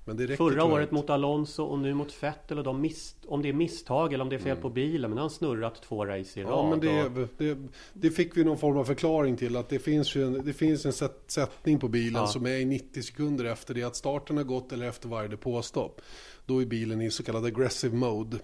men 0.06 0.36
Förra 0.36 0.64
året 0.64 0.90
mot 0.90 1.10
Alonso 1.10 1.64
och 1.64 1.78
nu 1.78 1.94
mot 1.94 2.22
Vettel 2.22 2.58
och 2.58 2.64
de 2.64 2.80
mist, 2.80 3.16
om 3.26 3.42
det 3.42 3.48
är 3.48 3.52
misstag 3.52 4.12
eller 4.12 4.22
om 4.22 4.28
det 4.28 4.36
är 4.36 4.40
fel 4.40 4.50
mm. 4.50 4.62
på 4.62 4.70
bilen. 4.70 5.10
Men 5.10 5.18
han 5.18 5.24
har 5.24 5.28
snurrat 5.28 5.82
två 5.82 6.06
race 6.06 6.40
i 6.40 6.42
rad. 6.42 6.52
Ja, 6.52 6.70
men 6.70 6.80
det, 6.80 7.22
och... 7.22 7.28
det, 7.38 7.58
det, 7.92 8.10
fick 8.10 8.36
vi 8.36 8.44
någon 8.44 8.58
form 8.58 8.76
av 8.76 8.84
förklaring 8.84 9.36
till. 9.36 9.56
Att 9.56 9.68
det 9.68 9.78
finns, 9.78 10.16
en, 10.16 10.44
det 10.44 10.52
finns 10.52 10.86
en 10.86 10.92
sätt, 10.92 11.24
sättning 11.26 11.78
på 11.78 11.88
bilen 11.88 12.22
ja. 12.22 12.26
som 12.26 12.46
är 12.46 12.56
i 12.56 12.64
90 12.64 13.02
sekunder 13.02 13.44
efter 13.44 13.74
det 13.74 13.82
att 13.82 13.96
starten 13.96 14.36
har 14.36 14.44
gått 14.44 14.72
eller 14.72 14.88
efter 14.88 15.08
varje 15.08 15.28
depåstopp. 15.28 16.00
Då 16.46 16.62
är 16.62 16.66
bilen 16.66 17.00
i 17.00 17.10
så 17.10 17.22
kallad 17.22 17.44
aggressive 17.44 17.96
mode. 17.96 18.38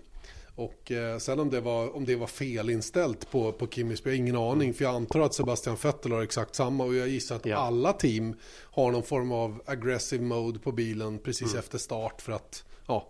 Och 0.60 0.92
eh, 0.92 1.18
sen 1.18 1.40
om 1.40 1.50
det 1.50 1.60
var, 1.60 1.96
om 1.96 2.04
det 2.04 2.16
var 2.16 2.26
felinställt 2.26 3.30
på, 3.30 3.52
på 3.52 3.66
Kimmich, 3.66 4.00
jag 4.04 4.12
har 4.12 4.16
ingen 4.16 4.36
aning. 4.36 4.74
För 4.74 4.84
jag 4.84 4.94
antar 4.94 5.20
att 5.20 5.34
Sebastian 5.34 5.76
Vettel 5.82 6.12
har 6.12 6.22
exakt 6.22 6.54
samma. 6.54 6.84
Och 6.84 6.94
jag 6.94 7.08
gissar 7.08 7.36
att 7.36 7.46
ja. 7.46 7.56
alla 7.56 7.92
team 7.92 8.36
har 8.70 8.92
någon 8.92 9.02
form 9.02 9.32
av 9.32 9.62
aggressive 9.66 10.24
mode 10.24 10.58
på 10.58 10.72
bilen 10.72 11.18
precis 11.18 11.48
mm. 11.48 11.58
efter 11.58 11.78
start. 11.78 12.22
För 12.22 12.32
att 12.32 12.64
ja, 12.86 13.08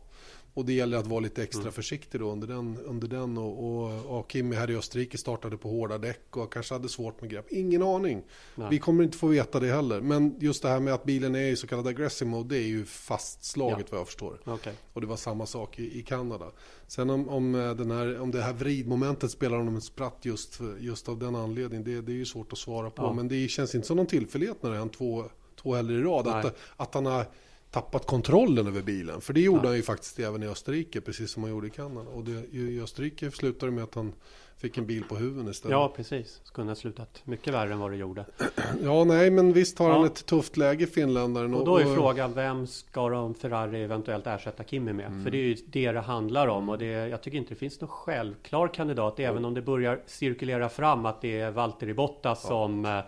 Och 0.55 0.65
det 0.65 0.73
gäller 0.73 0.99
att 0.99 1.07
vara 1.07 1.21
lite 1.21 1.43
extra 1.43 1.63
mm. 1.63 1.73
försiktig 1.73 2.21
då 2.21 2.33
under 2.33 2.47
den. 2.47 2.79
Under 2.85 3.09
den 3.09 3.39
och, 3.39 3.65
och, 3.65 4.19
och 4.19 4.33
Kimi 4.33 4.57
här 4.57 4.71
i 4.71 4.77
Österrike 4.77 5.19
startade 5.19 5.57
på 5.57 5.69
hårda 5.69 5.99
däck 5.99 6.37
och 6.37 6.53
kanske 6.53 6.75
hade 6.75 6.89
svårt 6.89 7.21
med 7.21 7.31
grepp. 7.31 7.53
Ingen 7.53 7.83
aning. 7.83 8.23
Nej. 8.55 8.69
Vi 8.71 8.79
kommer 8.79 9.05
inte 9.05 9.19
få 9.19 9.27
veta 9.27 9.61
det 9.61 9.73
heller. 9.73 10.01
Men 10.01 10.37
just 10.41 10.63
det 10.63 10.69
här 10.69 10.81
med 10.81 10.95
att 10.95 11.05
bilen 11.05 11.35
är 11.35 11.49
i 11.49 11.57
så 11.57 11.67
kallad 11.67 11.87
aggressive 11.87 12.31
mode, 12.31 12.55
det 12.55 12.63
är 12.63 12.67
ju 12.67 12.85
fastslaget 12.85 13.79
ja. 13.79 13.87
vad 13.91 14.01
jag 14.01 14.07
förstår. 14.07 14.41
Okay. 14.47 14.73
Och 14.93 15.01
det 15.01 15.07
var 15.07 15.17
samma 15.17 15.47
sak 15.47 15.79
i, 15.79 15.99
i 15.99 16.03
Kanada. 16.03 16.47
Sen 16.87 17.11
om, 17.11 17.29
om, 17.29 17.55
eh, 17.55 17.75
den 17.75 17.91
här, 17.91 18.21
om 18.21 18.31
det 18.31 18.43
här 18.43 18.53
vridmomentet 18.53 19.31
spelar 19.31 19.59
honom 19.59 19.77
ett 19.77 19.85
spratt 19.85 20.19
just, 20.23 20.61
just 20.81 21.09
av 21.09 21.19
den 21.19 21.35
anledningen, 21.35 21.85
det, 21.85 22.01
det 22.01 22.13
är 22.13 22.17
ju 22.17 22.27
svårt 22.27 22.53
att 22.53 22.59
svara 22.59 22.91
på. 22.91 23.03
Ja. 23.03 23.13
Men 23.13 23.29
det 23.29 23.49
känns 23.49 23.75
inte 23.75 23.87
som 23.87 23.97
någon 23.97 24.07
tillfällighet 24.07 24.63
när 24.63 24.71
det 24.71 24.77
är 24.77 24.89
två, 24.89 25.25
två 25.63 25.75
helger 25.75 25.99
i 25.99 26.03
rad. 26.03 26.29
Att, 26.29 26.57
att 26.77 26.95
han 26.95 27.07
har 27.07 27.27
tappat 27.70 28.06
kontrollen 28.06 28.66
över 28.66 28.83
bilen. 28.83 29.20
För 29.20 29.33
det 29.33 29.40
gjorde 29.40 29.62
ja. 29.62 29.68
han 29.68 29.76
ju 29.76 29.83
faktiskt 29.83 30.18
även 30.18 30.42
i 30.42 30.46
Österrike, 30.46 31.00
precis 31.00 31.30
som 31.30 31.42
han 31.42 31.50
gjorde 31.50 31.66
i 31.66 31.70
Kanada. 31.70 32.11
Och 32.11 32.24
det, 32.24 32.59
i 32.59 32.80
Österrike 32.80 33.30
slutade 33.30 33.72
det 33.72 33.74
med 33.74 33.85
att 33.85 33.94
han 33.94 34.12
fick 34.61 34.78
en 34.78 34.87
bil 34.87 35.04
på 35.04 35.16
huvudet 35.16 35.54
istället. 35.54 35.72
Ja, 35.72 35.92
precis. 35.96 36.40
Skulle 36.44 36.70
ha 36.70 36.74
slutat 36.74 37.22
mycket 37.24 37.54
värre 37.54 37.72
än 37.72 37.78
vad 37.78 37.90
det 37.90 37.96
gjorde. 37.96 38.24
Ja, 38.83 39.04
nej, 39.04 39.30
men 39.30 39.52
visst 39.52 39.78
har 39.78 39.88
ja. 39.88 39.96
han 39.96 40.04
ett 40.04 40.26
tufft 40.26 40.56
läge, 40.56 40.87
finländaren. 40.87 41.54
Och 41.54 41.64
då 41.64 41.78
är 41.78 41.87
och... 41.87 41.94
frågan, 41.94 42.35
vem 42.35 42.66
ska 42.66 43.09
de 43.09 43.35
Ferrari 43.35 43.83
eventuellt 43.83 44.26
ersätta 44.26 44.64
Kimi 44.64 44.92
med? 44.92 45.06
Mm. 45.06 45.24
För 45.24 45.30
det 45.30 45.38
är 45.38 45.42
ju 45.42 45.56
det 45.66 45.92
det 45.92 46.00
handlar 46.00 46.46
om. 46.46 46.68
Och 46.68 46.78
det, 46.78 46.87
jag 46.87 47.22
tycker 47.22 47.38
inte 47.38 47.54
det 47.54 47.59
finns 47.59 47.80
någon 47.80 47.90
självklar 47.90 48.68
kandidat, 48.68 49.18
mm. 49.18 49.30
även 49.30 49.44
om 49.44 49.54
det 49.54 49.62
börjar 49.62 50.00
cirkulera 50.06 50.68
fram 50.68 51.06
att 51.06 51.20
det 51.20 51.40
är 51.40 51.50
Valtteri 51.50 51.94
Bottas 51.94 52.40
ja. 52.42 52.48
som 52.48 52.85
eh, 52.85 53.00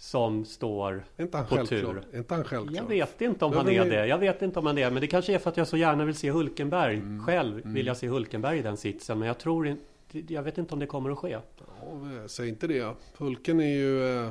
som 0.00 0.44
står 0.44 1.04
inte 1.18 1.36
han 1.36 1.46
på 1.46 1.56
självklar? 1.56 1.80
tur. 1.80 2.18
Inte 2.18 2.34
han 2.34 2.44
självklar? 2.44 2.82
Jag 2.82 2.88
vet 2.88 3.20
inte 3.20 3.44
om 3.44 3.52
han 3.52 3.68
är 3.68 3.84
det. 3.84 4.06
Jag 4.06 4.18
vet 4.18 4.42
inte 4.42 4.58
om 4.58 4.66
han 4.66 4.78
är 4.78 4.84
det. 4.84 4.90
Men 4.90 5.00
det 5.00 5.06
kanske 5.06 5.34
är 5.34 5.38
för 5.38 5.50
att 5.50 5.56
jag 5.56 5.68
så 5.68 5.76
gärna 5.76 6.04
vill 6.04 6.14
se 6.14 6.30
Hulkenberg. 6.30 6.96
Mm. 6.96 7.26
Själv 7.26 7.58
mm. 7.58 7.74
vill 7.74 7.86
jag 7.86 7.96
se 7.96 8.08
Hulkenberg 8.08 8.58
i 8.58 8.62
den 8.62 8.76
sitsen. 8.76 9.18
Men 9.18 9.28
jag 9.28 9.38
tror 9.38 9.68
inte... 9.68 9.82
Jag 10.28 10.42
vet 10.42 10.58
inte 10.58 10.74
om 10.74 10.80
det 10.80 10.86
kommer 10.86 11.10
att 11.10 11.18
ske. 11.18 11.38
Ja, 11.58 12.28
säg 12.28 12.48
inte 12.48 12.66
det. 12.66 12.94
Hulken 13.16 13.60
är 13.60 13.76
ju... 13.76 14.24
Eh, 14.24 14.30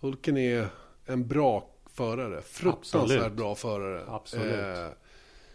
Hulken 0.00 0.36
är 0.36 0.68
en 1.06 1.28
bra 1.28 1.70
förare. 1.92 2.42
Fruktansvärt 2.42 3.18
Absolut. 3.18 3.32
bra 3.32 3.54
förare. 3.54 4.02
Absolut. 4.08 4.52
Eh, 4.52 4.88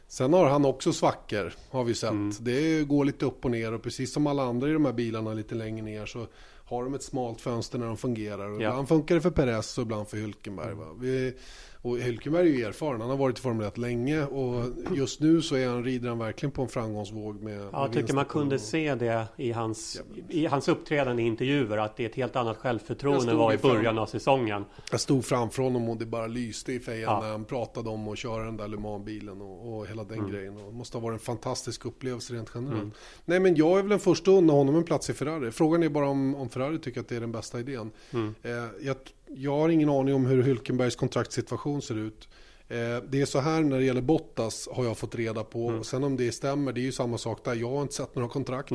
sen 0.07 0.33
har 0.33 0.49
han 0.49 0.65
också 0.65 0.93
svackor, 0.93 1.53
har 1.69 1.83
vi 1.83 1.95
sett. 1.95 2.11
Mm. 2.11 2.33
Det 2.39 2.83
går 2.83 3.05
lite 3.05 3.25
upp 3.25 3.45
och 3.45 3.51
ner 3.51 3.73
och 3.73 3.81
precis 3.81 4.13
som 4.13 4.27
alla 4.27 4.43
andra 4.43 4.69
i 4.69 4.73
de 4.73 4.85
här 4.85 4.93
bilarna 4.93 5.33
lite 5.33 5.55
längre 5.55 5.85
ner 5.85 6.05
så 6.05 6.27
har 6.71 6.83
de 6.83 6.93
ett 6.93 7.03
smalt 7.03 7.41
fönster 7.41 7.79
när 7.79 7.85
de 7.85 7.97
fungerar. 7.97 8.49
Ja. 8.49 8.55
Ibland 8.69 8.87
funkar 8.87 9.15
det 9.15 9.21
för 9.21 9.31
Perez 9.31 9.77
och 9.77 9.81
ibland 9.81 10.07
för 10.07 10.17
Hülkenberg. 10.17 10.99
Vi, 10.99 11.33
och 11.81 11.97
Hülkenberg 11.97 12.41
är 12.41 12.57
ju 12.57 12.63
erfaren, 12.63 13.01
han 13.01 13.09
har 13.09 13.17
varit 13.17 13.39
i 13.39 13.41
Formel 13.41 13.67
1 13.67 13.77
länge 13.77 14.23
och 14.23 14.65
just 14.95 15.19
nu 15.19 15.41
så 15.41 15.55
är 15.55 15.67
han, 15.67 15.83
rider 15.83 16.09
han 16.09 16.19
verkligen 16.19 16.51
på 16.51 16.61
en 16.61 16.67
framgångsvåg 16.67 17.41
med 17.41 17.61
Ja, 17.71 17.81
jag 17.81 17.93
tycker 17.93 18.13
man 18.13 18.25
kunde 18.25 18.59
se 18.59 18.95
det 18.95 19.27
i 19.37 19.51
hans, 19.51 20.01
i 20.29 20.45
hans 20.45 20.67
uppträdande 20.67 21.23
i 21.23 21.25
intervjuer 21.25 21.77
att 21.77 21.97
det 21.97 22.03
är 22.03 22.09
ett 22.09 22.15
helt 22.15 22.35
annat 22.35 22.57
självförtroende 22.57 23.31
än 23.31 23.37
var 23.37 23.53
i 23.53 23.57
början 23.57 23.97
av 23.97 24.05
säsongen. 24.05 24.65
Jag 24.91 24.99
stod 24.99 25.25
framför 25.25 25.63
honom 25.63 25.89
och 25.89 25.97
det 25.97 26.05
bara 26.05 26.27
lyste 26.27 26.73
i 26.73 26.79
fejan 26.79 27.13
ja. 27.13 27.21
när 27.21 27.31
han 27.31 27.45
pratade 27.45 27.89
om 27.89 28.07
att 28.07 28.17
köra 28.17 28.43
den 28.43 28.57
där 28.57 28.67
Le 28.67 28.77
Mans-bilen 28.77 29.41
och, 29.41 29.77
och, 29.77 29.87
hela 29.87 30.03
den 30.03 30.19
mm. 30.19 30.31
grejen. 30.31 30.57
Och 30.57 30.71
det 30.71 30.77
måste 30.77 30.97
ha 30.97 31.01
varit 31.03 31.13
en 31.13 31.25
fantastisk 31.25 31.85
upplevelse 31.85 32.33
rent 32.33 32.51
generellt. 32.55 32.81
Mm. 32.81 32.91
Nej 33.25 33.39
men 33.39 33.55
jag 33.55 33.77
är 33.77 33.81
väl 33.81 33.89
den 33.89 33.99
första 33.99 34.31
att 34.31 34.37
unna 34.37 34.53
honom 34.53 34.75
en 34.75 34.83
plats 34.83 35.09
i 35.09 35.13
Ferrari. 35.13 35.51
Frågan 35.51 35.83
är 35.83 35.89
bara 35.89 36.07
om, 36.07 36.35
om 36.35 36.49
Ferrari 36.49 36.79
tycker 36.79 37.01
att 37.01 37.07
det 37.07 37.15
är 37.15 37.21
den 37.21 37.31
bästa 37.31 37.59
idén. 37.59 37.91
Mm. 38.11 38.35
Eh, 38.43 38.51
jag 38.81 38.95
jag 39.35 39.57
har 39.57 39.69
ingen 39.69 39.89
aning 39.89 40.15
om 40.15 40.25
hur 40.25 40.43
Hülkenbergs 40.43 40.97
kontraktssituation 40.97 41.81
ser 41.81 41.97
ut. 41.97 42.27
Eh, 42.67 43.03
det 43.09 43.21
är 43.21 43.25
så 43.25 43.39
här 43.39 43.61
när 43.61 43.77
det 43.77 43.85
gäller 43.85 44.01
Bottas 44.01 44.69
har 44.71 44.85
jag 44.85 44.97
fått 44.97 45.15
reda 45.15 45.43
på. 45.43 45.69
Mm. 45.69 45.83
Sen 45.83 46.03
om 46.03 46.17
det 46.17 46.31
stämmer, 46.31 46.73
det 46.73 46.81
är 46.81 46.83
ju 46.83 46.91
samma 46.91 47.17
sak 47.17 47.45
där. 47.45 47.55
Jag 47.55 47.69
har 47.69 47.81
inte 47.81 47.93
sett 47.93 48.15
några 48.15 48.29
kontrakt. 48.29 48.71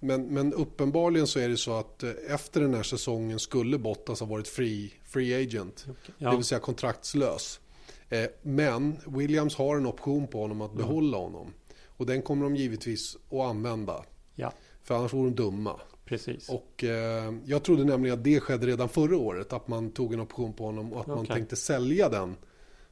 Men, 0.00 0.26
men 0.26 0.54
uppenbarligen 0.54 1.26
så 1.26 1.38
är 1.38 1.48
det 1.48 1.56
så 1.56 1.72
att 1.72 2.02
eh, 2.02 2.10
efter 2.28 2.60
den 2.60 2.74
här 2.74 2.82
säsongen 2.82 3.38
skulle 3.38 3.78
Bottas 3.78 4.20
ha 4.20 4.26
varit 4.26 4.48
free, 4.48 4.92
free 5.04 5.42
agent. 5.42 5.86
Okay. 5.90 6.14
Ja. 6.18 6.30
Det 6.30 6.36
vill 6.36 6.44
säga 6.44 6.58
kontraktslös. 6.58 7.60
Eh, 8.08 8.24
men 8.42 8.96
Williams 9.06 9.54
har 9.54 9.76
en 9.76 9.86
option 9.86 10.26
på 10.26 10.40
honom 10.40 10.60
att 10.60 10.72
mm. 10.72 10.82
behålla 10.82 11.16
honom. 11.16 11.52
Och 11.86 12.06
den 12.06 12.22
kommer 12.22 12.44
de 12.44 12.56
givetvis 12.56 13.16
att 13.30 13.40
använda. 13.40 14.04
Ja. 14.34 14.52
För 14.82 14.94
annars 14.94 15.12
vore 15.12 15.30
de 15.30 15.36
dumma. 15.36 15.80
Precis. 16.10 16.48
Och 16.48 16.84
eh, 16.84 17.34
jag 17.44 17.62
trodde 17.62 17.84
nämligen 17.84 18.18
att 18.18 18.24
det 18.24 18.40
skedde 18.40 18.66
redan 18.66 18.88
förra 18.88 19.16
året. 19.16 19.52
Att 19.52 19.68
man 19.68 19.90
tog 19.90 20.14
en 20.14 20.20
option 20.20 20.52
på 20.52 20.64
honom 20.64 20.92
och 20.92 21.00
att 21.00 21.08
okay. 21.08 21.16
man 21.16 21.26
tänkte 21.26 21.56
sälja 21.56 22.08
den. 22.08 22.36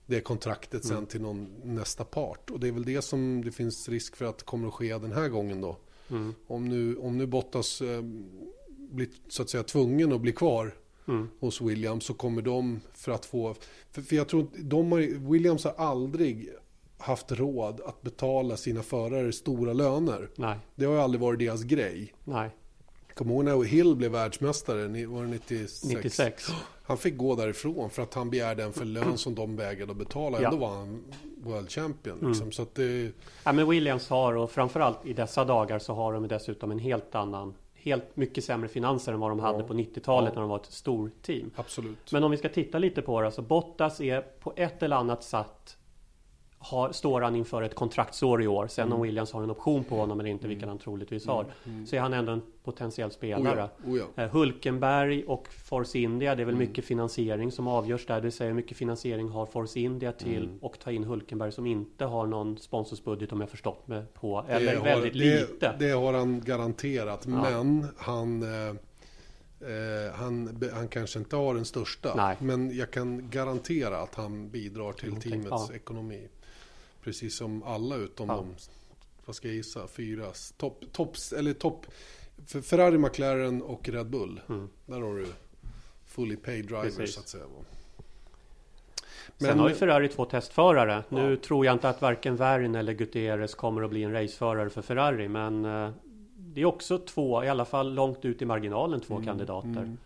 Det 0.07 0.21
kontraktet 0.21 0.85
sen 0.85 0.97
mm. 0.97 1.07
till 1.07 1.21
någon 1.21 1.49
nästa 1.65 2.05
part. 2.05 2.51
Och 2.51 2.61
det 2.61 2.69
är 2.69 2.73
väl 2.73 2.85
det 2.85 3.03
som 3.03 3.45
det 3.45 3.53
finns 3.53 3.89
risk 3.89 4.17
för 4.17 4.25
att 4.25 4.43
kommer 4.43 4.69
att 4.69 4.75
ske 4.75 4.99
den 4.99 5.13
här 5.13 5.29
gången 5.29 5.61
då. 5.61 5.77
Mm. 6.11 6.35
Om, 6.47 6.65
nu, 6.65 6.97
om 6.97 7.19
nu 7.19 7.27
Bottas 7.27 7.81
eh, 7.81 8.03
blir 8.69 9.09
så 9.29 9.43
att 9.43 9.51
säga 9.51 9.63
tvungen 9.63 10.13
att 10.13 10.21
bli 10.21 10.33
kvar 10.33 10.75
mm. 11.09 11.29
hos 11.41 11.61
Williams 11.61 12.05
så 12.05 12.15
kommer 12.15 12.43
de 12.43 12.81
för 12.95 13.13
att 13.13 13.25
få... 13.25 13.55
För, 13.91 14.03
för 14.03 14.17
jag 14.17 14.29
tror 14.29 14.47
de 14.57 14.93
har, 14.93 15.31
Williams 15.31 15.65
har 15.65 15.75
aldrig 15.77 16.49
haft 16.99 17.33
råd 17.33 17.81
att 17.81 18.03
betala 18.03 18.57
sina 18.57 18.83
förare 18.83 19.33
stora 19.33 19.73
löner. 19.73 20.31
Nej. 20.37 20.59
Det 20.75 20.85
har 20.85 20.95
ju 20.95 21.01
aldrig 21.01 21.21
varit 21.21 21.39
deras 21.39 21.63
grej. 21.63 22.15
Nej. 22.25 22.51
Kommer 23.19 23.35
ihåg 23.35 23.45
när 23.45 23.65
Hill 23.65 23.97
blev 23.97 24.11
världsmästare? 24.11 25.07
Var 25.07 25.23
det 25.23 25.29
96? 25.29 25.85
96. 25.85 26.49
Han 26.83 26.99
fick 26.99 27.17
gå 27.17 27.35
därifrån 27.35 27.91
för 27.91 28.03
att 28.03 28.15
han 28.15 28.31
begärde 28.31 28.63
en 28.63 28.73
för 28.73 28.85
lön 28.85 29.19
som 29.19 29.35
de 29.35 29.57
vägrade 29.57 29.93
att 29.93 29.99
betala. 29.99 30.43
Ja. 30.43 30.49
Ändå 30.49 30.57
var 30.67 30.77
han 30.77 31.05
World 31.43 31.71
Champion. 31.71 32.15
Liksom. 32.15 32.43
Mm. 32.43 32.53
Så 32.53 32.63
att 32.63 32.75
det... 32.75 33.13
ja, 33.45 33.53
men 33.53 33.69
Williams 33.69 34.09
har 34.09 34.37
och 34.37 34.51
framförallt 34.51 35.07
i 35.07 35.13
dessa 35.13 35.45
dagar 35.45 35.79
så 35.79 35.95
har 35.95 36.13
de 36.13 36.29
dessutom 36.29 36.71
en 36.71 36.79
helt 36.79 37.15
annan 37.15 37.55
Helt 37.81 38.17
mycket 38.17 38.45
sämre 38.45 38.69
finanser 38.69 39.13
än 39.13 39.21
vad 39.21 39.31
de 39.31 39.41
hade 39.41 39.65
på 39.65 39.75
90-talet 39.75 40.31
ja. 40.31 40.35
när 40.35 40.41
de 40.41 40.51
var 40.51 40.57
ett 40.57 40.73
stort 40.73 41.23
team. 41.23 41.51
Absolut. 41.57 42.13
Men 42.13 42.25
om 42.25 42.31
vi 42.31 42.37
ska 42.37 42.49
titta 42.49 42.79
lite 42.79 43.03
på 43.03 43.21
det. 43.21 43.31
Så 43.33 43.43
Bottas 43.43 44.01
är 44.01 44.21
på 44.21 44.53
ett 44.57 44.83
eller 44.83 44.97
annat 44.97 45.25
sätt 45.25 45.78
har, 46.59 46.93
står 46.93 47.21
han 47.21 47.37
inför 47.37 47.63
ett 47.63 47.75
kontraktsår 47.75 48.43
i 48.43 48.47
år. 48.47 48.67
Sen 48.67 48.87
mm. 48.87 48.97
om 48.97 49.03
Williams 49.03 49.33
har 49.33 49.43
en 49.43 49.51
option 49.51 49.85
på 49.85 49.97
honom 49.97 50.21
eller 50.21 50.31
inte, 50.31 50.45
mm. 50.45 50.49
vilken 50.49 50.69
han 50.69 50.79
troligtvis 50.79 51.27
har. 51.27 51.41
Mm. 51.41 51.55
mm. 51.65 51.87
Så 51.87 51.97
är 51.97 52.01
han 52.01 52.13
ändå 52.13 52.33
en 52.33 52.43
potentiell 52.65 53.11
spelare. 53.11 53.63
Oh 53.63 53.71
ja. 53.85 53.91
Oh 53.91 53.99
ja. 54.17 54.23
Eh, 54.23 54.31
Hulkenberg 54.31 55.25
och 55.25 55.49
Force 55.49 55.99
India, 55.99 56.35
det 56.35 56.43
är 56.43 56.47
väl 56.47 56.55
mm. 56.55 56.69
mycket 56.69 56.85
finansiering 56.85 57.53
som 57.53 57.69
avgörs 57.69 58.07
där. 58.07 58.21
Det 58.21 58.31
säger 58.31 58.51
hur 58.51 58.57
mycket 58.57 58.77
finansiering 58.77 59.29
har 59.29 59.47
Force 59.47 59.81
India 59.81 60.13
till 60.13 60.45
mm. 60.45 60.59
och 60.61 60.79
ta 60.79 60.91
in 60.91 61.05
Hulkenberg 61.05 61.53
som 61.53 61.67
inte 61.67 62.05
har 62.05 62.27
någon 62.27 62.59
sponsorsbudget 62.59 63.33
om 63.33 63.41
jag 63.41 63.51
förstått 63.51 63.89
mig 63.89 64.05
på. 64.15 64.45
Eller 64.49 64.75
det 64.75 64.81
väldigt 64.81 65.13
det, 65.13 65.19
lite. 65.19 65.75
Det 65.79 65.91
har 65.91 66.13
han 66.13 66.41
garanterat. 66.41 67.27
Ja. 67.27 67.31
Men 67.31 67.87
han 67.97 68.43
eh, 68.43 68.75
Eh, 69.61 70.15
han, 70.15 70.61
han 70.73 70.89
kanske 70.89 71.19
inte 71.19 71.37
har 71.37 71.55
den 71.55 71.65
största, 71.65 72.15
Nej. 72.15 72.37
men 72.41 72.77
jag 72.77 72.91
kan 72.91 73.31
garantera 73.31 73.99
att 73.99 74.15
han 74.15 74.51
bidrar 74.51 74.93
till 74.93 75.17
teamets 75.17 75.49
ja. 75.51 75.71
ekonomi. 75.75 76.29
Precis 77.03 77.37
som 77.37 77.63
alla 77.63 77.97
utom 77.97 78.29
ja. 78.29 78.35
de, 78.35 78.55
vad 79.25 79.37
ska 79.37 79.49
jag 79.49 79.57
gissa, 79.57 79.89
fyra, 79.89 80.27
topp, 80.57 80.85
topps, 80.93 81.33
eller 81.33 81.53
topp, 81.53 81.87
Ferrari, 82.47 82.99
McLaren 82.99 83.63
och 83.63 83.89
Red 83.89 84.07
Bull. 84.07 84.41
Mm. 84.49 84.69
Där 84.87 85.01
har 85.01 85.15
du 85.15 85.27
fully 86.07 86.37
paid 86.37 86.67
drivers 86.67 86.97
Precis. 86.97 87.15
så 87.15 87.21
att 87.21 87.29
säga. 87.29 87.45
Men, 89.39 89.51
Sen 89.51 89.59
har 89.59 89.69
ju 89.69 89.75
Ferrari 89.75 90.09
två 90.09 90.25
testförare. 90.25 91.05
Ja. 91.09 91.17
Nu 91.17 91.37
tror 91.37 91.67
jag 91.67 91.73
inte 91.73 91.89
att 91.89 92.03
varken 92.03 92.37
Värn 92.37 92.75
eller 92.75 92.93
Gutierrez 92.93 93.55
kommer 93.55 93.83
att 93.83 93.91
bli 93.91 94.03
en 94.03 94.13
raceförare 94.13 94.71
för 94.71 94.83
Ferrari. 94.83 95.29
Men 95.29 95.65
eh, 95.65 95.91
det 96.37 96.61
är 96.61 96.65
också 96.65 96.99
två, 96.99 97.45
i 97.45 97.49
alla 97.49 97.65
fall 97.65 97.95
långt 97.95 98.25
ut 98.25 98.43
i 98.43 98.45
marginalen, 98.45 99.01
två 99.01 99.15
mm, 99.15 99.27
kandidater. 99.27 99.69
Mm. 99.69 99.99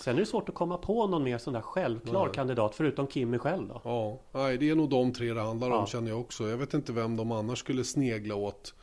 Sen 0.00 0.16
är 0.16 0.20
det 0.20 0.26
svårt 0.26 0.48
att 0.48 0.54
komma 0.54 0.78
på 0.78 1.06
någon 1.06 1.24
mer 1.24 1.38
sån 1.38 1.52
där 1.52 1.60
självklar 1.60 2.24
Nej. 2.24 2.34
kandidat 2.34 2.74
förutom 2.74 3.08
Kimmy 3.08 3.38
själv 3.38 3.68
då. 3.68 3.80
Ja, 3.84 4.20
Nej, 4.32 4.58
det 4.58 4.70
är 4.70 4.74
nog 4.74 4.90
de 4.90 5.12
tre 5.12 5.32
det 5.32 5.40
handlar 5.40 5.70
om 5.70 5.74
ja. 5.74 5.86
känner 5.86 6.10
jag 6.10 6.20
också. 6.20 6.48
Jag 6.48 6.56
vet 6.56 6.74
inte 6.74 6.92
vem 6.92 7.16
de 7.16 7.32
annars 7.32 7.58
skulle 7.58 7.84
snegla 7.84 8.34
åt. 8.34 8.74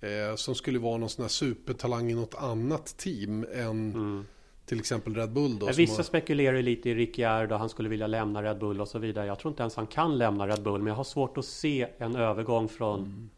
Eh, 0.00 0.36
som 0.36 0.54
skulle 0.54 0.78
vara 0.78 0.96
någon 0.96 1.08
sån 1.08 1.22
här 1.22 1.28
supertalang 1.28 2.10
i 2.10 2.14
något 2.14 2.34
annat 2.34 2.96
team 2.96 3.46
än 3.54 3.94
mm. 3.94 4.26
till 4.66 4.78
exempel 4.78 5.14
Red 5.14 5.32
Bull 5.32 5.58
då. 5.58 5.66
Vissa 5.66 5.96
har... 5.96 6.02
spekulerar 6.02 6.62
lite 6.62 6.90
i 6.90 6.94
Ricciardo, 6.94 7.54
han 7.54 7.68
skulle 7.68 7.88
vilja 7.88 8.06
lämna 8.06 8.42
Red 8.42 8.58
Bull 8.58 8.80
och 8.80 8.88
så 8.88 8.98
vidare. 8.98 9.26
Jag 9.26 9.38
tror 9.38 9.52
inte 9.52 9.62
ens 9.62 9.76
han 9.76 9.86
kan 9.86 10.18
lämna 10.18 10.48
Red 10.48 10.62
Bull, 10.62 10.78
men 10.80 10.86
jag 10.86 10.94
har 10.94 11.04
svårt 11.04 11.38
att 11.38 11.44
se 11.44 11.88
en 11.98 12.16
övergång 12.16 12.68
från 12.68 12.98
mm 12.98 13.30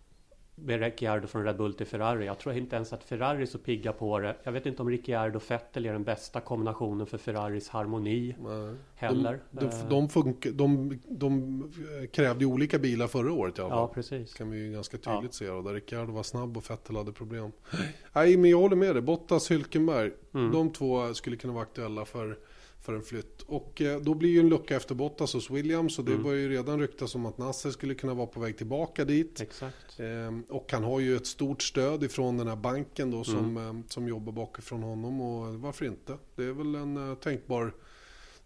med 0.55 0.81
Ricciardo 0.81 1.27
från 1.27 1.45
Red 1.45 1.57
Bull 1.57 1.75
till 1.75 1.87
Ferrari. 1.87 2.27
Jag 2.27 2.39
tror 2.39 2.55
inte 2.55 2.77
ens 2.77 2.93
att 2.93 3.05
Ferrari 3.05 3.43
är 3.43 3.47
så 3.47 3.59
pigga 3.59 3.93
på 3.93 4.19
det. 4.19 4.37
Jag 4.43 4.53
vet 4.53 4.67
inte 4.67 4.83
om 4.83 4.91
Ricciardo 4.91 5.37
och 5.37 5.51
Vettel 5.51 5.87
är 5.87 5.93
den 5.93 6.05
bästa 6.05 6.41
kombinationen 6.41 7.07
för 7.07 7.19
Ferraris 7.19 7.69
harmoni 7.69 8.37
Nej. 8.41 8.75
heller. 8.95 9.41
De, 9.51 9.65
de, 9.65 9.89
de, 9.89 10.09
funk, 10.09 10.47
de, 10.53 10.99
de 11.09 11.73
krävde 12.13 12.45
ju 12.45 12.51
olika 12.51 12.79
bilar 12.79 13.07
förra 13.07 13.33
året. 13.33 13.59
Ja, 13.59 13.69
ja 13.71 13.89
precis. 13.95 14.35
kan 14.35 14.51
vi 14.51 14.59
ju 14.59 14.73
ganska 14.73 14.97
tydligt 14.97 15.41
ja. 15.41 15.63
se. 15.63 15.69
Där 15.69 15.75
Ricciardo 15.75 16.13
var 16.13 16.23
snabb 16.23 16.57
och 16.57 16.71
Vettel 16.71 16.97
hade 16.97 17.13
problem. 17.13 17.53
Nej, 18.13 18.37
men 18.37 18.51
jag 18.51 18.59
håller 18.59 18.77
med 18.77 18.95
dig. 18.95 19.03
Bottas, 19.03 19.51
Hülkenberg. 19.51 20.13
Mm. 20.35 20.53
De 20.53 20.73
två 20.73 21.15
skulle 21.15 21.37
kunna 21.37 21.53
vara 21.53 21.63
aktuella 21.63 22.05
för 22.05 22.39
för 22.85 22.95
en 22.95 23.03
flytt. 23.03 23.43
Och 23.43 23.83
eh, 23.83 24.01
då 24.01 24.15
blir 24.15 24.31
ju 24.31 24.41
en 24.41 24.49
lucka 24.49 24.77
efter 24.77 24.95
Bottas 24.95 25.35
hos 25.35 25.51
Williams 25.51 25.99
och 25.99 26.05
det 26.05 26.13
Mm. 26.13 26.23
börjar 26.25 26.39
ju 26.41 26.49
redan 26.49 26.81
ryktas 26.81 27.15
om 27.15 27.27
att 27.27 27.39
Nasser 27.39 27.71
skulle 27.71 27.95
kunna 27.95 28.15
vara 28.15 28.27
på 28.27 28.41
väg 28.41 28.59
tillbaka 28.59 29.05
dit. 29.05 29.41
Exakt. 29.41 30.01
Ehm, 30.01 30.45
och 30.49 30.73
han 30.73 30.85
har 30.85 31.01
ju 31.01 31.17
ett 31.17 31.27
stort 31.27 31.63
stöd 31.63 32.03
ifrån 32.05 32.37
den 32.39 32.49
här 32.49 32.57
banken 32.57 33.11
då 33.11 33.25
som, 33.25 33.39
Mm. 33.39 33.69
ehm, 33.69 33.83
som 33.89 34.09
jobbar 34.09 34.33
bakifrån 34.33 34.83
honom 34.83 35.21
och 35.21 35.55
varför 35.55 35.85
inte? 35.85 36.17
Det 36.37 36.45
är 36.45 36.53
väl 36.53 36.75
en 36.75 37.11
eh, 37.11 37.15
tänkbar, 37.15 37.73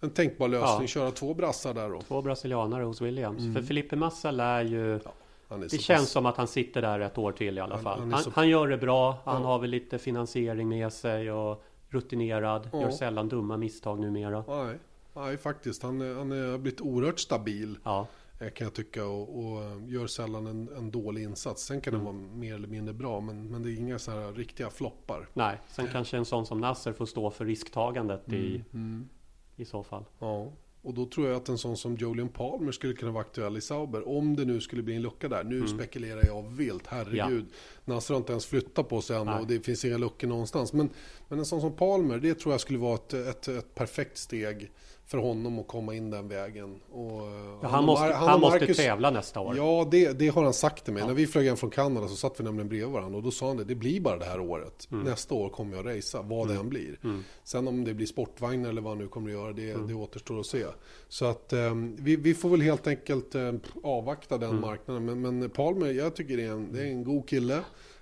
en 0.01 0.11
tänkbar 0.11 0.49
lösning, 0.49 0.81
Ja. 0.81 0.87
köra 0.87 1.11
två 1.11 1.35
brassar 1.35 1.75
där 1.75 1.91
då. 1.91 2.01
Två 2.01 2.23
brasilianare 2.23 2.85
hos 2.85 3.01
Williams. 3.01 3.41
Mm. 3.43 3.55
För 3.55 3.63
Felipe 3.63 3.97
Massa 3.97 4.31
lär 4.31 4.65
ju... 4.65 5.01
Han 5.49 5.63
är 5.63 5.69
Det 5.69 5.79
känns 5.79 6.01
pass- 6.01 6.11
som 6.11 6.27
att 6.27 6.37
han 6.37 6.49
sitter 6.49 6.83
där 6.83 7.01
ett 7.01 7.19
år 7.19 7.33
till 7.33 7.59
i 7.59 7.61
alla 7.61 7.75
Han- 7.75 7.85
fall. 7.85 7.99
han 7.99 8.11
Han, 8.13 8.21
är 8.21 8.25
så- 8.25 8.31
han 8.35 8.49
gör 8.49 8.69
det 8.69 8.79
bra. 8.79 9.19
Han 9.25 9.43
Ja. 9.43 9.49
har 9.49 9.59
väl 9.59 9.71
lite 9.71 9.99
finansiering 9.99 10.69
med 10.69 10.93
sig 10.93 11.33
och 11.33 11.65
rutinerad. 11.89 12.69
Ja. 12.73 12.81
Gör 12.81 12.91
sällan 12.91 13.29
dumma 13.29 13.57
misstag 13.57 14.01
numera. 14.01 14.45
Nej, 14.49 14.79
nej 15.15 15.37
faktiskt. 15.37 15.83
Han, 15.83 16.01
är- 16.01 16.15
han 16.15 16.31
har 16.31 16.59
blivit 16.59 16.81
oerhört 16.81 17.19
stabil 17.19 17.79
Ja, 17.85 18.07
eh, 18.41 18.49
kan 18.51 18.65
jag 18.65 18.75
tycka 18.75 19.07
och, 19.07 19.39
och 19.39 19.63
eh, 19.65 19.79
gör 19.89 20.07
sällan 20.07 20.47
en, 20.47 20.69
en 20.77 20.91
dålig 20.91 21.23
insats. 21.23 21.63
Sen 21.67 21.81
kan 21.81 21.95
Mm. 21.95 22.05
den 22.07 22.15
vara 22.15 22.29
mer 22.37 22.55
eller 22.55 22.69
mindre 22.69 22.95
bra 22.95 23.21
men, 23.21 23.51
men 23.51 23.63
det 23.63 23.71
är 23.73 23.77
inga 23.77 23.99
så 23.99 24.11
här 24.11 24.33
riktiga 24.33 24.71
floppar. 24.71 25.29
nej. 25.35 25.61
Sen 25.69 25.87
kanske 25.93 26.17
en 26.17 26.25
sån 26.25 26.47
som 26.47 26.61
Nasser 26.61 26.93
får 26.93 27.07
stå 27.07 27.31
för 27.31 27.45
risktagandet 27.45 28.33
i, 28.33 28.65
Mm. 28.73 29.09
i 29.57 29.65
så 29.65 29.83
fall. 29.83 30.05
Ja, 30.19 30.53
och 30.83 30.95
då 30.95 31.07
tror 31.07 31.27
jag 31.29 31.37
att 31.37 31.49
en 31.49 31.59
sån 31.59 31.77
som 31.77 31.97
Julian 31.97 32.29
Palmer 32.29 32.73
skulle 32.73 32.95
kunna 32.95 33.13
vara 33.13 33.21
aktuell 33.21 33.57
i 33.57 33.61
Sauber. 33.61 34.09
Om 34.09 34.37
det 34.37 34.45
nu 34.45 34.61
skulle 34.61 34.83
bli 34.83 34.95
en 34.95 35.03
lucka 35.03 35.29
där. 35.29 35.45
Nu 35.45 35.57
Mm. 35.57 35.69
spekulerar 35.69 36.23
jag 36.27 36.51
vilt, 36.51 36.87
herregud. 36.87 37.47
Nasser 37.85 38.15
har 38.15 38.19
inte 38.19 38.33
ens 38.33 38.47
flyttat 38.47 38.89
på 38.89 39.01
sig 39.03 39.17
än 39.17 39.27
Nej. 39.27 39.41
och 39.41 39.47
det 39.47 39.61
finns 39.61 39.85
inga 39.85 39.99
luckor 39.99 40.29
någonstans. 40.29 40.73
Men, 40.73 40.91
men 41.29 41.39
en 41.39 41.45
sån 41.47 41.61
som 41.61 41.77
Palmer, 41.77 42.19
det 42.19 42.35
tror 42.35 42.53
jag 42.55 42.61
skulle 42.61 42.79
vara 42.79 42.95
ett, 42.95 43.15
ett, 43.15 43.49
ett 43.49 43.75
perfekt 43.75 44.19
steg 44.19 44.71
för 45.09 45.19
honom 45.19 45.59
att 45.59 45.67
komma 45.69 45.95
in 45.95 46.11
den 46.11 46.29
vägen. 46.29 46.81
Och, 46.93 47.11
Ja, 47.11 47.59
och 47.63 47.69
han 47.69 47.85
måste, 47.85 48.05
han 48.15 48.35
och 48.35 48.41
måste 48.41 48.59
Marcus- 48.67 48.77
tävla 48.77 49.11
nästa 49.11 49.41
år. 49.41 49.57
Ja, 49.57 49.89
det, 49.91 50.19
det 50.19 50.29
har 50.29 50.45
han 50.45 50.53
sagt 50.55 50.85
till 50.85 50.93
mig. 50.95 51.01
Ja. 51.03 51.07
När 51.07 51.15
vi 51.15 51.27
flög 51.27 51.47
hem 51.47 51.57
från 51.57 51.71
Kanada 51.71 52.09
så 52.09 52.17
satt 52.17 52.41
vi 52.41 52.45
nämligen 52.45 52.69
bredvid 52.69 52.89
varandra 52.93 53.17
och 53.17 53.23
då 53.23 53.31
sa 53.31 53.47
han 53.49 53.57
det, 53.57 53.65
det 53.65 53.75
blir 53.75 54.01
bara 54.01 54.17
det 54.19 54.25
här 54.25 54.41
året. 54.41 54.87
Nästa 54.91 55.35
år 55.35 55.49
kommer 55.49 55.77
jag 55.77 55.87
racea, 55.97 56.23
vad 56.23 56.49
det 56.49 56.55
än 56.55 56.69
blir. 56.69 56.99
Mm. 57.05 57.25
Sen 57.45 57.69
om 57.69 57.85
det 57.85 57.95
blir 57.95 58.07
sportvagn 58.07 58.65
eller 58.65 58.81
vad 58.83 58.91
han 58.93 58.99
nu 58.99 59.09
kommer 59.09 59.29
att 59.29 59.35
göra, 59.35 59.53
det, 59.53 59.71
Mm. 59.71 59.87
det 59.89 59.95
återstår 59.95 60.41
att 60.41 60.47
se. 60.47 60.65
Så 61.09 61.25
att 61.27 61.53
eh, 61.53 61.75
vi, 61.97 62.17
vi 62.17 62.35
får 62.35 62.49
väl 62.49 62.61
helt 62.61 62.87
enkelt 62.87 63.35
eh, 63.35 63.53
avvakta 63.83 64.39
den 64.39 64.49
Mm. 64.51 64.61
marknaden. 64.61 65.05
Men, 65.05 65.21
men 65.39 65.51
Palmer, 65.51 65.87
jag 65.93 66.15
tycker 66.17 66.37
det 66.37 66.45
är, 66.45 66.51
en, 66.53 66.73
det 66.73 66.81
är 66.81 66.87
en 66.87 67.05
god 67.05 67.29
kille. 67.29 67.61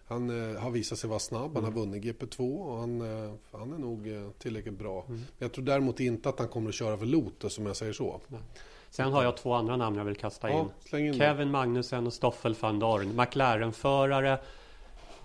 Han 0.09 0.53
eh, 0.55 0.61
har 0.61 0.71
visat 0.71 0.99
sig 0.99 1.09
vara 1.11 1.19
snabb, 1.19 1.55
han 1.55 1.65
har 1.65 1.71
Mm. 1.71 1.81
vunnit 1.83 2.03
GP2 2.05 2.59
och 2.63 2.79
han, 2.79 3.01
eh, 3.01 3.33
han 3.53 3.73
är 3.73 3.79
nog 3.79 4.09
eh, 4.09 4.31
tillräckligt 4.39 4.79
bra. 4.79 5.05
Mm. 5.09 5.17
Men 5.19 5.27
jag 5.39 5.53
tror 5.53 5.65
däremot 5.65 6.01
inte 6.01 6.29
att 6.29 6.39
han 6.39 6.49
kommer 6.49 6.69
att 6.69 6.75
köra 6.75 6.97
för 6.99 7.07
Lotus 7.07 7.55
som 7.55 7.67
jag 7.67 7.77
säger 7.77 7.93
så. 7.93 8.21
Sen 8.91 9.13
har 9.13 9.23
jag 9.25 9.37
två 9.37 9.53
andra 9.53 9.77
namn 9.77 9.97
jag 9.97 10.05
vill 10.05 10.17
kasta 10.17 10.51
in. 10.51 10.69
Ja, 10.91 10.99
in 10.99 11.13
det. 11.13 11.19
Kevin 11.19 11.51
Magnussen 11.51 12.07
och 12.07 12.13
Stoffel 12.13 12.55
van 12.61 12.79
Dorn. 12.79 13.17
McLaren-förare 13.17 14.39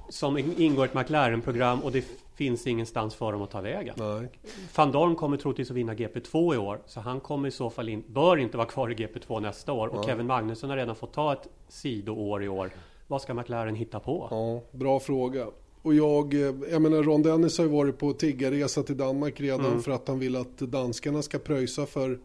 som 0.09 0.37
ingår 0.37 0.85
i 0.85 0.89
ett 0.89 0.93
McLaren-program 0.95 1.79
och 1.81 1.91
det 1.91 2.05
finns 2.35 2.67
ingenstans 2.67 3.15
för 3.15 3.31
dem 3.31 3.41
att 3.41 3.51
ta 3.51 3.61
vägen. 3.61 3.95
Nej. 3.97 4.29
Van 4.75 4.91
Dorn 4.91 5.15
kommer 5.15 5.37
troligtvis 5.37 5.69
att 5.71 5.75
vinna 5.77 5.93
GP2 5.93 6.55
i 6.55 6.57
år. 6.57 6.81
Så 6.85 6.99
han 6.99 7.19
kommer 7.19 7.47
i 7.47 7.51
så 7.51 7.69
fall 7.69 7.89
in, 7.89 8.03
bör 8.07 8.37
inte 8.37 8.57
vara 8.57 8.67
kvar 8.67 8.91
i 8.91 8.95
GP2 8.95 9.39
nästa 9.39 9.73
år. 9.73 9.87
Och 9.87 9.97
Ja. 9.97 10.03
Kevin 10.03 10.27
Magnussen 10.27 10.69
har 10.69 10.77
redan 10.77 10.95
fått 10.95 11.13
ta 11.13 11.33
ett 11.33 11.47
sidoår 11.67 12.43
i 12.43 12.47
år. 12.47 12.71
Vad 13.11 13.21
ska 13.21 13.33
McLaren 13.33 13.75
hitta 13.75 13.99
på? 13.99 14.27
Ja, 14.31 14.77
bra 14.77 14.99
fråga. 14.99 15.47
Och 15.81 15.93
jag, 15.93 16.33
eh, 16.33 16.39
jag 16.71 16.81
menar 16.81 17.03
Ron 17.03 17.21
Dennis 17.23 17.57
har 17.57 17.65
ju 17.65 17.71
varit 17.71 17.97
på 17.97 18.13
tiggarresa 18.13 18.83
till 18.83 18.97
Danmark 18.97 19.41
redan 19.41 19.65
Mm. 19.65 19.81
för 19.81 19.91
att 19.91 20.07
han 20.07 20.19
vill 20.19 20.35
att 20.35 20.57
danskarna 20.57 21.21
ska 21.21 21.39
pröjsa 21.39 21.85
för, 21.85 22.19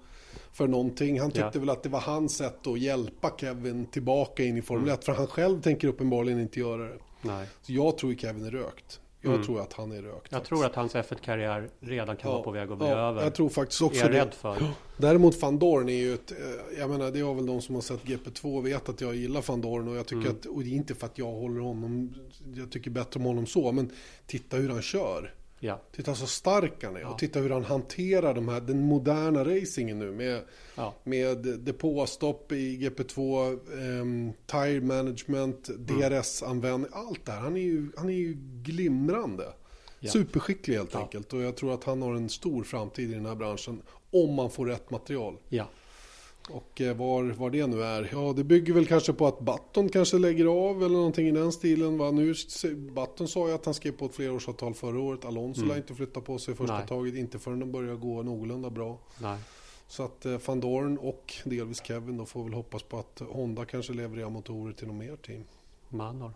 för 0.53 0.67
någonting. 0.69 1.21
Han 1.21 1.31
tyckte 1.31 1.51
Ja. 1.55 1.61
väl 1.61 1.71
att 1.71 1.83
det 1.83 1.89
var 1.89 2.01
hans 2.01 2.37
sätt 2.37 2.67
att 2.67 2.79
hjälpa 2.81 3.31
Kevin 3.39 3.87
tillbaka 3.87 4.45
in 4.45 4.57
i 4.57 4.63
Formel 4.63 4.83
Mm. 4.85 4.95
1 4.95 5.05
för 5.05 5.13
han 5.13 5.27
själv 5.27 5.61
tänker 5.63 5.89
uppenbarligen 5.89 6.41
inte 6.41 6.61
göra 6.61 6.83
det. 6.83 6.99
Nej. 7.23 7.47
Så 7.63 7.73
jag 7.73 7.99
tror 7.99 8.13
ju 8.13 8.19
Kevin 8.19 8.45
är 8.45 8.51
rökt. 8.51 9.01
Jag 9.27 9.35
Mm. 9.35 9.47
tror 9.47 9.61
att 9.61 9.73
han 9.73 9.93
är 9.93 10.03
rökt. 10.03 10.33
Jag 10.33 10.45
tror 10.45 10.65
att 10.67 10.75
hans 10.75 10.95
F1-karriär 10.95 11.69
redan 11.81 12.17
kan 12.17 12.31
vara 12.33 12.43
på 12.43 12.51
väg 12.51 12.73
att 12.73 12.79
bli 12.79 12.87
ja, 12.89 12.97
över. 12.99 13.23
Jag 13.23 13.35
tror 13.35 13.49
faktiskt 13.49 13.81
är 13.81 13.85
också 13.87 14.01
jag 14.01 14.11
det. 14.13 14.19
rädd 14.21 14.35
för. 14.35 14.57
Däremot 14.97 15.43
Van 15.43 15.59
Dorn 15.59 15.89
är 15.89 15.93
ju 15.93 16.15
ett, 16.15 16.31
eh, 16.33 16.79
jag 16.79 16.91
menar 16.91 17.11
det 17.11 17.21
har 17.21 17.35
väl 17.35 17.47
de 17.47 17.61
som 17.63 17.75
har 17.75 17.83
sett 17.83 18.05
GP2 18.05 18.63
vet 18.63 18.89
att 18.89 19.01
jag 19.01 19.15
gillar 19.15 19.45
Van 19.49 19.61
Dorn 19.61 19.89
och 19.89 19.97
jag 19.97 20.07
tycker 20.07 20.21
Mm. 20.23 20.37
att, 20.41 20.47
och 20.47 20.63
det 20.63 20.69
är 20.71 20.75
inte 20.75 20.95
för 20.95 21.07
att 21.07 21.19
jag 21.19 21.27
håller 21.33 21.61
honom, 21.61 22.15
jag 22.57 22.71
tycker 22.73 22.91
bättre 22.91 23.21
om 23.21 23.25
honom 23.27 23.47
så, 23.47 23.73
men 23.73 23.91
titta 24.27 24.57
hur 24.57 24.69
han 24.69 24.83
kör. 24.83 25.35
Ja. 25.67 25.81
Titta 25.97 26.15
så 26.15 26.27
stark 26.27 26.85
han 26.85 26.97
är 26.97 27.01
Ja. 27.01 27.09
och 27.09 27.19
titta 27.19 27.41
hur 27.41 27.51
han 27.51 27.65
hanterar 27.65 28.35
de 28.35 28.49
här, 28.49 28.61
den 28.61 28.81
moderna 28.81 29.45
racingen 29.45 29.99
nu 29.99 30.13
med, 30.13 30.43
Ja. 30.77 30.95
med 31.05 31.39
depåstopp 31.59 32.53
i 32.53 32.77
GP2, 32.77 33.53
um, 34.01 34.33
tire 34.47 34.81
management, 34.81 35.69
Mm. 35.69 35.87
DRS-användning, 35.87 36.91
allt 36.95 37.27
det 37.27 37.33
här. 37.33 37.41
Han 37.41 37.57
är 37.57 37.61
ju, 37.61 37.89
han 37.97 38.09
är 38.09 38.15
ju 38.15 38.37
glimrande. 38.63 39.53
Ja. 40.01 40.11
Superskicklig 40.11 40.75
helt 40.77 40.95
enkelt 40.97 41.33
och 41.33 41.43
jag 41.43 41.57
tror 41.57 41.75
att 41.75 41.85
han 41.85 42.03
har 42.03 42.15
en 42.15 42.29
stor 42.29 42.65
framtid 42.65 43.11
i 43.11 43.15
den 43.15 43.27
här 43.27 43.35
branschen 43.35 43.83
om 44.11 44.35
man 44.35 44.51
får 44.51 44.67
rätt 44.67 44.91
material. 44.91 45.37
ja. 45.49 45.69
Och 46.51 46.81
eh, 46.81 46.97
var, 46.97 47.25
var 47.25 47.51
det 47.51 47.67
nu 47.67 47.83
är, 47.83 48.09
ja 48.13 48.33
det 48.37 48.45
bygger 48.45 48.73
väl 48.75 48.87
kanske 48.87 49.13
på 49.13 49.27
att 49.27 49.41
Button 49.41 49.89
kanske 49.89 50.19
lägger 50.19 50.47
av 50.47 50.83
eller 50.83 50.97
någonting 50.97 51.29
i 51.29 51.31
den 51.31 51.53
stilen. 51.53 51.99
Va? 51.99 52.11
Nu, 52.11 52.35
Button 52.95 53.29
sa 53.29 53.49
ju 53.49 53.55
att 53.55 53.65
han 53.65 53.75
skrev 53.75 53.93
på 53.93 54.07
ett 54.07 54.15
flerårsavtal 54.15 54.75
förra 54.75 55.01
året. 55.01 55.25
Alonso 55.25 55.61
Mm. 55.61 55.69
lär 55.69 55.77
inte 55.77 55.95
flytta 55.95 56.21
på 56.21 56.39
sig 56.39 56.55
första 56.55 56.79
Nej. 56.79 56.87
taget, 56.87 57.15
inte 57.15 57.39
förrän 57.39 57.61
de 57.61 57.73
börjar 57.73 57.95
gå 57.95 58.23
någorlunda 58.23 58.71
bra. 58.71 58.99
Nej. 59.23 59.39
Så 59.89 60.03
att 60.03 60.27
eh, 60.27 60.39
Van 60.47 60.61
Dorn 60.61 60.99
och 60.99 61.35
delvis 61.45 61.83
Kevin 61.85 62.17
då 62.17 62.27
får 62.27 62.45
väl 62.45 62.53
hoppas 62.53 62.83
på 62.83 62.99
att 62.99 63.23
Honda 63.29 63.65
kanske 63.65 63.93
levererar 63.93 64.31
motorer 64.31 64.73
till 64.73 64.87
något 64.87 64.97
mer 64.97 65.17
team. 65.17 65.45
Manor. 65.89 66.33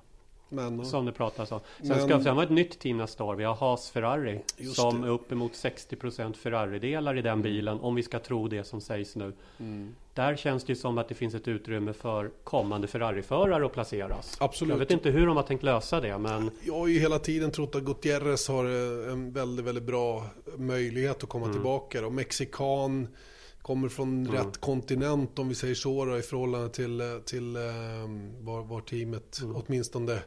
Men, 0.53 0.85
Som 0.85 1.07
det 1.07 1.13
pratas 1.13 1.53
om. 1.53 1.61
Sen 1.79 1.89
Men- 1.89 2.01
ska 2.09 2.21
sen 2.23 2.37
vara 2.37 2.45
ett 2.45 2.51
nytt 2.53 2.79
team 2.79 2.97
nästa 2.99 3.25
år. 3.25 3.35
Vi 3.37 3.45
har 3.45 3.55
Haas 3.55 3.91
Ferrari. 3.91 4.41
Som 4.75 5.01
det. 5.03 5.09
är 5.09 5.11
uppemot 5.11 5.53
60% 5.55 6.37
Ferrari-delar 6.37 7.19
i 7.19 7.23
den 7.23 7.43
bilen. 7.43 7.81
Om 7.81 7.95
vi 7.95 8.03
ska 8.03 8.19
tro 8.19 8.49
det 8.49 8.65
som 8.65 8.81
sägs 8.81 9.17
nu. 9.17 9.33
mm, 9.61 9.95
Där 10.15 10.37
känns 10.37 10.65
det 10.65 10.73
ju 10.73 10.77
som 10.77 10.99
att 10.99 11.09
det 11.09 11.15
finns 11.15 11.35
ett 11.35 11.49
utrymme 11.49 11.93
för 11.93 12.31
kommande 12.45 12.87
Ferrari-förare 12.87 13.67
att 13.67 13.73
placeras. 13.73 14.37
absolut. 14.41 14.71
Jag 14.73 14.79
vet 14.79 14.91
inte 14.91 15.11
hur 15.11 15.27
de 15.27 15.37
har 15.37 15.43
tänkt 15.43 15.63
lösa 15.63 16.01
det 16.01 16.19
men 16.19 16.51
Jag 16.65 16.75
har 16.79 16.87
ju 16.87 16.99
hela 16.99 17.19
tiden 17.19 17.51
trott 17.51 17.75
att 17.75 17.83
Gutierrez 17.83 18.49
har 18.49 18.65
eh, 18.65 19.13
en 19.13 19.33
väldigt, 19.33 19.67
väldigt 19.67 19.85
bra 19.85 20.25
möjlighet 20.57 21.23
att 21.23 21.29
komma 21.29 21.45
Mm. 21.45 21.55
tillbaka. 21.57 22.07
Och 22.07 22.13
mexikan 22.13 23.09
kommer 23.63 23.89
från 23.89 24.27
Mm. 24.27 24.33
rätt 24.33 24.59
kontinent 24.61 25.39
om 25.39 25.49
vi 25.49 25.55
säger 25.55 25.75
så 25.75 26.05
då, 26.05 26.19
i 26.19 26.23
förhållande 26.23 26.69
till, 26.71 27.01
eh, 27.01 27.19
till 27.19 27.57
eh, 27.57 27.63
var, 28.41 28.63
var 28.65 28.81
teamet 28.81 29.41
Mm. 29.43 29.57
åtminstone 29.57 30.23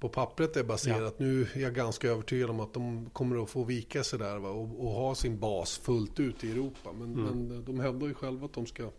på 0.00 0.08
pappret 0.08 0.56
är 0.56 0.64
baserat. 0.64 1.18
Nu 1.18 1.42
är 1.54 1.60
jag 1.60 1.74
ganska 1.74 2.08
övertygad 2.08 2.50
om 2.50 2.60
att 2.60 2.74
de 2.74 3.10
kommer 3.10 3.42
att 3.42 3.50
få 3.50 3.64
vika 3.64 4.04
sig 4.04 4.18
där 4.18 4.38
va? 4.38 4.50
Och, 4.50 4.84
och 4.86 4.90
ha 4.90 5.14
sin 5.14 5.38
bas 5.38 5.78
fullt 5.78 6.20
ut 6.20 6.44
i 6.44 6.50
Europa. 6.50 6.92
Men, 6.92 7.12
Mm. 7.14 7.24
men 7.48 7.64
de 7.64 7.80
hävdar 7.80 8.06
ju 8.06 8.14
själva 8.14 8.46
att 8.46 8.52
de 8.52 8.66
ska 8.66 8.90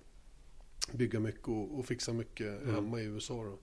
bygga 0.94 1.20
mycket 1.20 1.48
och, 1.48 1.80
och 1.80 1.86
fixa 1.86 2.14
mycket 2.14 2.62
Mm. 2.62 2.76
hemma 2.76 3.02
i 3.02 3.04
USA. 3.04 3.44
Då. 3.44 3.60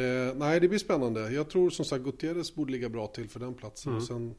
Eh, 0.00 0.34
nej, 0.36 0.60
det 0.60 0.68
blir 0.68 0.78
spännande. 0.78 1.30
Jag 1.32 1.50
tror 1.50 1.70
som 1.70 1.84
sagt 1.84 2.04
Gutierrez 2.04 2.54
borde 2.54 2.72
ligga 2.72 2.88
bra 2.88 3.06
till 3.06 3.28
för 3.28 3.40
den 3.40 3.54
platsen. 3.54 3.90
Mm. 3.92 4.02
Och 4.02 4.06
sen, 4.08 4.34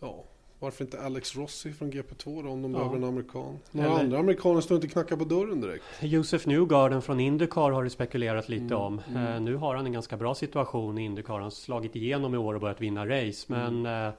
ja, 0.00 0.24
varför 0.64 0.84
inte 0.84 1.00
Alex 1.02 1.36
Rossi 1.36 1.72
från 1.72 1.92
GP2 1.92 2.42
då, 2.42 2.50
om 2.50 2.62
de 2.62 2.72
Ja. 2.72 2.78
behöver 2.78 2.96
en 2.96 3.04
amerikan. 3.04 3.58
Några 3.70 3.88
Eller- 3.90 4.00
andra 4.00 4.18
amerikaner 4.18 4.60
står 4.60 4.74
inte 4.74 4.86
och 4.86 4.92
knackar 4.92 5.16
på 5.16 5.24
dörren 5.24 5.60
direkt. 5.60 5.84
Josef 6.00 6.46
Newgarden 6.46 7.02
från 7.02 7.20
Indycar 7.20 7.70
har 7.70 7.84
det 7.84 7.90
spekulerat 7.90 8.48
lite 8.48 8.64
Mm, 8.74 8.78
om. 8.78 9.00
mm. 9.08 9.26
Eh, 9.34 9.40
nu 9.40 9.56
har 9.56 9.74
han 9.74 9.86
en 9.86 9.92
ganska 9.92 10.16
bra 10.16 10.34
situation 10.34 10.98
i 10.98 11.02
Indycar. 11.04 11.34
Han 11.34 11.42
har 11.42 11.50
slagit 11.50 11.96
igenom 11.96 12.34
i 12.34 12.38
år 12.38 12.54
och 12.54 12.60
börjat 12.60 12.80
vinna 12.80 13.06
race. 13.08 13.46
Men 13.48 13.74
Mm. 13.86 14.08
eh, 14.08 14.14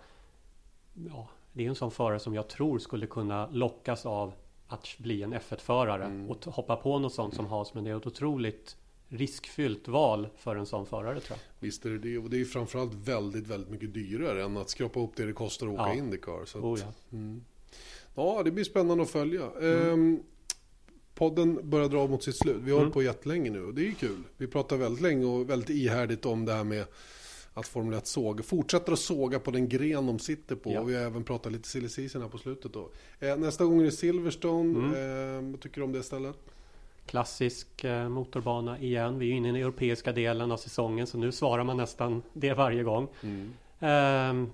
ja, 1.14 1.28
det 1.54 1.66
är 1.66 1.70
en 1.70 1.76
sån 1.76 1.92
förare 1.92 2.20
som 2.20 2.34
jag 2.36 2.48
tror 2.48 2.80
skulle 2.80 3.08
kunna 3.08 3.48
lockas 3.52 4.06
av 4.06 4.34
att 4.68 4.88
bli 4.98 5.24
en 5.24 5.34
F1-förare. 5.34 6.04
Mm. 6.06 6.30
Och 6.30 6.46
hoppa 6.46 6.76
på 6.76 7.00
något 7.00 7.14
sånt 7.14 7.34
som 7.36 7.46
Haas. 7.46 7.74
Men 7.74 7.84
det 7.84 7.90
är 7.92 7.98
ett 7.98 8.08
otroligt 8.08 8.78
riskfyllt 9.10 9.88
val 9.88 10.28
för 10.38 10.56
en 10.56 10.66
sån 10.66 10.86
förare 10.86 11.20
tror 11.20 11.38
jag. 11.40 11.68
Visst 11.68 11.86
är 11.86 11.90
det 11.90 11.98
det. 12.00 12.18
Och 12.18 12.30
det 12.30 12.42
är 12.42 12.46
framförallt 12.46 12.94
väldigt, 12.94 13.48
väldigt 13.48 13.70
mycket 13.72 13.94
dyrare 13.94 14.44
än 14.44 14.58
att 14.58 14.70
skrapa 14.70 15.00
ihop 15.00 15.14
det 15.16 15.26
det 15.26 15.34
kostar 15.34 15.68
att 15.68 15.74
åka 15.74 15.82
Ja. 15.84 15.94
Indycar. 15.94 16.46
Så 16.46 16.58
att, 16.58 16.64
Oh, 16.64 16.80
ja. 16.80 17.18
mm. 17.18 17.44
ja, 18.16 18.42
det 18.46 18.52
blir 18.52 18.64
spännande 18.64 19.04
att 19.04 19.10
följa. 19.10 19.52
Ehm, 19.62 20.20
podden 21.16 21.70
börjar 21.70 21.90
dra 21.90 22.08
mot 22.08 22.24
sitt 22.24 22.36
slut. 22.36 22.56
Vi 22.56 22.72
har 22.72 22.78
Mm. 22.78 22.80
hållit 22.80 22.94
på 22.94 23.04
jättelänge 23.04 23.50
nu 23.50 23.64
och 23.66 23.74
det 23.74 23.82
är 23.82 23.86
ju 23.86 23.94
kul. 23.94 24.24
Vi 24.38 24.48
pratar 24.48 24.78
väldigt 24.78 25.02
länge 25.02 25.26
och 25.26 25.50
väldigt 25.50 25.70
ihärdigt 25.70 26.26
om 26.26 26.46
det 26.46 26.54
här 26.54 26.64
med 26.64 26.86
att 27.54 27.68
Formel 27.68 27.94
1 27.94 28.08
såg, 28.08 28.46
fortsätter 28.46 28.92
att 28.94 29.00
såga 29.00 29.40
på 29.40 29.52
den 29.52 29.70
gren 29.70 30.06
de 30.06 30.20
sitter 30.20 30.56
på. 30.56 30.72
Ja. 30.72 30.80
Och 30.80 30.90
vi 30.90 30.96
har 30.96 31.02
även 31.02 31.24
pratat 31.24 31.52
lite 31.52 31.68
silly 31.70 31.88
här 32.14 32.28
på 32.30 32.38
slutet 32.38 32.74
då. 32.74 32.90
Eh, 33.20 33.38
nästa 33.38 33.66
gång 33.66 33.80
är 33.82 33.86
det 33.86 33.92
Silverstone. 33.92 34.80
Mm. 34.80 35.46
Eh, 35.46 35.52
vad 35.52 35.62
tycker 35.62 35.78
du 35.82 35.84
om 35.86 35.92
det 35.92 36.04
stället? 36.04 36.36
Klassisk 37.06 37.84
eh, 37.84 38.10
motorbana 38.10 38.80
igen. 38.80 39.20
Vi 39.20 39.32
är 39.32 39.34
inne 39.34 39.48
i 39.48 39.52
den 39.52 39.62
europeiska 39.62 40.12
delen 40.12 40.52
av 40.52 40.58
säsongen. 40.58 41.08
Så 41.08 41.18
nu 41.18 41.32
svarar 41.32 41.64
man 41.64 41.78
nästan 41.78 42.24
det 42.34 42.54
varje 42.54 42.84
gång. 42.84 43.08
Ehm, 43.80 44.52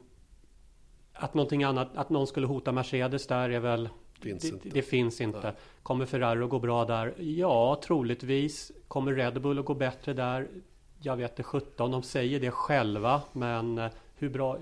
att 1.14 1.34
någonting 1.34 1.64
annat, 1.64 1.90
att 1.96 2.10
någon 2.10 2.28
skulle 2.28 2.48
hota 2.48 2.72
Mercedes 2.72 3.28
där 3.28 3.50
är 3.50 3.60
väl 3.60 3.90
Finns 4.22 4.52
det, 4.52 4.70
det 4.70 4.82
finns 4.82 5.22
inte. 5.22 5.54
Kommer 5.84 6.06
Ferrari 6.06 6.44
att 6.44 6.50
gå 6.50 6.60
bra 6.60 6.86
där? 6.86 7.14
Ja, 7.18 7.82
troligtvis. 7.84 8.72
Kommer 8.88 9.14
Red 9.14 9.42
Bull 9.42 9.60
att 9.60 9.66
gå 9.66 9.74
bättre 9.74 10.14
där? 10.14 10.48
Jag 11.02 11.18
vet 11.18 11.32
inte 11.32 11.44
17. 11.44 11.92
De 11.92 12.04
säger 12.04 12.40
det 12.40 12.52
själva, 12.52 13.22
men 13.32 13.78
eh, 13.78 13.92
hur 14.16 14.30
bra? 14.30 14.58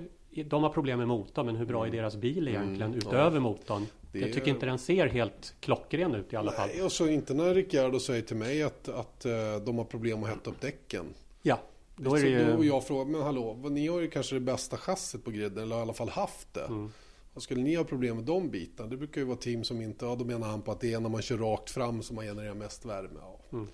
De 0.45 0.63
har 0.63 0.69
problem 0.69 0.97
med 0.99 1.07
motorn, 1.07 1.45
men 1.45 1.55
hur 1.55 1.65
bra 1.65 1.87
är 1.87 1.91
deras 1.91 2.15
bil 2.15 2.47
egentligen 2.47 2.91
Mm, 2.91 2.99
ja. 3.03 3.09
utöver 3.09 3.39
motorn? 3.39 3.85
Det 4.11 4.19
Jag 4.19 4.33
tycker 4.33 4.47
inte 4.47 4.65
den 4.65 4.79
ser 4.79 5.07
helt 5.07 5.55
klockren 5.59 6.15
ut 6.15 6.33
i 6.33 6.35
alla 6.35 6.51
fall. 6.51 6.67
Nej, 6.67 6.81
och 6.83 6.91
så 6.91 7.07
inte 7.07 7.33
när 7.33 7.53
Ricciardo 7.53 7.99
säger 7.99 8.21
till 8.21 8.35
mig 8.35 8.63
att, 8.63 8.89
att 8.89 9.25
eh, 9.25 9.31
de 9.65 9.77
har 9.77 9.85
problem 9.85 10.23
att 10.23 10.29
hetta 10.29 10.49
upp 10.49 10.61
däcken. 10.61 11.05
Ja, 11.41 11.59
då 11.95 12.15
är 12.15 12.23
det 12.23 12.45
då 12.45 12.57
och 12.57 12.63
ju... 12.63 12.69
jag 12.69 12.87
frågar, 12.87 13.05
men 13.05 13.21
hallå, 13.21 13.53
ni 13.69 13.87
har 13.87 13.99
ju 13.99 14.09
kanske 14.09 14.35
det 14.35 14.39
bästa 14.39 14.77
chassit 14.77 15.25
på 15.25 15.31
griden, 15.31 15.63
eller 15.63 15.77
i 15.77 15.81
alla 15.81 15.93
fall 15.93 16.09
haft 16.09 16.53
det. 16.53 16.65
Mm. 16.65 16.91
Vad 17.33 17.43
skulle 17.43 17.61
ni 17.61 17.75
ha 17.75 17.83
problem 17.83 18.15
med 18.15 18.25
de 18.25 18.49
bitarna? 18.49 18.89
Det 18.89 18.97
brukar 18.97 19.21
ju 19.21 19.27
vara 19.27 19.37
team 19.37 19.63
som 19.63 19.81
inte, 19.81 20.05
ja 20.05 20.15
då 20.15 20.25
menar 20.25 20.47
han 20.47 20.61
på 20.61 20.71
att 20.71 20.79
det 20.81 20.93
är 20.93 20.99
när 20.99 21.09
man 21.09 21.21
kör 21.21 21.37
rakt 21.37 21.69
fram 21.69 22.03
som 22.03 22.15
man 22.15 22.25
genererar 22.25 22.53
mest 22.53 22.85
värme. 22.85 23.19
Ja. 23.21 23.39
Mm. 23.53 23.67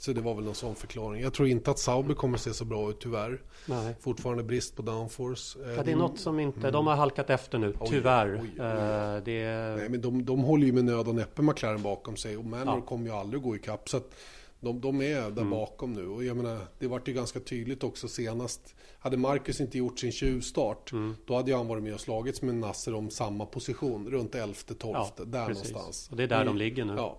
Så 0.00 0.12
det 0.12 0.20
var 0.20 0.34
väl 0.34 0.44
någon 0.44 0.54
sån 0.54 0.74
förklaring. 0.74 1.22
Jag 1.22 1.32
tror 1.32 1.48
inte 1.48 1.70
att 1.70 1.78
Sauber 1.78 2.14
kommer 2.14 2.34
att 2.34 2.40
se 2.42 2.54
så 2.54 2.64
bra 2.64 2.90
ut 2.90 3.00
tyvärr. 3.00 3.42
Nej. 3.66 3.94
Fortfarande 4.00 4.42
brist 4.42 4.76
på 4.76 4.82
downforce. 4.82 5.58
Eh, 5.64 5.72
Ja, 5.76 5.82
det 5.82 5.92
är 5.92 5.96
något 5.96 6.18
som 6.18 6.40
inte... 6.40 6.70
De 6.70 6.86
har 6.86 6.96
halkat 6.96 7.30
efter 7.30 7.58
nu, 7.58 7.74
Oj, 7.80 7.88
tyvärr. 7.90 8.40
oj, 8.42 8.50
oj. 8.58 8.64
Eh, 8.66 9.22
Det. 9.24 9.76
Nej, 9.78 9.88
men 9.88 10.00
de, 10.00 10.24
de 10.24 10.40
håller 10.40 10.66
ju 10.66 10.72
med 10.72 10.84
nöd 10.84 11.08
och 11.08 11.14
näppe 11.14 11.42
McLaren 11.42 11.82
bakom 11.82 12.16
sig 12.16 12.36
och 12.36 12.44
Manor 12.44 12.74
Ja. 12.74 12.80
kommer 12.80 13.06
ju 13.06 13.12
aldrig 13.12 13.42
gå 13.42 13.56
ikapp. 13.56 13.88
Så 13.88 13.96
att 13.96 14.14
de, 14.60 14.80
de 14.80 15.02
är 15.02 15.20
där 15.20 15.26
Mm. 15.28 15.50
bakom 15.50 15.92
nu. 15.92 16.08
Och 16.08 16.24
jag 16.24 16.36
menar, 16.36 16.58
det 16.78 16.86
vart 16.86 17.08
ju 17.08 17.12
ganska 17.12 17.40
tydligt 17.40 17.84
också 17.84 18.08
senast. 18.08 18.74
Hade 18.98 19.16
Marcus 19.16 19.60
inte 19.60 19.78
gjort 19.78 19.98
sin 19.98 20.12
tjuvstart, 20.12 20.92
Mm. 20.92 21.14
då 21.26 21.36
hade 21.36 21.56
han 21.56 21.66
varit 21.68 21.82
med 21.82 21.94
och 21.94 22.00
slagits 22.00 22.42
med 22.42 22.54
Nasser 22.54 22.94
om 22.94 23.10
samma 23.10 23.46
position. 23.46 24.10
Runt 24.10 24.34
11-12, 24.34 24.76
Ja, 24.94 25.24
där 25.24 25.46
precis. 25.46 25.72
någonstans. 25.72 26.08
Och 26.10 26.16
det 26.16 26.22
är 26.22 26.26
där 26.28 26.44
de 26.44 26.56
ligger 26.56 26.84
nu. 26.84 26.94
Ja. 26.96 27.18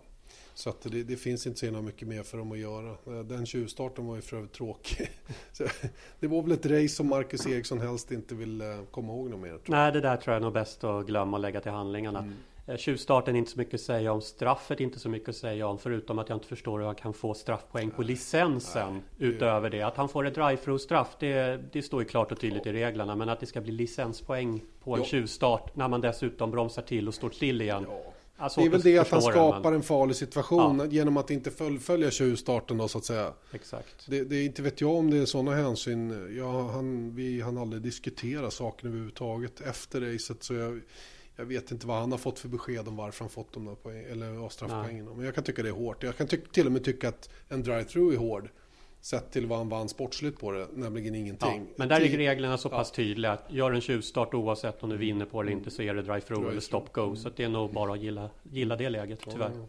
Så 0.59 0.69
att 0.69 0.81
det, 0.81 1.03
det 1.03 1.15
finns 1.15 1.47
inte 1.47 1.59
så 1.59 1.71
mycket 1.81 2.07
mer 2.07 2.23
för 2.23 2.37
dem 2.37 2.51
att 2.51 2.57
göra. 2.57 2.89
Eh, 2.89 3.19
Den 3.25 3.45
tjuvstarten 3.45 4.05
var 4.07 4.15
ju 4.15 4.21
för 4.21 4.37
övrigt 4.37 4.51
tråkig. 4.53 5.09
Så, 5.51 5.63
det 6.19 6.27
var 6.27 6.41
väl 6.41 6.51
ett 6.51 6.65
race 6.65 6.87
som 6.89 7.07
Marcus 7.09 7.47
Eriksson 7.47 7.79
helst 7.81 8.11
inte 8.11 8.35
vill 8.35 8.61
eh, 8.61 8.67
komma 8.91 9.13
ihåg 9.13 9.29
något 9.29 9.39
mer. 9.39 9.49
tror 9.49 9.61
Nej, 9.67 9.91
det 9.91 10.01
där 10.01 10.17
tror 10.17 10.33
jag 10.33 10.39
är 10.39 10.43
nog 10.43 10.53
bäst 10.53 10.83
att 10.83 11.05
glömma 11.05 11.37
och 11.37 11.41
lägga 11.41 11.61
till 11.61 11.71
handlingarna. 11.71 12.19
Mm. 12.19 12.33
Eh, 12.67 12.77
Tjuvstarten 12.77 13.35
är 13.35 13.39
inte 13.39 13.51
så 13.51 13.57
mycket 13.59 13.73
att 13.73 13.81
säga 13.81 14.11
om. 14.13 14.21
Straffet 14.21 14.79
är 14.79 14.83
inte 14.83 14.99
så 14.99 15.09
mycket 15.09 15.29
att 15.29 15.35
säga 15.35 15.67
om. 15.67 15.77
Förutom 15.79 16.19
att 16.19 16.29
jag 16.29 16.35
inte 16.35 16.47
förstår 16.47 16.79
hur 16.79 16.85
han 16.85 16.95
kan 16.95 17.13
få 17.13 17.33
straffpoäng 17.33 17.91
på 17.91 18.03
licensen. 18.03 18.93
Nej, 18.93 19.01
det- 19.17 19.25
utöver 19.25 19.69
det. 19.69 19.81
Att 19.81 19.95
han 19.97 20.09
får 20.09 20.27
ett 20.27 20.35
drive-through 20.35 20.77
straff. 20.77 21.15
Det, 21.19 21.59
det 21.73 21.81
står 21.81 22.01
ju 22.01 22.07
klart 22.07 22.31
och 22.31 22.39
tydligt 22.39 22.65
i 22.65 22.73
reglerna. 22.73 23.15
Men 23.15 23.29
att 23.29 23.39
det 23.39 23.45
ska 23.45 23.61
bli 23.61 23.71
licenspoäng 23.71 24.61
på 24.83 24.93
en 24.93 24.99
Ja. 24.99 25.05
tjuvstart. 25.05 25.75
När 25.75 25.87
man 25.87 26.01
dessutom 26.01 26.51
bromsar 26.51 26.81
till 26.81 27.07
och 27.07 27.13
står 27.13 27.29
still 27.29 27.61
igen. 27.61 27.85
Ja. 27.89 28.13
Svårt 28.39 28.55
Det 28.55 28.67
är 28.67 28.69
väl 28.69 28.81
det 28.81 28.97
att 28.97 29.09
han 29.09 29.21
skapar 29.21 29.63
men- 29.63 29.73
en 29.73 29.83
farlig 29.83 30.15
situation 30.15 30.89
genom 30.91 31.17
att 31.17 31.31
inte 31.31 31.51
fullfölja 31.51 32.11
tjuvstarten 32.11 32.77
då 32.77 32.87
så 32.87 32.97
att 32.97 33.05
säga. 33.05 33.33
Exakt. 33.51 34.05
Det, 34.07 34.23
det, 34.23 34.43
inte 34.43 34.61
vet 34.61 34.81
jag 34.81 34.95
om 34.95 35.11
det 35.11 35.17
är 35.17 35.25
sådana 35.25 35.55
hänsyn. 35.55 36.35
Ja, 36.37 36.71
han, 36.71 37.15
vi 37.15 37.41
han 37.41 37.57
aldrig 37.57 37.81
diskutera 37.81 38.51
saken 38.51 38.89
överhuvudtaget 38.89 39.61
efter 39.61 40.01
racet. 40.01 40.43
Så 40.43 40.53
jag, 40.53 40.81
jag 41.35 41.45
vet 41.45 41.71
inte 41.71 41.87
vad 41.87 41.97
han 41.99 42.11
har 42.11 42.19
fått 42.19 42.39
för 42.39 42.47
besked 42.47 42.87
om 42.87 42.95
varför 42.95 43.23
han 43.23 43.29
fått 43.29 43.53
de 43.53 43.65
där 43.65 43.75
poäng, 43.75 44.03
eller 44.11 44.33
ja, 44.33 44.49
straffpoängen. 44.49 45.05
Men 45.05 45.25
jag 45.25 45.35
kan 45.35 45.43
tycka 45.43 45.63
det 45.63 45.69
är 45.69 45.73
hårt. 45.73 46.03
Jag 46.03 46.17
kan 46.17 46.27
till 46.27 46.65
och 46.65 46.71
med 46.71 46.83
tycka 46.83 47.09
att 47.09 47.29
en 47.49 47.63
drive-through 47.63 48.13
är 48.13 48.17
hård. 48.17 48.49
Sett 49.01 49.31
till 49.31 49.45
vad 49.45 49.57
han 49.57 49.69
vann 49.69 49.89
sportsligt 49.89 50.39
på 50.39 50.51
det, 50.51 50.67
nämligen 50.73 51.13
Ja, 51.13 51.19
ingenting. 51.19 51.67
men 51.75 51.87
där 51.89 52.01
är 52.01 52.17
reglerna 52.17 52.57
så 52.57 52.69
pass 52.69 52.91
tydliga. 52.91 53.31
att 53.31 53.45
Gör 53.49 53.71
en 53.71 53.81
tjuvstart 53.81 54.33
oavsett 54.33 54.83
om 54.83 54.89
du 54.89 54.97
vinner 54.97 55.25
på 55.25 55.41
det 55.43 55.47
eller 55.49 55.57
inte 55.57 55.71
så 55.71 55.81
är 55.81 55.93
det 55.93 56.01
drive-through 56.01 56.49
eller 56.49 56.61
stop-go. 56.61 57.15
Så 57.15 57.27
att 57.27 57.37
det 57.37 57.43
är 57.43 57.49
nog 57.49 57.73
bara 57.73 57.93
att 57.93 58.01
gilla, 58.01 58.29
gilla 58.51 58.75
det 58.75 58.89
läget 58.89 59.19
tyvärr. 59.31 59.51
Ja. 59.55 59.65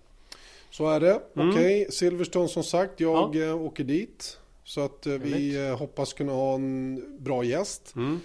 Så 0.70 0.88
är 0.90 1.00
det. 1.00 1.20
Mm. 1.36 1.50
Okej, 1.50 1.86
Silverstone 1.90 2.48
som 2.48 2.62
sagt, 2.64 3.00
jag 3.00 3.48
eh, 3.48 3.62
åker 3.62 3.84
dit. 3.84 4.38
Så 4.64 4.80
att 4.80 5.06
eh, 5.06 5.12
vi 5.12 5.18
Trevligt. 5.30 5.58
eh, 5.58 5.78
hoppas 5.78 6.12
kunna 6.12 6.32
ha 6.32 6.54
en 6.54 7.02
bra 7.24 7.44
gäst. 7.44 7.92
Mm. 7.96 8.20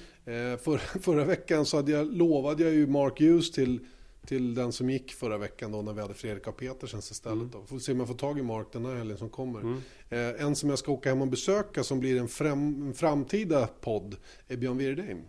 För, 0.57 0.77
förra 0.99 1.23
veckan 1.23 1.65
så 1.65 1.77
hade 1.77 1.91
jag, 1.91 2.13
lovade 2.13 2.63
jag 2.63 2.73
ju 2.73 2.87
Mark 2.87 3.19
Hughes 3.19 3.51
till, 3.51 3.79
till 4.25 4.55
den 4.55 4.71
som 4.71 4.89
gick 4.89 5.13
förra 5.13 5.37
veckan 5.37 5.71
då 5.71 5.81
när 5.81 5.93
vi 5.93 6.01
hade 6.01 6.13
Fredrik 6.13 6.47
och 6.47 6.57
Petersens 6.57 7.11
istället. 7.11 7.51
Då. 7.51 7.63
Får 7.65 7.79
se 7.79 7.91
om 7.91 7.99
jag 7.99 8.07
får 8.07 8.15
tag 8.15 8.39
i 8.39 8.43
Mark 8.43 8.67
den 8.71 8.85
här 8.85 8.95
helgen 8.95 9.17
som 9.17 9.29
kommer. 9.29 9.59
Mm. 9.59 9.81
Eh, 10.09 10.45
en 10.45 10.55
som 10.55 10.69
jag 10.69 10.79
ska 10.79 10.91
åka 10.91 11.09
hem 11.09 11.21
och 11.21 11.27
besöka 11.27 11.83
som 11.83 11.99
blir 11.99 12.19
en, 12.19 12.27
fram, 12.27 12.81
en 12.87 12.93
framtida 12.93 13.67
podd 13.81 14.15
är 14.47 14.57
Björn 14.57 14.77
Wirdheim. 14.77 15.21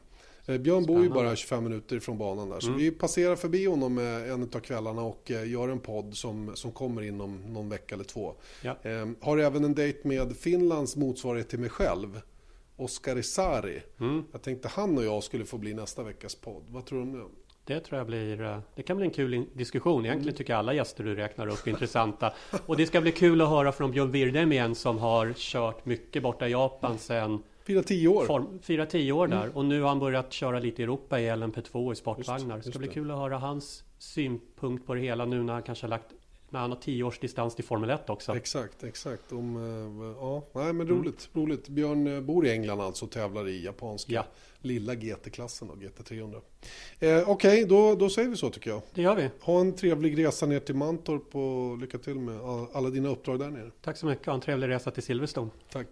Eh, 0.47 0.59
Björn 0.59 0.87
bor 0.87 0.97
ju 0.97 1.03
Spännande. 1.07 1.25
bara 1.29 1.37
25 1.37 1.65
minuter 1.65 1.97
ifrån 1.97 2.19
banan 2.19 2.51
där. 2.51 2.61
Så 2.61 2.67
Mm. 2.69 2.79
vi 2.81 2.91
passerar 2.91 3.37
förbi 3.37 3.67
honom 3.67 3.99
eh, 3.99 4.33
en 4.33 4.43
av 4.43 4.61
kvällarna 4.61 5.03
och 5.03 5.31
eh, 5.31 5.51
gör 5.51 5.69
en 5.69 5.81
podd 5.81 6.17
som, 6.17 6.51
som 6.57 6.73
kommer 6.73 7.03
inom 7.03 7.41
någon 7.53 7.69
vecka 7.69 7.95
eller 7.95 8.05
två. 8.05 8.35
Ja. 8.63 8.77
Eh, 8.83 9.09
har 9.21 9.39
även 9.39 9.65
en 9.65 9.75
dejt 9.75 10.09
med 10.09 10.37
Finlands 10.37 10.97
motsvarighet 10.97 11.49
till 11.49 11.59
mig 11.59 11.71
själv. 11.71 12.21
Oskar 12.77 13.19
Isari. 13.19 13.83
Mm. 14.01 14.23
Jag 14.33 14.43
tänkte 14.43 14.69
han 14.69 14.99
och 14.99 15.05
jag 15.05 15.23
skulle 15.25 15.45
få 15.45 15.59
bli 15.59 15.75
nästa 15.75 16.03
veckas 16.03 16.35
podd. 16.35 16.63
Vad 16.69 16.87
tror 16.87 16.99
du 16.99 17.03
om 17.05 17.13
det? 17.13 17.25
Det 17.67 17.81
tror 17.81 17.99
jag 17.99 18.07
blir, 18.07 18.43
eh, 18.43 18.59
det 18.75 18.83
kan 18.83 18.97
bli 18.97 19.07
en 19.07 19.13
kul 19.13 19.47
diskussion. 19.55 20.05
Egentligen 20.05 20.29
Mm. 20.29 20.37
tycker 20.37 20.53
jag 20.53 20.59
alla 20.59 20.75
gäster 20.75 21.05
du 21.05 21.15
räknar 21.15 21.47
upp 21.49 21.67
är 21.67 21.71
intressanta. 21.71 22.33
Och 22.67 22.77
det 22.77 22.87
ska 22.87 23.01
bli 23.01 23.13
kul 23.13 23.41
att 23.41 23.49
höra 23.49 23.73
från 23.73 23.91
Björn 23.91 24.11
Wirdheim 24.11 24.53
igen 24.53 24.75
som 24.75 24.99
har 24.99 25.33
kört 25.37 25.85
mycket 25.87 26.23
borta 26.23 26.49
i 26.49 26.51
Japan 26.51 26.99
sen 26.99 27.43
Fyra 27.67 27.83
tio 27.83 28.09
år. 28.09 28.25
form, 28.25 28.59
4-10 28.63 29.13
år 29.13 29.27
där. 29.27 29.57
Och 29.57 29.65
nu 29.65 29.81
har 29.81 29.89
han 29.89 29.99
börjat 29.99 30.33
köra 30.33 30.59
lite 30.61 30.83
i 30.83 30.85
Europa 30.85 31.21
i 31.21 31.31
LMP2 31.31 31.93
i 31.93 31.97
sportvagnar. 31.97 32.57
Det 32.57 32.63
ska 32.63 32.79
bli 32.79 32.89
kul 32.89 33.11
att 33.11 33.19
höra 33.19 33.39
hans 33.39 33.85
synpunkt 33.99 34.87
på 34.87 34.95
det 34.95 35.01
hela 35.01 35.25
nu 35.25 35.43
när 35.43 35.53
han 35.53 35.63
kanske 35.63 35.85
har 35.85 35.91
lagt 35.91 36.07
när 36.51 36.61
han 36.61 36.71
har 36.71 36.79
10 36.79 37.03
års 37.05 37.19
distans 37.19 37.55
till 37.55 37.65
Formel 37.65 37.91
1 37.91 38.11
också. 38.11 38.37
Exakt, 38.37 38.85
exakt. 38.85 39.33
Om, 39.33 39.57
eh, 39.57 40.17
ja, 40.21 40.43
nej 40.53 40.73
men 40.73 40.87
Mm. 40.87 40.99
roligt, 40.99 41.29
roligt. 41.33 41.69
Björn 41.69 42.07
eh, 42.17 42.21
bor 42.21 42.47
i 42.47 42.51
England 42.51 42.81
alltså 42.81 43.05
och 43.05 43.11
tävlar 43.11 43.49
i 43.49 43.65
japanska 43.65 44.13
Ja. 44.13 44.25
Lilla 44.67 44.95
GT-klassen 44.95 45.69
då, 45.69 45.75
GT300. 45.75 46.41
Eh, 47.01 47.29
Okej, 47.31 47.65
då, 47.65 47.95
då 47.95 48.11
säger 48.11 48.29
vi 48.29 48.37
så 48.37 48.51
tycker 48.51 48.71
jag. 48.71 48.83
Det 48.95 49.03
gör 49.03 49.17
vi. 49.17 49.31
Ha 49.41 49.61
en 49.61 49.73
trevlig 49.77 50.19
resa 50.19 50.47
ner 50.47 50.61
till 50.61 50.75
Mantorp 50.75 51.35
och 51.37 51.79
lycka 51.79 51.99
till 51.99 52.15
med 52.19 52.41
all- 52.41 52.67
alla 52.73 52.91
dina 52.91 53.09
uppdrag 53.09 53.39
där 53.39 53.51
nere. 53.51 53.71
Tack 53.83 53.97
så 53.97 54.07
mycket. 54.07 54.27
Ha 54.27 54.35
en 54.35 54.41
trevlig 54.41 54.69
resa 54.69 54.91
till 54.91 55.03
Silverstone. 55.03 55.51
Tack. 55.73 55.87